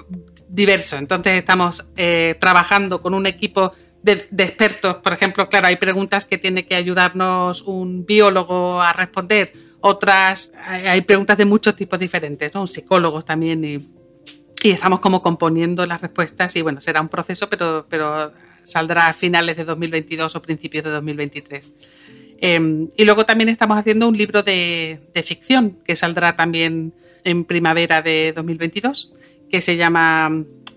diverso. 0.48 0.96
Entonces 0.96 1.34
estamos 1.34 1.84
eh, 1.96 2.36
trabajando 2.40 3.02
con 3.02 3.12
un 3.12 3.26
equipo 3.26 3.72
de, 4.02 4.28
expertos. 4.38 4.96
Por 4.96 5.12
ejemplo, 5.12 5.48
claro, 5.48 5.66
hay 5.66 5.76
preguntas 5.76 6.24
que 6.24 6.38
tiene 6.38 6.64
que 6.64 6.74
ayudarnos 6.74 7.62
un 7.62 8.06
biólogo 8.06 8.80
a 8.80 8.92
responder. 8.92 9.52
Otras, 9.80 10.52
hay 10.66 11.02
preguntas 11.02 11.36
de 11.36 11.44
muchos 11.44 11.76
tipos 11.76 11.98
diferentes, 11.98 12.54
¿no? 12.54 12.62
Un 12.62 12.68
psicólogo 12.68 13.22
también 13.22 13.64
y 13.64 13.88
y 14.64 14.70
estamos 14.70 15.00
como 15.00 15.20
componiendo 15.20 15.84
las 15.84 16.00
respuestas 16.00 16.56
y 16.56 16.62
bueno, 16.62 16.80
será 16.80 17.02
un 17.02 17.10
proceso, 17.10 17.50
pero, 17.50 17.84
pero 17.90 18.32
saldrá 18.62 19.08
a 19.08 19.12
finales 19.12 19.58
de 19.58 19.64
2022 19.66 20.34
o 20.34 20.40
principios 20.40 20.82
de 20.84 20.90
2023. 20.90 21.74
Em, 22.40 22.88
y 22.96 23.04
luego 23.04 23.26
también 23.26 23.50
estamos 23.50 23.76
haciendo 23.76 24.08
un 24.08 24.16
libro 24.16 24.42
de, 24.42 25.00
de, 25.12 25.22
ficción 25.22 25.76
que 25.84 25.96
saldrá 25.96 26.34
también 26.34 26.94
en 27.24 27.44
primavera 27.44 28.00
de 28.00 28.32
2022, 28.34 29.12
que 29.50 29.60
se 29.60 29.76
llama 29.76 30.30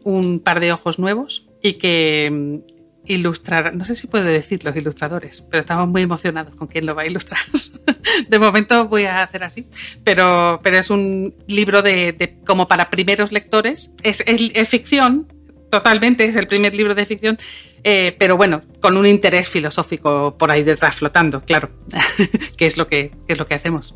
Un 0.04 0.42
par 0.42 0.60
de 0.60 0.74
ojos 0.74 1.00
nuevos 1.00 1.48
y 1.64 1.76
que 1.76 2.62
ilustrar, 3.08 3.76
no 3.76 3.86
sé 3.86 3.96
si 3.96 4.08
puedo 4.08 4.26
decir 4.26 4.64
los 4.64 4.76
ilustradores, 4.76 5.42
pero 5.50 5.62
estamos 5.62 5.88
muy 5.88 6.02
emocionados 6.02 6.56
con 6.56 6.68
quién 6.68 6.86
lo 6.86 6.96
va 6.96 7.04
a 7.04 7.06
ilustrar. 7.08 7.40
de 8.30 8.40
momento 8.40 8.88
voy 8.88 9.06
a 9.06 9.24
hacer 9.24 9.44
así, 9.44 9.68
pero, 10.04 10.60
pero 10.64 10.78
es 10.78 10.90
un 10.90 11.34
libro 11.48 11.82
de, 11.82 12.38
como 12.46 12.68
para 12.68 12.90
primeros 12.90 13.32
lectores. 13.32 13.94
Es, 14.04 14.24
es, 14.26 14.70
ficción, 14.70 15.32
totalmente, 15.70 16.26
es 16.26 16.36
el 16.36 16.48
primer 16.48 16.76
libro 16.76 16.96
de 16.96 17.06
ficción, 17.06 17.40
eh, 17.84 18.16
pero 18.20 18.38
bueno, 18.38 18.62
con 18.82 18.98
un 18.98 19.06
interés 19.06 19.50
filosófico 19.50 20.38
por 20.38 20.52
ahí 20.52 20.64
detrás 20.64 20.96
flotando, 20.96 21.42
claro, 21.42 21.70
que 22.58 22.66
es 22.66 22.78
lo 22.78 22.88
que, 22.88 23.12
es 23.28 23.38
lo 23.38 23.46
que 23.46 23.54
hacemos. 23.54 23.96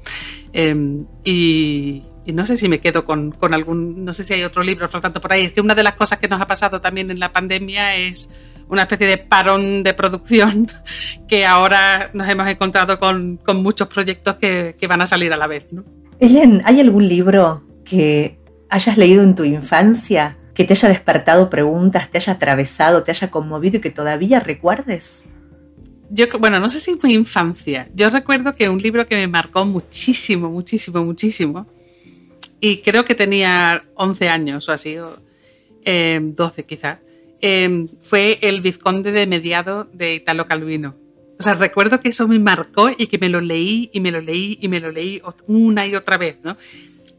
Em, 0.53 1.05
y, 1.23 2.03
y 2.25 2.33
no 2.33 2.45
sé 2.45 2.57
si 2.57 2.67
me 2.67 2.79
quedo 2.79 3.05
con, 3.05 3.31
con, 3.31 3.53
algún, 3.53 4.05
no 4.05 4.13
sé 4.13 4.23
si 4.23 4.33
hay 4.33 4.43
otro 4.43 4.63
libro 4.63 4.87
flotando 4.89 5.21
por 5.21 5.33
ahí. 5.33 5.45
Es 5.45 5.53
que 5.53 5.61
una 5.61 5.75
de 5.75 5.83
las 5.83 5.95
cosas 5.95 6.19
que 6.19 6.27
nos 6.27 6.41
ha 6.41 6.47
pasado 6.47 6.81
también 6.81 7.09
en 7.09 7.19
la 7.19 7.31
pandemia 7.31 7.95
es 7.95 8.29
una 8.71 8.83
especie 8.83 9.05
de 9.05 9.17
parón 9.17 9.83
de 9.83 9.93
producción 9.93 10.67
que 11.27 11.45
ahora 11.45 12.09
nos 12.13 12.27
hemos 12.27 12.47
encontrado 12.47 12.97
con, 12.99 13.37
con 13.37 13.61
muchos 13.61 13.87
proyectos 13.89 14.37
que, 14.37 14.75
que, 14.79 14.87
van 14.87 15.01
a 15.01 15.05
salir 15.05 15.31
a 15.33 15.37
la 15.37 15.45
vez. 15.45 15.67
¿no? 15.71 15.83
Ellen, 16.19 16.61
¿hay 16.65 16.79
algún 16.79 17.07
libro 17.07 17.63
que 17.83 18.39
hayas 18.69 18.97
leído 18.97 19.23
en 19.23 19.35
tu 19.35 19.43
infancia 19.43 20.37
que 20.53 20.63
te 20.63 20.73
haya 20.73 20.87
despertado 20.87 21.49
preguntas, 21.49 22.09
te 22.09 22.17
haya 22.17 22.33
atravesado, 22.33 23.03
te 23.03 23.11
haya 23.11 23.29
conmovido 23.29 23.77
y 23.77 23.81
que 23.81 23.89
todavía 23.89 24.39
recuerdes? 24.39 25.25
Yo, 26.09 26.25
bueno, 26.39 26.59
no 26.59 26.69
sé 26.69 26.79
si 26.79 26.91
es 26.91 27.03
mi 27.03 27.13
infancia. 27.13 27.89
Yo 27.93 28.09
recuerdo 28.09 28.53
que 28.53 28.69
un 28.69 28.81
libro 28.81 29.05
que 29.05 29.15
me 29.15 29.27
marcó 29.27 29.65
muchísimo, 29.65 30.49
muchísimo, 30.49 31.03
muchísimo, 31.03 31.67
y 32.59 32.77
creo 32.77 33.03
que 33.03 33.15
tenía 33.15 33.83
11 33.95 34.29
años 34.29 34.69
o 34.69 34.71
así, 34.71 34.97
o, 34.97 35.09
12 35.09 35.21
eh, 35.85 36.63
quizás, 36.67 36.99
Em, 37.41 37.87
fue 38.01 38.37
El 38.41 38.61
Vizconde 38.61 39.11
de 39.11 39.25
Mediado 39.25 39.87
de 39.93 40.15
Italo 40.15 40.47
Calvino. 40.47 40.95
O 41.39 41.43
sea, 41.43 41.55
recuerdo 41.55 41.99
que 41.99 42.09
eso 42.09 42.27
me 42.27 42.37
marcó 42.37 42.91
y 42.95 43.07
que 43.07 43.17
me 43.17 43.27
lo 43.27 43.41
leí 43.41 43.89
y 43.93 43.99
me 43.99 44.11
lo 44.11 44.21
leí 44.21 44.59
y 44.61 44.67
me 44.67 44.79
lo 44.79 44.91
leí 44.91 45.21
una 45.47 45.87
y 45.87 45.95
otra 45.95 46.17
vez, 46.17 46.37
¿no? 46.43 46.55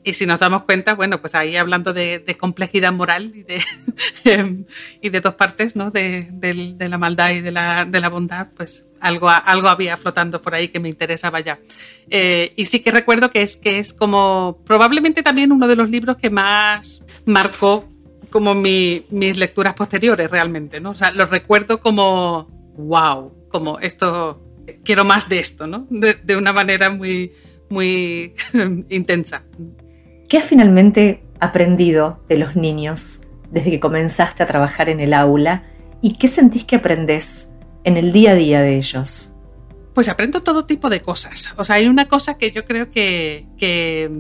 Y 0.04 0.14
si 0.14 0.26
nos 0.26 0.38
damos 0.38 0.62
cuenta, 0.62 0.94
bueno, 0.94 1.20
pues 1.20 1.34
ahí 1.34 1.56
hablando 1.56 1.92
de, 1.92 2.24
complejidad 2.38 2.92
moral 2.92 3.32
y 3.34 3.42
de, 3.42 3.62
em, 4.24 4.64
y 5.00 5.08
de 5.10 5.20
dos 5.20 5.34
partes, 5.34 5.74
¿no? 5.74 5.90
De, 5.90 6.28
la 6.78 6.98
maldad 6.98 7.30
y 7.30 7.40
de 7.40 7.50
la, 7.50 8.08
bondad, 8.10 8.46
pues 8.56 8.86
algo, 9.00 9.28
algo 9.28 9.68
había 9.68 9.96
flotando 9.96 10.40
por 10.40 10.54
ahí 10.54 10.68
que 10.68 10.78
me 10.78 10.88
interesaba 10.88 11.40
ya. 11.40 11.58
Eh, 12.08 12.52
y 12.54 12.66
sí 12.66 12.78
que 12.78 12.92
recuerdo 12.92 13.30
que 13.30 13.42
es, 13.42 13.56
que 13.56 13.80
es 13.80 13.92
como 13.92 14.60
probablemente 14.64 15.24
también 15.24 15.50
uno 15.50 15.66
de 15.66 15.74
los 15.76 15.90
libros 15.90 16.16
que 16.16 16.30
más 16.30 17.04
marcó 17.24 17.91
como 18.32 18.54
mis 18.54 19.38
lecturas 19.38 19.74
posteriores 19.74 20.28
realmente, 20.30 20.80
¿no? 20.80 20.90
O 20.90 20.94
sea, 20.94 21.12
los 21.12 21.30
recuerdo 21.30 21.78
como, 21.78 22.48
wow, 22.76 23.32
como 23.48 23.78
esto, 23.78 24.42
quiero 24.84 25.04
más 25.04 25.28
de 25.28 25.38
esto, 25.38 25.68
¿no? 25.68 25.86
De, 25.90 26.36
una 26.36 26.52
manera 26.52 26.90
muy, 26.90 27.32
muy 27.70 28.34
intensa. 28.88 29.44
¿Qué 30.28 30.38
has 30.38 30.44
finalmente 30.44 31.22
aprendido 31.38 32.24
de 32.28 32.38
los 32.38 32.56
niños 32.56 33.20
desde 33.50 33.70
que 33.70 33.80
comenzaste 33.80 34.42
a 34.42 34.46
trabajar 34.46 34.88
en 34.88 34.98
el 34.98 35.12
aula 35.12 35.64
y 36.00 36.14
qué 36.14 36.26
sentís 36.26 36.64
que 36.64 36.76
aprendes 36.76 37.50
en 37.84 37.96
el 37.96 38.12
día 38.12 38.32
a 38.32 38.34
día 38.34 38.62
de 38.62 38.76
ellos? 38.76 39.34
Pues 39.94 40.08
aprendo 40.08 40.42
todo 40.42 40.64
tipo 40.64 40.88
de 40.88 41.02
cosas. 41.02 41.54
O 41.58 41.64
sea, 41.64 41.76
hay 41.76 41.86
una 41.86 42.08
cosa 42.08 42.38
que 42.38 42.50
yo 42.50 42.64
creo 42.64 42.90
que, 42.90 43.46
que 43.58 44.10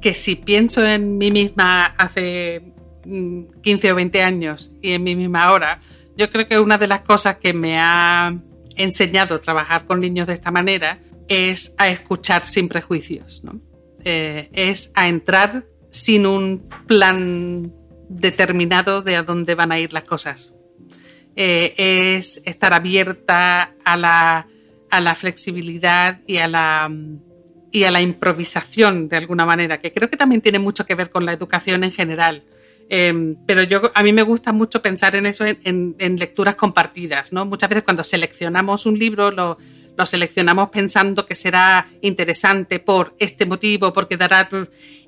que 0.00 0.14
si 0.14 0.36
pienso 0.36 0.84
en 0.86 1.18
mí 1.18 1.30
misma 1.30 1.86
hace 1.86 2.72
15 3.04 3.88
mm, 3.88 3.92
o 3.92 3.94
20 3.94 4.22
años 4.22 4.72
y 4.82 4.92
en 4.92 5.02
mí 5.02 5.16
misma 5.16 5.44
ahora, 5.44 5.80
yo 6.16 6.30
creo 6.30 6.46
que 6.46 6.58
una 6.58 6.78
de 6.78 6.88
las 6.88 7.02
cosas 7.02 7.36
que 7.36 7.52
me 7.52 7.78
ha 7.78 8.36
enseñado 8.76 9.40
trabajar 9.40 9.86
con 9.86 10.00
niños 10.00 10.26
de 10.26 10.34
esta 10.34 10.50
manera 10.50 11.00
es 11.28 11.74
a 11.78 11.88
escuchar 11.88 12.44
sin 12.44 12.68
prejuicios, 12.68 13.42
eh, 14.04 14.48
es 14.52 14.92
a 14.94 15.08
entrar 15.08 15.64
sin 15.90 16.26
un 16.26 16.68
plan 16.86 17.72
determinado 18.08 19.02
de 19.02 19.16
a 19.16 19.22
dónde 19.22 19.54
van 19.54 19.72
a 19.72 19.78
ir 19.78 19.92
las 19.92 20.04
cosas. 20.04 20.54
Eh, 21.36 21.74
es 21.76 22.42
estar 22.44 22.72
abierta 22.72 23.74
a 23.84 23.96
la, 23.96 24.46
a 24.90 25.00
la 25.00 25.14
flexibilidad 25.14 26.20
y 26.26 26.38
a 26.38 26.48
la 26.48 26.90
y 27.70 27.84
a 27.84 27.90
la 27.90 28.00
improvisación 28.00 29.08
de 29.08 29.16
alguna 29.16 29.44
manera, 29.44 29.80
que 29.80 29.92
creo 29.92 30.08
que 30.08 30.16
también 30.16 30.40
tiene 30.40 30.58
mucho 30.58 30.86
que 30.86 30.94
ver 30.94 31.10
con 31.10 31.26
la 31.26 31.32
educación 31.32 31.84
en 31.84 31.92
general. 31.92 32.42
Em, 32.90 33.36
pero 33.46 33.62
yo, 33.62 33.92
a 33.94 34.02
mí 34.02 34.12
me 34.12 34.22
gusta 34.22 34.52
mucho 34.52 34.80
pensar 34.80 35.14
en 35.14 35.26
eso 35.26 35.44
en, 35.46 36.16
lecturas 36.18 36.54
compartidas. 36.54 37.32
¿no? 37.32 37.44
Muchas 37.44 37.68
veces 37.68 37.84
cuando 37.84 38.02
seleccionamos 38.02 38.86
un 38.86 38.98
libro 38.98 39.30
lo, 39.30 39.58
lo, 39.96 40.06
seleccionamos 40.06 40.70
pensando 40.70 41.26
que 41.26 41.34
será 41.34 41.86
interesante 42.00 42.78
por 42.78 43.14
este 43.18 43.46
motivo, 43.46 43.92
porque 43.92 44.16
dará... 44.16 44.48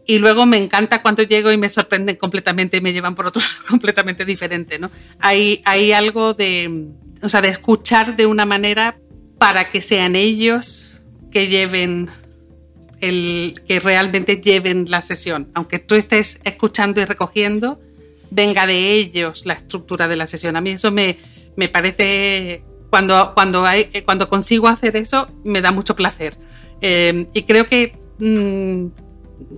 Y 0.06 0.18
luego 0.18 0.44
me 0.44 0.56
encanta 0.56 1.02
cuando 1.02 1.22
llego 1.22 1.52
y 1.52 1.56
me 1.56 1.70
sorprenden 1.70 2.16
completamente 2.16 2.78
y 2.78 2.80
me 2.80 2.92
llevan 2.92 3.14
por 3.14 3.26
otro 3.26 3.42
completamente 3.68 4.24
diferente. 4.24 4.78
¿no? 4.78 4.90
Hay, 5.18 5.62
hay 5.64 5.92
algo 5.92 6.34
de, 6.34 6.88
o 7.22 7.28
sea, 7.28 7.40
de 7.40 7.48
escuchar 7.48 8.16
de 8.16 8.26
una 8.26 8.44
manera 8.44 8.98
para 9.38 9.70
que 9.70 9.80
sean 9.80 10.16
ellos 10.16 11.00
que 11.30 11.48
lleven 11.48 12.10
el 13.00 13.60
que 13.66 13.80
realmente 13.80 14.36
lleven 14.36 14.86
la 14.88 15.02
sesión. 15.02 15.50
Aunque 15.54 15.78
tú 15.78 15.94
estés 15.94 16.40
escuchando 16.44 17.00
y 17.00 17.04
recogiendo, 17.04 17.80
venga 18.30 18.66
de 18.66 18.92
ellos 18.92 19.46
la 19.46 19.54
estructura 19.54 20.08
de 20.08 20.16
la 20.16 20.26
sesión. 20.26 20.56
A 20.56 20.60
mí 20.60 20.70
eso 20.70 20.90
me, 20.90 21.16
me 21.56 21.68
parece, 21.68 22.62
cuando, 22.90 23.32
cuando, 23.34 23.64
hay, 23.64 23.86
cuando 24.04 24.28
consigo 24.28 24.68
hacer 24.68 24.96
eso, 24.96 25.28
me 25.44 25.60
da 25.60 25.72
mucho 25.72 25.96
placer. 25.96 26.36
Eh, 26.80 27.26
y 27.32 27.42
creo 27.42 27.66
que, 27.66 27.98
mm, 28.18 28.86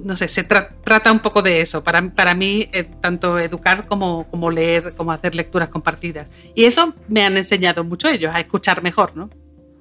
no 0.05 0.17
sé, 0.17 0.29
se 0.29 0.45
trata 0.45 1.13
un 1.13 1.21
poco 1.21 1.43
de 1.43 1.61
eso. 1.61 1.83
Para, 1.85 2.03
para 2.15 2.35
mí, 2.35 2.69
eh, 2.73 2.85
tanto 3.01 3.39
educar 3.39 3.87
como, 3.87 4.27
como 4.31 4.51
leer, 4.51 4.95
como 4.97 5.13
hacer 5.13 5.35
lecturas 5.35 5.69
compartidas. 5.69 6.31
Y 6.55 6.65
eso 6.65 6.95
me 7.09 7.25
han 7.25 7.37
enseñado 7.37 7.85
mucho 7.85 8.09
ellos, 8.09 8.33
a 8.35 8.41
escuchar 8.41 8.83
mejor, 8.83 9.17
¿no? 9.17 9.31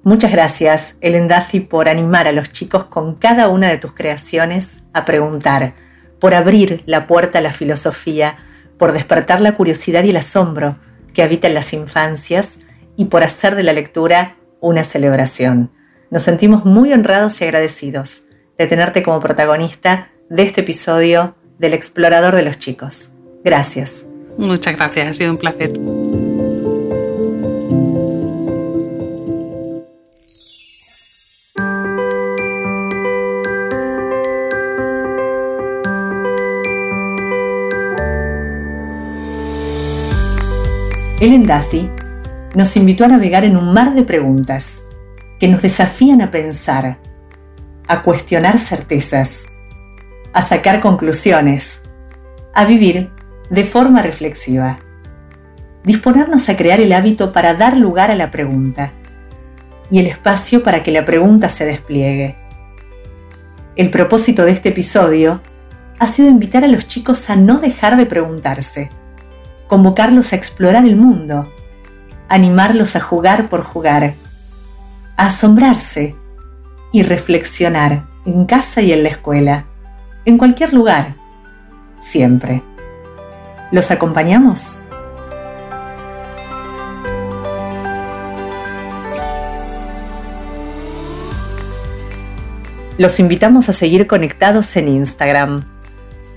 Muchas 0.04 0.32
gracias, 0.32 0.96
Ellen 1.00 1.28
Duffy, 1.28 1.60
por 1.60 1.88
animar 1.88 2.26
a 2.26 2.32
los 2.32 2.50
chicos 2.50 2.84
con 2.84 3.14
cada 3.14 3.48
una 3.48 3.68
de 3.68 3.78
tus 3.78 3.92
creaciones 3.92 4.82
a 4.92 5.04
preguntar, 5.04 5.74
por 6.18 6.34
abrir 6.34 6.82
la 6.86 7.06
puerta 7.06 7.38
a 7.38 7.42
la 7.42 7.52
filosofía, 7.52 8.36
por 8.78 8.92
despertar 8.92 9.40
la 9.40 9.54
curiosidad 9.54 10.02
y 10.02 10.10
el 10.10 10.16
asombro 10.16 10.74
que 11.14 11.22
habitan 11.22 11.54
las 11.54 11.72
infancias 11.72 12.58
y 12.96 13.06
por 13.06 13.22
hacer 13.22 13.54
de 13.54 13.62
la 13.62 13.72
lectura 13.72 14.36
una 14.60 14.82
celebración. 14.82 15.70
Nos 16.10 16.24
sentimos 16.24 16.64
muy 16.64 16.92
honrados 16.92 17.40
y 17.40 17.44
agradecidos 17.44 18.24
de 18.58 18.66
tenerte 18.66 19.02
como 19.02 19.20
protagonista 19.20 20.10
de 20.28 20.42
este 20.42 20.62
episodio 20.62 21.36
del 21.58 21.74
Explorador 21.74 22.34
de 22.34 22.42
los 22.42 22.58
Chicos. 22.58 23.10
Gracias. 23.44 24.04
Muchas 24.36 24.76
gracias, 24.76 25.08
ha 25.08 25.14
sido 25.14 25.30
un 25.30 25.38
placer. 25.38 25.72
Ellen 41.22 41.44
Duffy 41.44 41.88
nos 42.56 42.76
invitó 42.76 43.04
a 43.04 43.06
navegar 43.06 43.44
en 43.44 43.56
un 43.56 43.72
mar 43.72 43.94
de 43.94 44.02
preguntas 44.02 44.82
que 45.38 45.46
nos 45.46 45.62
desafían 45.62 46.20
a 46.20 46.32
pensar, 46.32 46.98
a 47.86 48.02
cuestionar 48.02 48.58
certezas, 48.58 49.46
a 50.32 50.42
sacar 50.42 50.80
conclusiones, 50.80 51.80
a 52.52 52.64
vivir 52.64 53.10
de 53.50 53.62
forma 53.62 54.02
reflexiva. 54.02 54.80
Disponernos 55.84 56.48
a 56.48 56.56
crear 56.56 56.80
el 56.80 56.92
hábito 56.92 57.32
para 57.32 57.54
dar 57.54 57.76
lugar 57.76 58.10
a 58.10 58.16
la 58.16 58.32
pregunta 58.32 58.90
y 59.92 60.00
el 60.00 60.08
espacio 60.08 60.64
para 60.64 60.82
que 60.82 60.90
la 60.90 61.04
pregunta 61.04 61.48
se 61.48 61.64
despliegue. 61.64 62.34
El 63.76 63.90
propósito 63.90 64.44
de 64.44 64.50
este 64.50 64.70
episodio 64.70 65.40
ha 66.00 66.08
sido 66.08 66.28
invitar 66.28 66.64
a 66.64 66.68
los 66.68 66.88
chicos 66.88 67.30
a 67.30 67.36
no 67.36 67.60
dejar 67.60 67.96
de 67.96 68.06
preguntarse, 68.06 68.90
convocarlos 69.72 70.34
a 70.34 70.36
explorar 70.36 70.84
el 70.84 70.96
mundo, 70.96 71.50
animarlos 72.28 72.94
a 72.94 73.00
jugar 73.00 73.48
por 73.48 73.64
jugar, 73.64 74.12
a 75.16 75.26
asombrarse 75.28 76.14
y 76.92 77.02
reflexionar 77.02 78.04
en 78.26 78.44
casa 78.44 78.82
y 78.82 78.92
en 78.92 79.02
la 79.02 79.08
escuela, 79.08 79.64
en 80.26 80.36
cualquier 80.36 80.74
lugar, 80.74 81.14
siempre. 82.00 82.62
¿Los 83.70 83.90
acompañamos? 83.90 84.78
Los 92.98 93.18
invitamos 93.18 93.70
a 93.70 93.72
seguir 93.72 94.06
conectados 94.06 94.76
en 94.76 94.88
Instagram. 94.88 95.64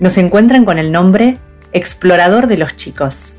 Nos 0.00 0.16
encuentran 0.16 0.64
con 0.64 0.78
el 0.78 0.90
nombre 0.90 1.38
Explorador 1.76 2.46
de 2.46 2.56
los 2.56 2.74
Chicos 2.74 3.34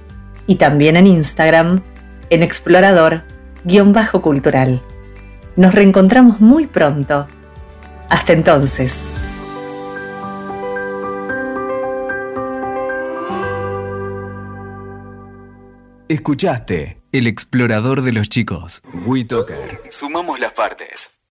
y 0.45 0.57
también 0.57 0.95
en 0.95 1.07
Instagram 1.07 1.81
en 2.29 2.43
explorador-cultural. 2.43 4.83
Nos 5.55 5.73
reencontramos 5.73 6.39
muy 6.39 6.67
pronto. 6.67 7.25
Hasta 8.09 8.33
entonces. 8.33 9.07
Escuchaste 16.07 17.01
El 17.11 17.25
explorador 17.25 18.03
de 18.03 18.13
los 18.13 18.29
chicos. 18.29 18.83
WeToker. 19.03 19.81
Sumamos 19.89 20.39
las 20.39 20.53
partes. 20.53 21.16